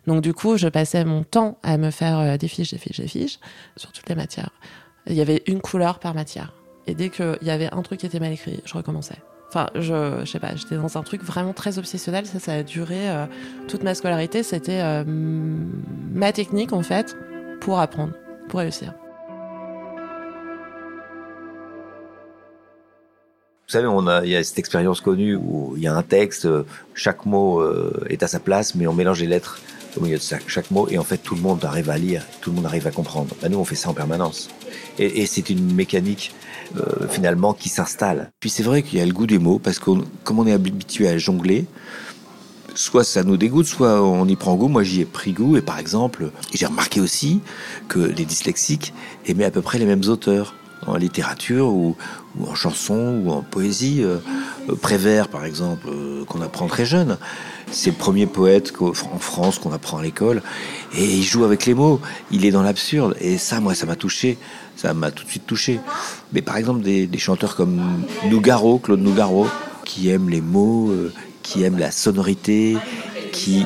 Donc, 0.07 0.23
du 0.23 0.33
coup, 0.33 0.57
je 0.57 0.69
passais 0.69 1.05
mon 1.05 1.23
temps 1.23 1.59
à 1.62 1.77
me 1.77 1.91
faire 1.91 2.19
euh, 2.19 2.37
des 2.39 2.49
fiches, 2.49 2.71
des 2.73 2.79
fiches, 2.79 3.01
des 3.01 3.09
fiches 3.09 3.39
sur 3.77 3.93
toutes 3.93 4.09
les 4.09 4.14
matières. 4.14 4.51
Il 5.07 5.14
y 5.14 5.21
avait 5.21 5.43
une 5.47 5.61
couleur 5.61 5.99
par 5.99 6.14
matière. 6.14 6.55
Et 6.87 6.95
dès 6.95 7.11
qu'il 7.11 7.39
y 7.43 7.51
avait 7.51 7.73
un 7.73 7.83
truc 7.83 8.01
qui 8.01 8.07
était 8.07 8.21
mal 8.21 8.33
écrit, 8.33 8.61
je 8.64 8.75
recommençais. 8.75 9.19
Enfin, 9.49 9.69
je, 9.75 10.21
je 10.25 10.31
sais 10.31 10.41
pas, 10.41 10.57
j'étais 10.57 10.77
dans 10.77 10.99
un 10.99 11.03
truc 11.03 11.23
vraiment 11.23 11.53
très 11.53 11.79
obsessionnel. 11.79 12.27
Ça, 12.27 12.41
ça 12.41 12.53
a 12.53 12.63
duré 12.63 13.09
euh, 13.09 13.27
toute 13.69 13.85
ma 13.85 13.95
scolarité. 13.95 14.43
C'était 14.43 14.81
euh, 14.83 15.05
ma 15.07 16.33
technique, 16.33 16.73
en 16.73 16.83
fait, 16.83 17.17
pour 17.61 17.79
apprendre, 17.79 18.13
pour 18.49 18.61
réussir. 18.61 18.93
Vous 23.69 23.73
savez, 23.73 23.87
on 23.87 24.07
a, 24.07 24.25
il 24.25 24.31
y 24.31 24.37
a 24.37 24.45
cette 24.45 24.59
expérience 24.59 25.01
connue 25.01 25.37
où 25.37 25.75
il 25.77 25.83
y 25.83 25.89
a 25.89 25.95
un 25.95 26.03
texte, 26.03 26.47
euh, 26.47 26.65
chaque 26.95 27.25
mot 27.25 27.63
est 28.09 28.23
à 28.23 28.29
sa 28.29 28.41
place, 28.41 28.75
mais 28.75 28.87
on 28.87 28.95
mélange 28.95 29.21
les 29.21 29.27
lettres 29.27 29.61
au 29.97 30.03
milieu 30.03 30.19
de 30.19 30.23
chaque, 30.47 30.71
mot, 30.71 30.89
et 30.91 30.99
en 30.99 31.05
fait, 31.05 31.19
tout 31.19 31.35
le 31.35 31.41
monde 31.41 31.65
arrive 31.65 31.89
à 31.89 31.99
lire, 31.99 32.23
tout 32.41 32.51
le 32.51 32.57
monde 32.57 32.67
arrive 32.67 32.87
à 32.87 32.91
comprendre. 32.91 33.35
Bah, 33.41 33.49
nous, 33.49 33.59
on 33.59 33.65
fait 33.65 33.75
ça 33.75 33.89
en 33.89 33.95
permanence. 33.95 34.51
Et 34.99 35.27
c'est 35.27 35.51
une 35.51 35.75
mécanique, 35.75 36.35
euh, 36.77 37.09
finalement, 37.09 37.53
qui 37.53 37.69
s'installe. 37.69 38.31
Puis 38.41 38.51
c'est 38.51 38.62
vrai 38.62 38.83
qu'il 38.83 38.99
y 38.99 39.03
a 39.03 39.07
le 39.07 39.12
goût 39.12 39.27
des 39.27 39.39
mots, 39.39 39.59
parce 39.59 39.79
que 39.79 39.91
comme 40.25 40.39
on 40.39 40.47
est 40.47 40.53
habitué 40.53 41.09
à 41.09 41.19
jongler, 41.19 41.67
soit 42.75 43.05
ça 43.05 43.23
nous 43.25 43.37
dégoûte, 43.37 43.67
soit 43.67 44.03
on 44.03 44.27
y 44.27 44.37
prend 44.37 44.55
goût. 44.57 44.69
Moi, 44.69 44.83
j'y 44.83 45.01
ai 45.01 45.05
pris 45.05 45.33
goût, 45.33 45.57
et 45.57 45.62
par 45.62 45.79
exemple, 45.79 46.31
j'ai 46.53 46.67
remarqué 46.67 47.01
aussi 47.01 47.41
que 47.89 47.99
les 47.99 48.25
dyslexiques 48.25 48.93
aimaient 49.27 49.45
à 49.45 49.51
peu 49.51 49.62
près 49.62 49.79
les 49.79 49.87
mêmes 49.87 50.05
auteurs 50.09 50.55
en 50.87 50.97
littérature 50.97 51.68
ou, 51.68 51.97
en 52.47 52.55
chanson 52.55 53.22
ou 53.24 53.31
en 53.31 53.43
poésie. 53.43 54.03
Euh, 54.03 54.18
euh, 54.68 54.74
Prévert, 54.74 55.29
par 55.29 55.45
exemple, 55.45 55.89
euh, 55.89 56.24
qu'on 56.24 56.41
apprend 56.41 56.66
très 56.66 56.85
jeune, 56.85 57.18
c'est 57.70 57.91
le 57.91 57.97
premier 57.97 58.27
poète 58.27 58.72
en 58.81 59.18
France 59.18 59.59
qu'on 59.59 59.72
apprend 59.72 59.99
à 59.99 60.03
l'école, 60.03 60.43
et 60.97 61.05
il 61.05 61.22
joue 61.22 61.45
avec 61.45 61.66
les 61.66 61.74
mots. 61.74 62.01
Il 62.31 62.45
est 62.45 62.51
dans 62.51 62.62
l'absurde, 62.62 63.16
et 63.20 63.39
ça, 63.39 63.61
moi, 63.61 63.74
ça 63.74 63.87
m'a 63.87 63.97
touché. 63.97 64.39
Ça 64.77 64.93
m'a 64.93 65.11
tout 65.11 65.24
de 65.24 65.31
suite 65.31 65.47
touché. 65.47 65.81
Mais 66.35 66.43
par 66.43 66.59
exemple, 66.59 66.83
des, 66.83 67.09
chanteurs 67.18 67.57
comme 67.57 68.05
Nougaro, 68.29 68.79
Claude 68.79 69.01
Nougaro, 69.01 69.47
qui 69.87 70.11
aiment 70.11 70.29
les 70.29 70.43
mots, 70.43 70.93
qui 71.43 71.62
aiment 71.62 71.79
la 71.79 71.91
sonorité, 71.91 72.77
qui 73.33 73.64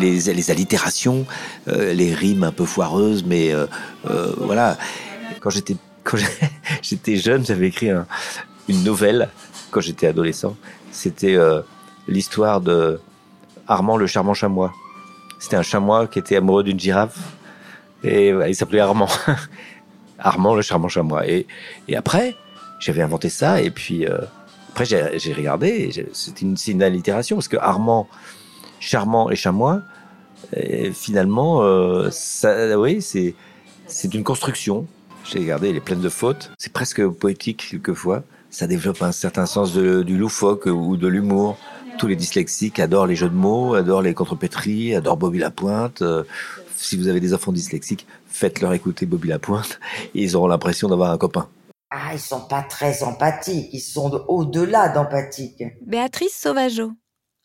les, 0.00 0.50
allitérations, 0.50 1.26
les 1.68 2.12
rimes 2.12 2.42
un 2.42 2.50
peu 2.50 2.64
foireuses, 2.64 3.22
mais 3.24 3.52
voilà. 4.40 4.76
Quand 5.40 5.50
j'étais 5.50 5.76
quand 6.08 6.16
j'étais 6.82 7.16
jeune, 7.16 7.44
j'avais 7.44 7.68
écrit 7.68 7.90
un- 7.90 8.06
une 8.68 8.82
nouvelle 8.82 9.28
quand 9.70 9.80
j'étais 9.80 10.06
adolescent. 10.06 10.56
C'était 10.90 11.36
euh, 11.36 11.60
l'histoire 12.06 12.62
de 12.62 12.98
Armand 13.66 13.98
le 13.98 14.06
charmant 14.06 14.32
chamois. 14.32 14.72
C'était 15.38 15.56
un 15.56 15.62
chamois 15.62 16.06
qui 16.06 16.18
était 16.18 16.36
amoureux 16.36 16.64
d'une 16.64 16.80
girafe 16.80 17.18
et 18.02 18.32
voilà, 18.32 18.48
il 18.48 18.54
s'appelait 18.54 18.80
Armand. 18.80 19.08
Armand 20.18 20.54
le 20.54 20.62
charmant 20.62 20.88
chamois. 20.88 21.28
Et, 21.28 21.46
après, 21.94 22.34
j'avais 22.80 23.02
inventé 23.02 23.28
ça 23.28 23.60
et 23.60 23.70
puis 23.70 24.06
euh, 24.06 24.18
après 24.70 24.86
j'ai 24.86 25.32
regardé. 25.34 25.90
C'est 26.14 26.40
une, 26.40 26.56
une 26.66 26.82
allitération 26.82 27.36
parce 27.36 27.48
que 27.48 27.58
Armand, 27.58 28.08
charmant 28.80 29.30
et 29.30 29.36
chamois, 29.36 29.82
finalement, 30.94 31.62
euh, 31.62 32.08
ça, 32.10 32.78
oui, 32.78 33.02
c'est 33.02 34.14
une 34.14 34.24
construction. 34.24 34.86
J'ai 35.30 35.40
regardé, 35.40 35.68
elle 35.70 35.76
est 35.76 35.80
pleine 35.80 36.00
de 36.00 36.08
fautes. 36.08 36.50
C'est 36.58 36.72
presque 36.72 37.06
poétique 37.06 37.68
quelquefois. 37.70 38.22
Ça 38.50 38.66
développe 38.66 39.02
un 39.02 39.12
certain 39.12 39.44
sens 39.44 39.74
de- 39.74 40.02
du 40.02 40.16
loufoque 40.16 40.66
ou 40.66 40.96
de 40.96 41.06
l'humour. 41.06 41.58
Tous 41.98 42.06
les 42.06 42.16
dyslexiques 42.16 42.78
adorent 42.80 43.06
les 43.06 43.16
jeux 43.16 43.28
de 43.28 43.34
mots, 43.34 43.74
adorent 43.74 44.00
les 44.02 44.14
contrepétries, 44.14 44.94
adorent 44.94 45.18
Bobby 45.18 45.38
Lapointe. 45.38 46.00
Euh, 46.00 46.24
si 46.76 46.96
vous 46.96 47.08
avez 47.08 47.20
des 47.20 47.34
enfants 47.34 47.52
dyslexiques, 47.52 48.06
faites-leur 48.28 48.72
écouter 48.72 49.04
Bobby 49.04 49.28
Lapointe 49.28 49.78
et 50.14 50.22
ils 50.22 50.34
auront 50.36 50.46
l'impression 50.46 50.88
d'avoir 50.88 51.10
un 51.10 51.18
copain. 51.18 51.48
Ah, 51.90 52.10
ils 52.14 52.20
sont 52.20 52.42
pas 52.48 52.62
très 52.62 53.02
empathiques, 53.02 53.68
ils 53.72 53.80
sont 53.80 54.08
de- 54.10 54.22
au-delà 54.28 54.88
d'empathiques. 54.90 55.64
Béatrice 55.84 56.38
Sauvageau, 56.38 56.92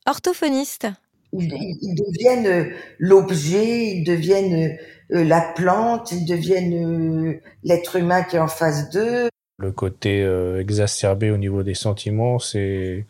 orthophoniste. 0.05 0.87
Ils, 1.33 1.95
deviennent 1.95 2.47
euh, 2.47 2.69
l'objet, 2.99 3.87
ils 3.95 4.03
deviennent 4.03 4.77
euh, 5.11 5.23
la 5.23 5.41
plante, 5.41 6.11
ils 6.11 6.25
deviennent 6.25 6.73
euh, 7.29 7.39
l'être 7.63 7.95
humain 7.95 8.23
qui 8.23 8.35
est 8.35 8.39
en 8.39 8.47
face 8.47 8.89
d'eux. 8.89 9.29
Le 9.59 9.71
côté 9.71 10.21
euh, 10.23 10.59
exacerbé 10.59 11.31
au 11.31 11.37
niveau 11.37 11.63
des 11.63 11.73
sentiments, 11.75 12.39
c'est. 12.39 13.05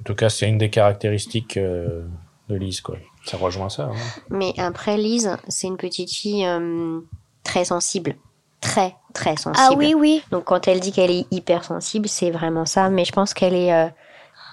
En 0.00 0.02
tout 0.04 0.14
cas, 0.14 0.28
c'est 0.28 0.48
une 0.48 0.58
des 0.58 0.70
caractéristiques 0.70 1.56
euh, 1.56 2.04
de 2.48 2.56
Lise, 2.56 2.80
quoi. 2.80 2.96
Ça 3.24 3.36
rejoint 3.38 3.70
ça. 3.70 3.84
hein. 3.84 3.96
Mais 4.30 4.52
après, 4.58 4.96
Lise, 4.98 5.36
c'est 5.48 5.66
une 5.66 5.78
petite 5.78 6.12
fille 6.12 6.44
euh, 6.44 7.00
très 7.42 7.64
sensible. 7.64 8.16
Très, 8.60 8.94
très 9.14 9.36
sensible. 9.36 9.56
Ah 9.58 9.70
oui, 9.76 9.94
oui. 9.94 10.22
Donc 10.30 10.44
quand 10.44 10.68
elle 10.68 10.80
dit 10.80 10.92
qu'elle 10.92 11.10
est 11.10 11.26
hypersensible, 11.30 12.08
c'est 12.08 12.30
vraiment 12.30 12.66
ça. 12.66 12.88
Mais 12.90 13.04
je 13.04 13.12
pense 13.12 13.32
qu'elle 13.34 13.54
est 13.54 13.72
euh, 13.74 13.88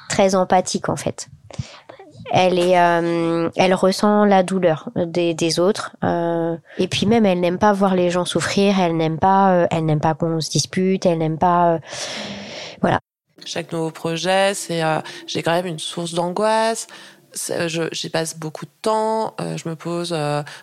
très 0.09 0.35
empathique, 0.35 0.87
en 0.89 0.95
fait. 0.95 1.27
Euh, 2.33 3.49
elle 3.55 3.73
ressent 3.73 4.25
la 4.25 4.43
douleur 4.43 4.89
des, 4.95 5.59
autres. 5.59 5.95
euh, 6.03 6.55
et 6.77 6.87
puis 6.87 7.05
même, 7.05 7.25
elle 7.25 7.39
n'aime 7.39 7.59
pas 7.59 7.73
voir 7.73 7.95
les 7.95 8.09
gens 8.09 8.25
souffrir. 8.25 8.79
Elle 8.79 8.95
n'aime 8.95 9.19
pas, 9.19 9.53
euh, 9.53 9.67
elle 9.71 9.85
n'aime 9.85 9.99
pas 9.99 10.13
qu'on 10.13 10.39
se 10.39 10.49
dispute. 10.49 11.05
Elle 11.05 11.17
n'aime 11.17 11.37
pas, 11.37 11.79
voilà. 12.81 12.99
Chaque 13.45 13.71
nouveau 13.71 13.91
projet, 13.91 14.53
c'est 14.53 14.81
j'ai 15.27 15.41
quand 15.41 15.51
même 15.51 15.65
une 15.65 15.79
source 15.79 16.13
d'angoisse. 16.13 16.87
J'y 17.93 18.09
passe 18.09 18.37
beaucoup 18.37 18.65
de 18.65 18.71
temps. 18.81 19.35
je 19.39 19.67
me 19.67 19.75
pose 19.75 20.15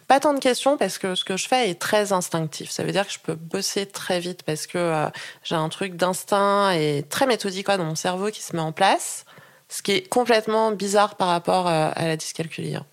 pas 0.07 0.21
tant 0.21 0.33
de 0.33 0.39
questions 0.39 0.77
parce 0.77 0.99
que 0.99 1.15
ce 1.15 1.25
que 1.25 1.37
je 1.37 1.49
fais 1.49 1.71
est 1.71 1.81
très 1.81 2.13
instinctif. 2.13 2.71
Ça 2.71 2.85
veut 2.85 2.93
dire 2.93 3.07
que 3.07 3.13
je 3.13 3.19
peux 3.19 3.35
bosser 3.35 3.87
très 3.87 4.21
vite 4.21 4.43
parce 4.45 4.67
que 4.67 5.07
j'ai 5.43 5.57
un 5.57 5.69
truc 5.71 5.97
d'instinct 5.97 6.71
et 6.71 7.05
très 7.09 7.27
méthodique 7.27 7.67
dans 7.67 7.85
mon 7.85 7.97
cerveau 7.97 8.31
qui 8.31 8.43
se 8.43 8.55
met 8.55 8.63
en 8.63 8.73
place. 8.73 9.25
Ce 9.69 9.83
qui 9.83 9.93
est 9.93 10.09
complètement 10.09 10.73
bizarre 10.73 11.17
par 11.17 11.29
rapport 11.29 11.69
euh, 11.69 11.91
à 11.95 12.07
la 12.07 12.17
dyscalculie. 12.17 12.77
hein. 12.77 12.87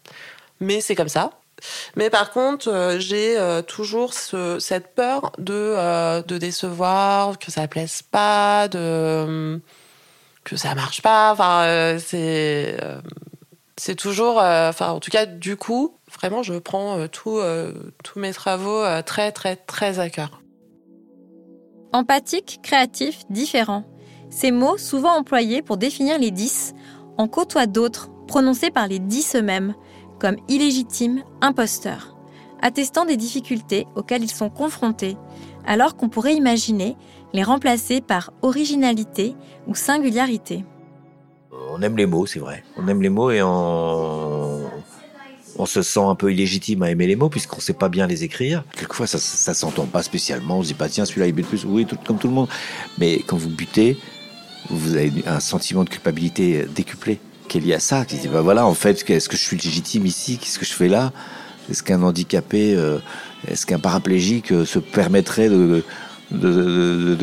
Mais 0.59 0.81
c'est 0.81 0.95
comme 0.95 1.07
ça. 1.09 1.31
Mais 1.95 2.09
par 2.09 2.31
contre, 2.31 2.67
euh, 2.69 2.99
j'ai 2.99 3.37
euh, 3.37 3.61
toujours 3.61 4.13
ce- 4.13 4.59
cette 4.59 4.93
peur 4.93 5.31
de, 5.37 6.21
de 6.21 6.37
décevoir, 6.37 7.39
que 7.39 7.49
ça 7.51 7.67
plaise 7.67 8.01
pas, 8.01 8.67
de 8.67 9.59
que 10.43 10.57
ça 10.57 10.75
marche 10.75 11.01
pas. 11.01 11.31
Enfin, 11.31 11.97
c'est 11.99 12.77
c'est 13.77 13.95
toujours, 13.95 14.37
enfin, 14.37 14.91
en 14.91 14.99
tout 14.99 15.11
cas, 15.11 15.25
du 15.25 15.57
coup, 15.57 15.97
vraiment, 16.19 16.43
je 16.43 16.53
prends 16.53 17.07
tout, 17.07 17.41
tous 18.03 18.19
mes 18.19 18.31
travaux 18.31 18.83
très, 19.05 19.31
très, 19.31 19.55
très 19.55 19.99
à 19.99 20.09
cœur. 20.09 20.41
Empathique, 21.93 22.59
créatif, 22.63 23.23
différent. 23.29 23.85
Ces 24.35 24.51
mots, 24.51 24.77
souvent 24.77 25.17
employés 25.17 25.61
pour 25.61 25.77
définir 25.77 26.19
les 26.19 26.29
10, 26.29 26.75
en 27.17 27.29
côtoient 27.29 27.67
d'autres, 27.67 28.09
prononcés 28.27 28.69
par 28.69 28.85
les 28.85 28.99
10 28.99 29.37
eux-mêmes, 29.37 29.75
comme 30.19 30.35
illégitime, 30.49 31.23
imposteur, 31.39 32.17
attestant 32.61 33.05
des 33.05 33.15
difficultés 33.15 33.87
auxquelles 33.95 34.25
ils 34.25 34.29
sont 34.29 34.49
confrontés, 34.49 35.15
alors 35.65 35.95
qu'on 35.95 36.09
pourrait 36.09 36.35
imaginer 36.35 36.97
les 37.31 37.43
remplacer 37.43 38.01
par 38.01 38.33
originalité 38.41 39.37
ou 39.67 39.73
singularité. 39.73 40.65
On 41.71 41.81
aime 41.81 41.95
les 41.95 42.05
mots, 42.05 42.25
c'est 42.25 42.39
vrai. 42.39 42.65
On 42.75 42.89
aime 42.89 43.01
les 43.01 43.07
mots 43.07 43.31
et 43.31 43.41
on, 43.41 44.65
se 45.65 45.81
sent 45.81 46.03
un 46.03 46.15
peu 46.15 46.33
illégitime 46.33 46.83
à 46.83 46.91
aimer 46.91 47.07
les 47.07 47.15
mots 47.15 47.29
puisqu'on 47.29 47.61
sait 47.61 47.71
pas 47.71 47.87
bien 47.87 48.05
les 48.05 48.25
écrire. 48.25 48.65
Quelquefois, 48.75 49.07
ça, 49.07 49.17
ça 49.17 49.53
s'entend 49.53 49.85
pas 49.85 50.03
spécialement. 50.03 50.57
On 50.57 50.61
se 50.61 50.67
dit 50.67 50.73
pas, 50.73 50.89
tiens, 50.89 51.05
celui-là, 51.05 51.27
il 51.27 51.33
bute 51.33 51.47
plus. 51.47 51.63
Oui, 51.63 51.85
tout, 51.85 51.97
comme 52.05 52.17
tout 52.17 52.27
le 52.27 52.33
monde. 52.33 52.49
Mais 52.97 53.19
quand 53.25 53.37
vous 53.37 53.49
butez, 53.49 53.97
vous 54.69 54.95
avez 54.95 55.11
un 55.27 55.39
sentiment 55.39 55.83
de 55.83 55.89
culpabilité 55.89 56.65
décuplé 56.73 57.19
qui 57.47 57.57
est 57.57 57.61
lié 57.61 57.73
à 57.73 57.79
ça. 57.79 58.05
Qui 58.05 58.17
dit, 58.17 58.27
bah 58.27 58.41
voilà, 58.41 58.65
en 58.65 58.73
fait, 58.73 59.09
est-ce 59.09 59.29
que 59.29 59.37
je 59.37 59.43
suis 59.43 59.57
légitime 59.57 60.05
ici? 60.05 60.37
Qu'est-ce 60.37 60.59
que 60.59 60.65
je 60.65 60.73
fais 60.73 60.87
là? 60.87 61.11
Est-ce 61.69 61.83
qu'un 61.83 62.01
handicapé, 62.03 62.75
euh, 62.75 62.99
est-ce 63.47 63.65
qu'un 63.65 63.79
paraplégique 63.79 64.51
euh, 64.51 64.65
se 64.65 64.79
permettrait 64.79 65.49
de, 65.49 65.83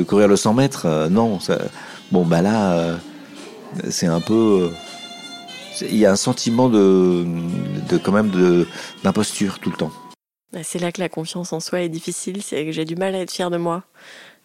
courir 0.03 0.28
le 0.28 0.36
100 0.36 0.55
mètres? 0.55 0.86
Euh, 0.86 1.09
Non. 1.09 1.38
Bon, 2.11 2.24
bah 2.24 2.43
là, 2.43 2.99
c'est 3.88 4.07
un 4.07 4.20
peu. 4.20 4.70
Il 5.80 5.97
y 5.97 6.05
a 6.05 6.12
un 6.12 6.16
sentiment 6.16 6.68
de, 6.68 7.24
quand 8.03 8.12
même 8.12 8.30
d'imposture 9.03 9.59
tout 9.59 9.70
le 9.70 9.76
temps. 9.76 9.93
Bah, 10.53 10.61
C'est 10.62 10.78
là 10.78 10.93
que 10.93 11.01
la 11.01 11.09
confiance 11.09 11.55
en 11.55 11.61
soi 11.61 11.80
est 11.80 11.88
difficile, 11.88 12.43
c'est 12.43 12.66
que 12.66 12.72
j'ai 12.72 12.84
du 12.84 12.97
mal 12.97 13.14
à 13.14 13.20
être 13.20 13.30
fière 13.30 13.51
de 13.51 13.57
moi. 13.57 13.84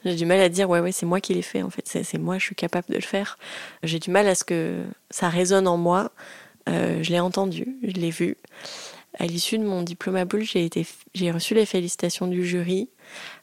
J'ai 0.06 0.16
du 0.16 0.26
mal 0.26 0.40
à 0.40 0.50
dire 0.50 0.70
ouais 0.70 0.80
ouais 0.80 0.92
c'est 0.92 1.06
moi 1.06 1.20
qui 1.20 1.34
l'ai 1.34 1.42
fait 1.42 1.64
en 1.64 1.70
fait, 1.70 1.84
c'est 1.86 2.18
moi 2.18 2.38
je 2.38 2.44
suis 2.46 2.56
capable 2.56 2.88
de 2.90 2.96
le 2.96 3.02
faire. 3.02 3.38
J'ai 3.84 4.00
du 4.00 4.12
mal 4.12 4.28
à 4.28 4.36
ce 4.36 4.44
que 4.44 4.84
ça 5.10 5.30
résonne 5.30 5.68
en 5.68 5.78
moi 5.78 6.12
Euh, 6.70 7.02
je 7.02 7.12
l'ai 7.12 7.20
entendu, 7.22 7.78
je 7.82 7.94
l'ai 7.94 8.12
vu. 8.12 8.36
À 9.20 9.26
l'issue 9.26 9.58
de 9.58 9.64
mon 9.64 9.84
diplôme 9.84 10.18
à 10.18 10.26
Boule, 10.26 10.44
j'ai 10.44 11.32
reçu 11.32 11.54
les 11.56 11.66
félicitations 11.66 12.28
du 12.28 12.46
jury. 12.46 12.90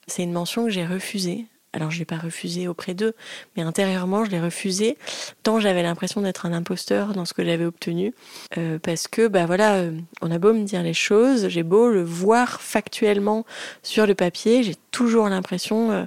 C'est 0.06 0.22
une 0.22 0.32
mention 0.32 0.64
que 0.64 0.70
j'ai 0.70 0.84
refusée. 0.86 1.46
Alors 1.72 1.90
je 1.90 1.98
l'ai 1.98 2.04
pas 2.04 2.18
refusée 2.18 2.68
auprès 2.68 2.94
d'eux, 2.94 3.14
mais 3.56 3.62
intérieurement 3.64 4.24
je 4.24 4.30
l'ai 4.30 4.40
refusée 4.40 4.96
tant 5.42 5.58
j'avais 5.58 5.82
l'impression 5.82 6.20
d'être 6.20 6.46
un 6.46 6.52
imposteur 6.52 7.14
dans 7.14 7.24
ce 7.24 7.32
que 7.34 7.44
j'avais 7.44 7.64
obtenu, 7.64 8.14
Euh, 8.58 8.78
parce 8.78 9.08
que 9.08 9.26
bah 9.26 9.46
voilà, 9.46 9.76
euh, 9.76 9.98
on 10.22 10.30
a 10.30 10.38
beau 10.38 10.52
me 10.52 10.64
dire 10.64 10.82
les 10.84 10.94
choses, 10.94 11.48
j'ai 11.48 11.64
beau 11.64 11.88
le 11.90 12.02
voir 12.04 12.60
factuellement 12.60 13.44
sur 13.82 14.06
le 14.06 14.14
papier, 14.14 14.62
j'ai 14.62 14.76
toujours 14.92 15.28
l'impression 15.28 16.06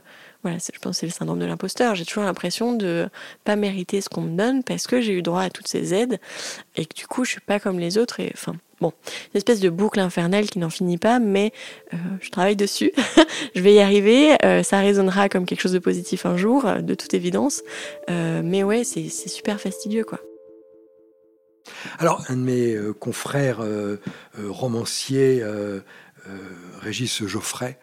je 0.51 0.79
pense 0.79 0.95
que 0.95 0.99
c'est 1.01 1.05
le 1.05 1.11
syndrome 1.11 1.39
de 1.39 1.45
l'imposteur. 1.45 1.95
J'ai 1.95 2.05
toujours 2.05 2.23
l'impression 2.23 2.73
de 2.73 3.09
pas 3.43 3.55
mériter 3.55 4.01
ce 4.01 4.09
qu'on 4.09 4.21
me 4.21 4.37
donne 4.37 4.63
parce 4.63 4.87
que 4.87 5.01
j'ai 5.01 5.13
eu 5.13 5.21
droit 5.21 5.41
à 5.41 5.49
toutes 5.49 5.67
ces 5.67 5.93
aides 5.93 6.19
et 6.75 6.85
que 6.85 6.95
du 6.95 7.07
coup, 7.07 7.25
je 7.25 7.31
suis 7.31 7.41
pas 7.41 7.59
comme 7.59 7.79
les 7.79 7.97
autres. 7.97 8.19
Et 8.19 8.31
enfin, 8.33 8.53
bon, 8.81 8.93
une 9.33 9.37
espèce 9.37 9.59
de 9.59 9.69
boucle 9.69 9.99
infernale 9.99 10.45
qui 10.49 10.59
n'en 10.59 10.69
finit 10.69 10.97
pas, 10.97 11.19
mais 11.19 11.51
euh, 11.93 11.97
je 12.21 12.29
travaille 12.29 12.55
dessus. 12.55 12.91
je 13.55 13.61
vais 13.61 13.73
y 13.73 13.79
arriver. 13.79 14.35
euh, 14.45 14.63
ça 14.63 14.79
résonnera 14.79 15.29
comme 15.29 15.45
quelque 15.45 15.61
chose 15.61 15.73
de 15.73 15.79
positif 15.79 16.25
un 16.25 16.37
jour, 16.37 16.65
euh, 16.65 16.81
de 16.81 16.93
toute 16.95 17.13
évidence. 17.13 17.63
Mais 18.07 18.63
ouais, 18.63 18.83
c'est 18.83 19.09
super 19.09 19.59
fastidieux, 19.59 20.03
quoi. 20.03 20.19
Alors, 21.99 22.23
un 22.29 22.37
de 22.37 22.41
mes 22.41 22.77
confrères 22.99 23.59
romanciers, 24.37 25.43
Régis 26.79 27.25
Geoffrey, 27.25 27.77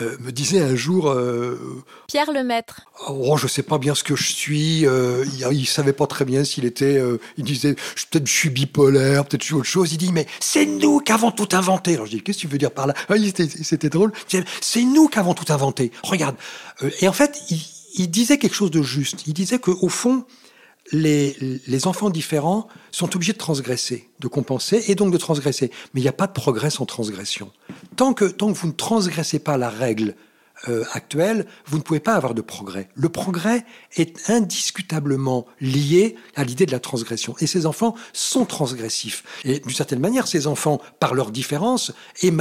euh, 0.00 0.16
me 0.20 0.30
disait 0.30 0.60
un 0.60 0.76
jour 0.76 1.08
euh, 1.10 1.82
Pierre 2.06 2.30
Lemaître. 2.32 2.82
Oh, 3.08 3.36
je 3.36 3.46
sais 3.46 3.62
pas 3.62 3.78
bien 3.78 3.94
ce 3.94 4.04
que 4.04 4.14
je 4.14 4.24
suis. 4.32 4.86
euh, 4.86 5.24
il, 5.32 5.46
il 5.58 5.66
savait 5.66 5.92
pas 5.92 6.06
très 6.06 6.24
bien 6.24 6.44
s'il 6.44 6.64
était. 6.64 6.98
euh, 6.98 7.18
il 7.38 7.44
disait 7.44 7.74
peut-être 7.74 8.26
je 8.26 8.32
suis 8.32 8.50
bipolaire, 8.50 9.24
peut-être 9.24 9.42
je 9.42 9.46
suis 9.46 9.54
autre 9.54 9.64
chose. 9.64 9.92
Il 9.92 9.98
dit 9.98 10.12
mais 10.12 10.26
c'est 10.40 10.66
nous 10.66 11.00
qui 11.00 11.12
avons 11.12 11.30
tout 11.30 11.48
inventé. 11.56 11.94
Alors 11.94 12.06
je 12.06 12.12
dis 12.12 12.22
qu'est-ce 12.22 12.38
que 12.38 12.42
tu 12.42 12.48
veux 12.48 12.58
dire 12.58 12.70
par 12.70 12.86
là? 12.86 12.94
Ah, 13.08 13.14
C'était 13.62 13.88
drôle. 13.90 14.12
C'est 14.60 14.84
nous 14.84 15.08
qui 15.08 15.18
avons 15.18 15.34
tout 15.34 15.50
inventé. 15.52 15.90
Regarde. 16.02 16.36
Euh, 16.82 16.90
et 17.00 17.08
en 17.08 17.12
fait, 17.12 17.40
il, 17.50 17.58
il 17.94 18.10
disait 18.10 18.38
quelque 18.38 18.54
chose 18.54 18.70
de 18.70 18.82
juste. 18.82 19.26
Il 19.26 19.32
disait 19.34 19.58
que 19.58 19.70
au 19.70 19.88
fond, 19.88 20.24
les, 20.92 21.86
enfants 21.86 22.10
différents 22.10 22.68
sont 22.90 23.14
obligés 23.14 23.32
de 23.32 23.38
transgresser, 23.38 24.08
de 24.20 24.28
compenser 24.28 24.84
et 24.88 24.94
donc 24.94 25.12
de 25.12 25.18
transgresser. 25.18 25.70
Mais 25.92 26.00
il 26.00 26.04
n'y 26.04 26.08
a 26.08 26.12
pas 26.12 26.26
de 26.26 26.32
progrès 26.32 26.70
sans 26.70 26.86
transgression. 26.86 27.50
Tant 27.96 28.14
que, 28.14 28.24
tant 28.24 28.52
que 28.52 28.58
vous 28.58 28.68
ne 28.68 28.72
transgressez 28.72 29.38
pas 29.38 29.56
la 29.56 29.68
règle 29.68 30.14
euh, 30.68 30.84
actuelle, 30.92 31.46
vous 31.66 31.76
ne 31.76 31.82
pouvez 31.82 32.00
pas 32.00 32.14
avoir 32.14 32.34
de 32.34 32.40
progrès. 32.40 32.88
Le 32.94 33.10
progrès 33.10 33.66
est 33.96 34.30
indiscutablement 34.30 35.44
lié 35.60 36.16
à 36.34 36.44
l'idée 36.44 36.64
de 36.64 36.72
la 36.72 36.80
transgression. 36.80 37.34
Et 37.40 37.46
ces 37.46 37.66
enfants 37.66 37.94
sont 38.14 38.46
transgressifs. 38.46 39.22
Et 39.44 39.58
d'une 39.60 39.74
certaine 39.74 40.00
manière, 40.00 40.26
ces 40.26 40.46
enfants, 40.46 40.80
par 40.98 41.14
leur 41.14 41.30
différence 41.30 41.92
et 42.22 42.32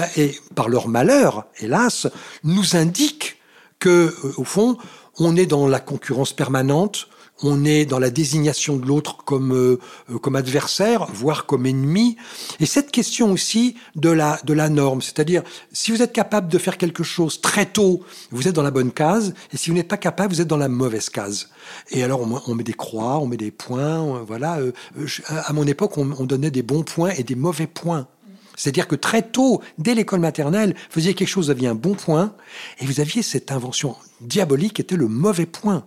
par 0.56 0.70
leur 0.70 0.88
malheur, 0.88 1.46
hélas, 1.60 2.08
nous 2.43 2.78
indiquent 2.78 3.38
que, 3.80 4.14
euh, 4.24 4.34
au 4.38 4.46
fond, 4.46 4.78
on 5.18 5.36
est 5.36 5.46
dans 5.46 5.68
la 5.68 5.80
concurrence 5.80 6.32
permanente, 6.32 7.10
on 7.43 7.65
est 7.65 7.86
dans 7.86 7.99
la 7.99 8.09
désignation 8.09 8.77
de 8.77 8.86
l'autre 8.86 9.17
comme 9.25 9.51
euh, 9.53 9.79
euh, 10.09 10.17
comme 10.19 10.36
adversaire, 10.36 11.05
voire 11.13 11.45
comme 11.45 11.65
ennemi. 11.65 12.15
Et 12.59 12.65
cette 12.65 12.91
question 12.91 13.31
aussi 13.31 13.75
de 13.95 14.09
la 14.09 14.39
de 14.45 14.53
la 14.53 14.69
norme, 14.69 15.01
c'est-à-dire 15.01 15.43
si 15.73 15.91
vous 15.91 16.01
êtes 16.01 16.13
capable 16.13 16.47
de 16.47 16.57
faire 16.57 16.77
quelque 16.77 17.03
chose 17.03 17.41
très 17.41 17.65
tôt, 17.65 18.03
vous 18.31 18.47
êtes 18.47 18.55
dans 18.55 18.63
la 18.63 18.71
bonne 18.71 18.91
case, 18.91 19.33
et 19.51 19.57
si 19.57 19.69
vous 19.69 19.75
n'êtes 19.75 19.88
pas 19.89 19.97
capable, 19.97 20.33
vous 20.33 20.41
êtes 20.41 20.47
dans 20.47 20.57
la 20.57 20.69
mauvaise 20.69 21.09
case. 21.09 21.49
Et 21.91 22.03
alors 22.03 22.21
on, 22.47 22.55
met 22.55 22.63
des 22.63 22.73
croix, 22.73 23.19
on 23.19 23.27
met 23.27 23.38
des 23.38 23.51
points, 23.51 24.23
voilà. 24.25 24.59
euh, 24.59 24.71
je- 25.03 25.21
à 25.27 25.51
mon 25.53 25.67
époque, 25.67 25.97
on, 25.97 26.11
on 26.17 26.23
donnait 26.25 26.51
des 26.51 26.63
bons 26.63 26.83
points 26.83 27.11
et 27.11 27.23
des 27.23 27.36
mauvais 27.36 27.67
points. 27.67 28.07
C'est-à-dire 28.57 28.88
que 28.88 28.95
très 28.95 29.21
tôt, 29.21 29.61
dès 29.77 29.93
l'école 29.95 30.21
maternelle, 30.21 30.73
vous 30.75 30.93
faisiez 30.93 31.13
quelque 31.13 31.27
chose, 31.27 31.47
vous 31.47 31.51
aviez 31.51 31.67
un 31.67 31.75
bon 31.75 31.93
point, 31.95 32.33
et 32.79 32.86
vous 32.86 33.01
aviez 33.01 33.21
cette 33.21 33.51
invention 33.51 33.97
diabolique 34.21 34.75
qui 34.75 34.81
était 34.81 34.95
le 34.95 35.09
mauvais 35.09 35.45
point. 35.45 35.86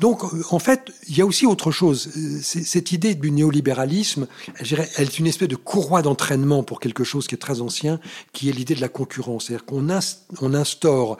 Donc, 0.00 0.24
euh, 0.24 0.42
en 0.50 0.58
fait, 0.58 0.92
il 1.08 1.16
y 1.16 1.20
a 1.20 1.26
aussi 1.26 1.46
autre 1.46 1.70
chose. 1.70 2.10
Euh, 2.16 2.38
Cette 2.42 2.92
idée 2.92 3.14
du 3.14 3.30
néolibéralisme, 3.30 4.26
elle 4.60 4.80
est 5.06 5.18
une 5.18 5.26
espèce 5.26 5.48
de 5.48 5.56
courroie 5.56 6.02
d'entraînement 6.02 6.62
pour 6.62 6.80
quelque 6.80 7.04
chose 7.04 7.26
qui 7.26 7.34
est 7.34 7.38
très 7.38 7.60
ancien, 7.60 8.00
qui 8.32 8.48
est 8.48 8.52
l'idée 8.52 8.74
de 8.74 8.80
la 8.80 8.88
concurrence. 8.88 9.46
C'est-à-dire 9.46 9.64
qu'on 9.66 9.88
ins- 9.90 10.16
on 10.40 10.54
instaure 10.54 11.16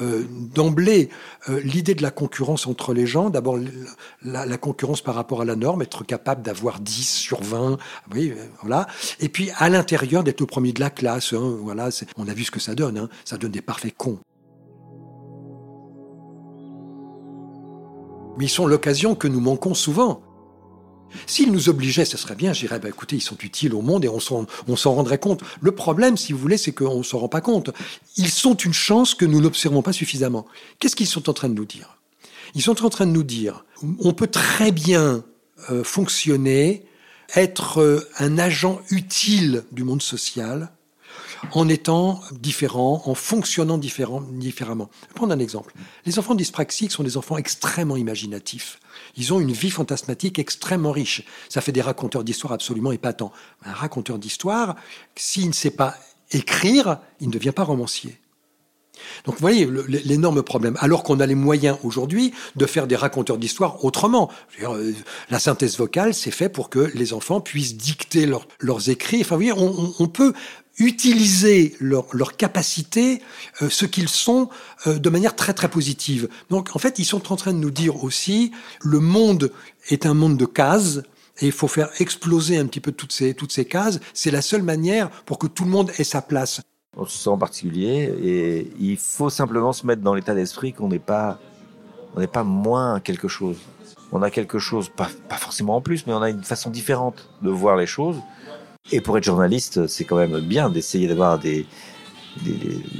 euh, 0.00 0.24
d'emblée 0.54 1.08
l'idée 1.48 1.96
de 1.96 2.02
la 2.02 2.12
concurrence 2.12 2.68
entre 2.68 2.94
les 2.94 3.06
gens. 3.06 3.28
D'abord, 3.28 3.58
la, 4.22 4.56
concurrence 4.56 5.02
par 5.02 5.16
rapport 5.16 5.40
à 5.40 5.44
la 5.44 5.56
norme, 5.56 5.82
être 5.82 6.04
capable 6.04 6.42
d'avoir 6.42 6.78
10 6.78 7.08
sur 7.08 7.42
20, 7.42 7.76
oui, 8.14 8.32
voilà. 8.62 8.86
Et 9.18 9.28
puis, 9.28 9.50
à 9.56 9.68
l'intérieur, 9.68 10.22
d'être 10.22 10.38
le 10.40 10.46
premier 10.46 10.72
de 10.72 10.80
la 10.80 10.90
classe. 10.90 11.32
hein, 11.32 11.56
voilà, 11.62 11.88
on 12.16 12.28
a 12.28 12.34
vu 12.34 12.44
ce 12.44 12.52
que 12.52 12.60
ça 12.60 12.74
donne. 12.76 12.98
hein. 12.98 13.08
Ça 13.24 13.36
donne 13.36 13.50
des 13.50 13.62
parfaits 13.62 13.92
cons. 13.96 14.18
Mais 18.38 18.46
ils 18.46 18.50
sont 18.50 18.66
l'occasion 18.66 19.14
que 19.14 19.28
nous 19.28 19.40
manquons 19.40 19.74
souvent. 19.74 20.22
S'ils 21.26 21.52
nous 21.52 21.68
obligeaient, 21.68 22.04
ce 22.04 22.16
serait 22.16 22.34
bien, 22.34 22.52
je 22.52 22.60
dirais, 22.60 22.78
bah, 22.78 22.88
écoutez, 22.88 23.16
ils 23.16 23.22
sont 23.22 23.36
utiles 23.38 23.74
au 23.74 23.82
monde 23.82 24.04
et 24.04 24.08
on 24.08 24.20
s'en, 24.20 24.46
rendrait 24.94 25.18
compte. 25.18 25.42
Le 25.60 25.72
problème, 25.72 26.16
si 26.16 26.32
vous 26.32 26.38
voulez, 26.38 26.56
c'est 26.56 26.72
qu'on 26.72 26.98
ne 26.98 27.02
s'en 27.02 27.18
rend 27.18 27.28
pas 27.28 27.40
compte. 27.40 27.70
Ils 28.16 28.30
sont 28.30 28.54
une 28.54 28.72
chance 28.72 29.14
que 29.14 29.24
nous 29.24 29.40
n'observons 29.40 29.82
pas 29.82 29.92
suffisamment. 29.92 30.46
Qu'est-ce 30.78 30.96
qu'ils 30.96 31.06
sont 31.06 31.28
en 31.28 31.32
train 31.32 31.48
de 31.48 31.54
nous 31.54 31.64
dire? 31.64 31.98
Ils 32.54 32.62
sont 32.62 32.84
en 32.84 32.90
train 32.90 33.06
de 33.06 33.12
nous 33.12 33.22
dire, 33.22 33.64
on 34.00 34.12
peut 34.12 34.26
très 34.26 34.72
bien 34.72 35.24
euh, 35.70 35.84
fonctionner, 35.84 36.84
être 37.34 37.80
euh, 37.80 38.08
un 38.18 38.38
agent 38.38 38.80
utile 38.90 39.64
du 39.72 39.84
monde 39.84 40.02
social, 40.02 40.72
en 41.52 41.68
étant 41.68 42.20
différent, 42.32 43.02
en 43.06 43.14
fonctionnant 43.14 43.78
différemment. 43.78 44.90
Je 45.02 45.06
vais 45.08 45.14
prendre 45.14 45.32
un 45.32 45.38
exemple. 45.38 45.74
Les 46.06 46.18
enfants 46.18 46.34
dyspraxiques 46.34 46.92
sont 46.92 47.02
des 47.02 47.16
enfants 47.16 47.36
extrêmement 47.36 47.96
imaginatifs. 47.96 48.78
Ils 49.16 49.32
ont 49.32 49.40
une 49.40 49.52
vie 49.52 49.70
fantasmatique 49.70 50.38
extrêmement 50.38 50.92
riche. 50.92 51.24
Ça 51.48 51.60
fait 51.60 51.72
des 51.72 51.80
raconteurs 51.82 52.24
d'histoire 52.24 52.52
absolument 52.52 52.92
épatants. 52.92 53.32
Un 53.64 53.72
raconteur 53.72 54.18
d'histoire, 54.18 54.76
s'il 55.16 55.48
ne 55.48 55.52
sait 55.52 55.70
pas 55.70 55.96
écrire, 56.32 56.98
il 57.20 57.28
ne 57.28 57.32
devient 57.32 57.52
pas 57.52 57.64
romancier. 57.64 58.18
Donc 59.24 59.36
vous 59.36 59.40
voyez 59.40 59.66
l'énorme 60.04 60.42
problème. 60.42 60.76
Alors 60.78 61.02
qu'on 61.02 61.20
a 61.20 61.26
les 61.26 61.34
moyens 61.34 61.78
aujourd'hui 61.84 62.34
de 62.56 62.66
faire 62.66 62.86
des 62.86 62.96
raconteurs 62.96 63.38
d'histoire 63.38 63.82
autrement. 63.84 64.30
Euh, 64.62 64.92
la 65.30 65.38
synthèse 65.38 65.78
vocale, 65.78 66.12
c'est 66.12 66.30
fait 66.30 66.50
pour 66.50 66.68
que 66.68 66.90
les 66.94 67.14
enfants 67.14 67.40
puissent 67.40 67.76
dicter 67.78 68.26
leurs- 68.26 68.90
écrits. 68.90 69.22
Enfin, 69.22 69.36
vous 69.36 69.42
voyez, 69.46 69.92
on 69.98 70.06
peut 70.06 70.34
utiliser 70.80 71.76
leur, 71.78 72.06
leur 72.12 72.36
capacité, 72.36 73.22
euh, 73.62 73.68
ce 73.68 73.84
qu'ils 73.84 74.08
sont, 74.08 74.48
euh, 74.86 74.98
de 74.98 75.10
manière 75.10 75.36
très 75.36 75.52
très 75.52 75.68
positive. 75.68 76.28
Donc 76.48 76.74
en 76.74 76.78
fait, 76.78 76.98
ils 76.98 77.04
sont 77.04 77.32
en 77.32 77.36
train 77.36 77.52
de 77.52 77.58
nous 77.58 77.70
dire 77.70 78.02
aussi, 78.02 78.50
le 78.80 78.98
monde 78.98 79.52
est 79.90 80.06
un 80.06 80.14
monde 80.14 80.36
de 80.36 80.46
cases. 80.46 81.02
Et 81.42 81.46
il 81.46 81.52
faut 81.52 81.68
faire 81.68 81.88
exploser 82.00 82.58
un 82.58 82.66
petit 82.66 82.80
peu 82.80 82.92
toutes 82.92 83.12
ces, 83.12 83.32
toutes 83.32 83.52
ces 83.52 83.64
cases. 83.64 83.98
C'est 84.12 84.30
la 84.30 84.42
seule 84.42 84.62
manière 84.62 85.08
pour 85.24 85.38
que 85.38 85.46
tout 85.46 85.64
le 85.64 85.70
monde 85.70 85.90
ait 85.96 86.04
sa 86.04 86.20
place. 86.20 86.60
On 86.98 87.06
se 87.06 87.16
sent 87.16 87.30
en 87.30 87.38
particulier 87.38 88.12
et 88.22 88.70
il 88.78 88.98
faut 88.98 89.30
simplement 89.30 89.72
se 89.72 89.86
mettre 89.86 90.02
dans 90.02 90.14
l'état 90.14 90.34
d'esprit 90.34 90.74
qu'on 90.74 90.88
n'est 90.88 90.98
pas, 90.98 91.38
pas 92.30 92.44
moins 92.44 93.00
quelque 93.00 93.28
chose. 93.28 93.56
On 94.12 94.22
a 94.22 94.30
quelque 94.30 94.58
chose, 94.58 94.90
pas, 94.90 95.08
pas 95.28 95.36
forcément 95.36 95.76
en 95.76 95.80
plus, 95.80 96.06
mais 96.06 96.12
on 96.12 96.20
a 96.20 96.28
une 96.28 96.42
façon 96.42 96.68
différente 96.68 97.30
de 97.42 97.48
voir 97.48 97.76
les 97.76 97.86
choses. 97.86 98.16
Et 98.92 99.00
pour 99.00 99.16
être 99.18 99.24
journaliste, 99.24 99.86
c'est 99.86 100.04
quand 100.04 100.16
même 100.16 100.40
bien 100.40 100.68
d'essayer 100.68 101.06
d'avoir 101.06 101.38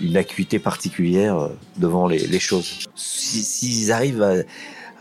une 0.02 0.16
acuité 0.16 0.58
particulière 0.58 1.50
devant 1.76 2.06
les, 2.06 2.38
choses. 2.38 2.88
Si- 2.94 3.42
S'ils 3.42 3.92
arrivent 3.92 4.22
à, 4.22 4.34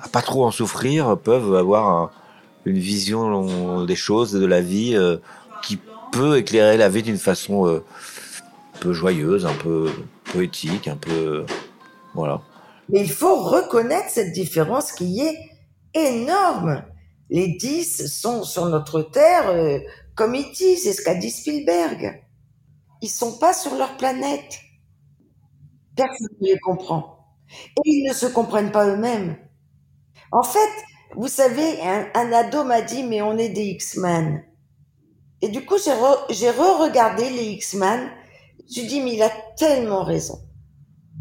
à 0.01 0.07
pas 0.07 0.21
trop 0.21 0.45
en 0.45 0.51
souffrir, 0.51 1.17
peuvent 1.17 1.55
avoir 1.55 1.89
un- 1.89 2.11
une 2.65 2.77
vision 2.79 3.85
des 3.85 3.95
choses, 3.95 4.31
de 4.33 4.45
la 4.45 4.61
vie, 4.61 4.95
euh, 4.95 5.17
qui 5.63 5.77
peut 6.11 6.37
éclairer 6.37 6.77
la 6.77 6.89
vie 6.89 7.03
d'une 7.03 7.17
façon 7.17 7.67
euh, 7.67 7.83
un 8.75 8.79
peu 8.79 8.93
joyeuse, 8.93 9.45
un 9.45 9.53
peu 9.53 9.89
poétique, 10.31 10.87
un 10.87 10.95
peu 10.97 11.45
voilà. 12.13 12.41
Mais 12.89 13.01
il 13.01 13.11
faut 13.11 13.35
reconnaître 13.43 14.09
cette 14.09 14.31
différence 14.31 14.91
qui 14.91 15.21
est 15.21 15.37
énorme. 15.93 16.83
Les 17.29 17.47
10 17.59 18.07
sont 18.07 18.43
sur 18.43 18.65
notre 18.65 19.01
terre 19.03 19.49
euh, 19.49 19.79
comme 20.20 20.36
c'est 20.53 20.93
ce 20.93 21.01
qu'a 21.01 21.15
dit 21.15 21.32
Spielberg. 21.32 22.24
Ils 23.01 23.09
sont 23.09 23.39
pas 23.39 23.53
sur 23.53 23.76
leur 23.76 23.97
planète. 23.97 24.59
Personne 25.95 26.28
ne 26.41 26.47
les 26.47 26.59
comprend. 26.59 27.36
Et 27.78 27.89
ils 27.89 28.07
ne 28.07 28.13
se 28.13 28.26
comprennent 28.28 28.72
pas 28.72 28.88
eux-mêmes. 28.88 29.38
En 30.32 30.43
fait, 30.43 30.70
vous 31.15 31.28
savez, 31.28 31.82
un, 31.82 32.34
ado 32.34 32.63
m'a 32.65 32.82
dit, 32.82 33.03
mais 33.03 33.22
on 33.22 33.38
est 33.38 33.49
des 33.49 33.65
X-Men. 33.65 34.43
Et 35.41 35.49
du 35.49 35.65
coup, 35.65 35.78
j'ai 35.84 35.91
re- 35.91 36.26
j'ai 36.32 36.51
re-regardé 36.51 37.30
les 37.30 37.45
X-Men. 37.53 38.11
Je 38.74 38.82
me 38.82 38.88
dit, 38.88 39.01
mais 39.01 39.15
il 39.15 39.24
a 39.24 39.32
tellement 39.57 40.03
raison. 40.03 40.39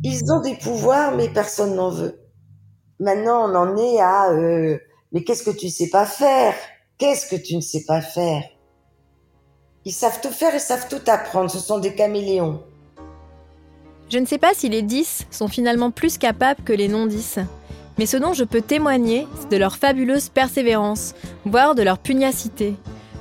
Ils 0.05 0.23
ont 0.33 0.43
des 0.43 0.57
pouvoirs, 0.57 1.15
mais 1.17 1.29
personne 1.31 1.77
n'en 1.77 1.91
veut. 1.91 2.21
Maintenant, 3.01 3.51
on 3.51 3.57
en 3.57 3.77
est 3.77 4.01
à, 4.01 4.31
euh, 4.33 4.79
mais 5.13 5.25
qu'est-ce 5.25 5.45
que 5.45 5.51
tu 5.57 5.71
sais 5.71 5.91
pas 5.91 6.07
faire? 6.07 6.55
Qu'est-ce 6.99 7.29
que 7.29 7.37
tu 7.43 7.57
ne 7.57 7.61
sais 7.63 7.85
pas 7.87 8.03
faire? 8.03 8.43
Ils 9.85 9.93
savent 9.93 10.21
tout 10.21 10.31
faire, 10.31 10.55
ils 10.55 10.61
savent 10.61 10.89
tout 10.89 11.01
apprendre. 11.07 11.51
Ce 11.51 11.59
sont 11.59 11.79
des 11.79 11.95
caméléons. 11.95 12.63
Je 14.11 14.19
ne 14.19 14.27
sais 14.27 14.39
pas 14.39 14.55
si 14.55 14.69
les 14.69 14.83
10 14.83 15.27
sont 15.31 15.49
finalement 15.49 15.91
plus 15.91 16.19
capables 16.19 16.63
que 16.65 16.73
les 16.73 16.89
non-10. 16.89 17.45
Mais 17.99 18.07
ce 18.07 18.17
dont 18.17 18.33
je 18.33 18.45
peux 18.45 18.63
témoigner, 18.63 19.27
c'est 19.39 19.51
de 19.51 19.57
leur 19.57 19.77
fabuleuse 19.77 20.29
persévérance, 20.29 21.15
voire 21.45 21.75
de 21.75 21.83
leur 21.83 21.99
pugnacité. 21.99 22.75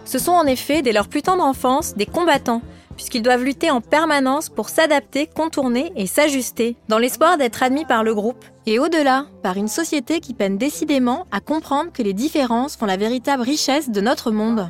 Ce 0.06 0.20
sont 0.20 0.32
en 0.32 0.46
effet, 0.46 0.82
dès 0.82 0.94
leur 0.94 1.10
plus 1.10 1.22
tendre 1.22 1.44
enfance, 1.44 1.96
des 1.96 2.06
combattants, 2.06 2.62
puisqu'ils 2.96 3.22
doivent 3.22 3.44
lutter 3.44 3.70
en 3.70 3.82
permanence 3.82 4.50
pour 4.50 4.70
s'adapter, 4.70 5.28
contourner 5.28 5.92
et 5.96 6.08
s'ajuster, 6.08 6.78
dans 6.88 7.00
l'espoir 7.00 7.38
d'être 7.38 7.64
admis 7.64 7.86
par 7.86 8.04
le 8.04 8.16
groupe, 8.16 8.46
et 8.66 8.80
au-delà, 8.80 9.26
par 9.44 9.58
une 9.58 9.68
société 9.68 10.20
qui 10.20 10.34
peine 10.34 10.58
décidément 10.58 11.26
à 11.32 11.40
comprendre 11.40 11.92
que 11.92 12.04
les 12.04 12.14
différences 12.14 12.76
font 12.76 12.86
la 12.86 12.98
véritable 12.98 13.44
richesse 13.44 13.90
de 13.90 14.02
notre 14.02 14.32
monde. 14.32 14.70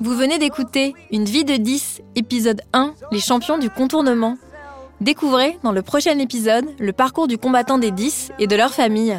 Vous 0.00 0.16
venez 0.16 0.38
d'écouter 0.38 0.94
Une 1.12 1.24
vie 1.24 1.44
de 1.44 1.56
10, 1.56 2.02
épisode 2.16 2.62
1, 2.72 2.94
Les 3.12 3.20
champions 3.20 3.58
du 3.58 3.70
contournement. 3.70 4.36
Découvrez 5.00 5.58
dans 5.62 5.72
le 5.72 5.82
prochain 5.82 6.18
épisode 6.18 6.66
le 6.78 6.92
parcours 6.92 7.28
du 7.28 7.38
combattant 7.38 7.78
des 7.78 7.90
10 7.90 8.32
et 8.38 8.46
de 8.46 8.56
leur 8.56 8.72
famille. 8.72 9.18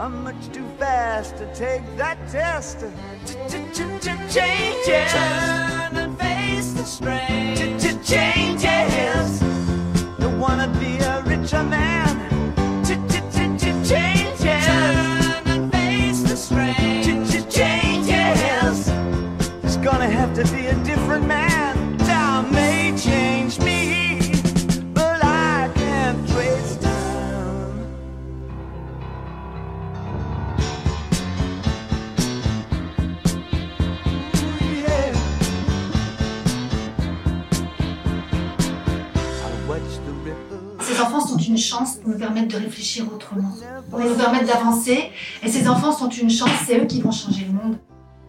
I'm 0.00 0.24
much 0.24 0.50
too 0.50 0.64
fast 0.78 1.36
to 1.36 1.44
take 1.54 1.82
that 1.98 2.16
test. 2.30 2.78
Turn 3.50 3.70
and 5.94 6.18
face 6.18 6.72
the 6.72 6.86
strain. 6.86 7.50
Permettre 42.20 42.48
de 42.48 42.58
réfléchir 42.58 43.06
autrement, 43.12 43.52
pour 43.90 43.98
nous 43.98 44.14
permettre 44.14 44.46
d'avancer. 44.46 45.10
Et 45.42 45.48
ces 45.48 45.68
enfants 45.68 45.92
sont 45.92 46.10
une 46.10 46.30
chance, 46.30 46.50
c'est 46.66 46.78
eux 46.78 46.86
qui 46.86 47.00
vont 47.00 47.10
changer 47.10 47.46
le 47.46 47.52
monde. 47.52 47.78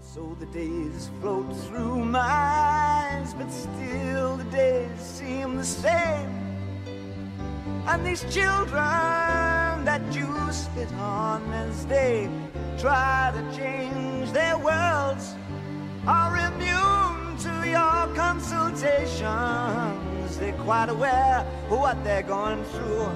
So 0.02 0.36
the 0.39 0.48
days 0.52 1.12
float 1.22 1.46
through 1.68 2.04
my 2.04 3.02
but 3.38 3.50
still 3.50 4.36
the 4.38 4.44
days 4.52 5.00
seem 5.00 5.58
the 5.58 5.64
same. 5.64 6.30
And 7.88 8.06
these 8.06 8.26
children 8.30 9.86
that 9.86 10.02
you 10.12 10.28
spit 10.52 10.92
on 11.00 11.42
as 11.54 11.86
they 11.86 12.30
try 12.78 13.32
to 13.34 13.42
change 13.58 14.32
their 14.32 14.58
worlds 14.58 15.36
are 16.06 16.38
immune 16.38 17.38
to 17.39 17.64
your 17.68 18.08
consultations. 18.16 20.38
They're 20.38 20.54
quite 20.64 20.89
aware 20.89 21.46
of 21.70 21.80
what 21.80 22.04
they're 22.04 22.24
going 22.24 22.64
through. 22.66 23.10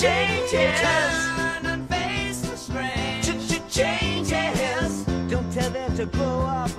Changes. 0.00 0.80
Turn 0.80 1.66
and 1.66 1.86
face 1.90 2.40
the 2.40 2.56
strain. 2.56 3.22
Changes. 3.68 5.04
Don't 5.28 5.52
tell 5.52 5.70
them 5.70 5.94
to 5.98 6.06
grow 6.06 6.40
up 6.40 6.70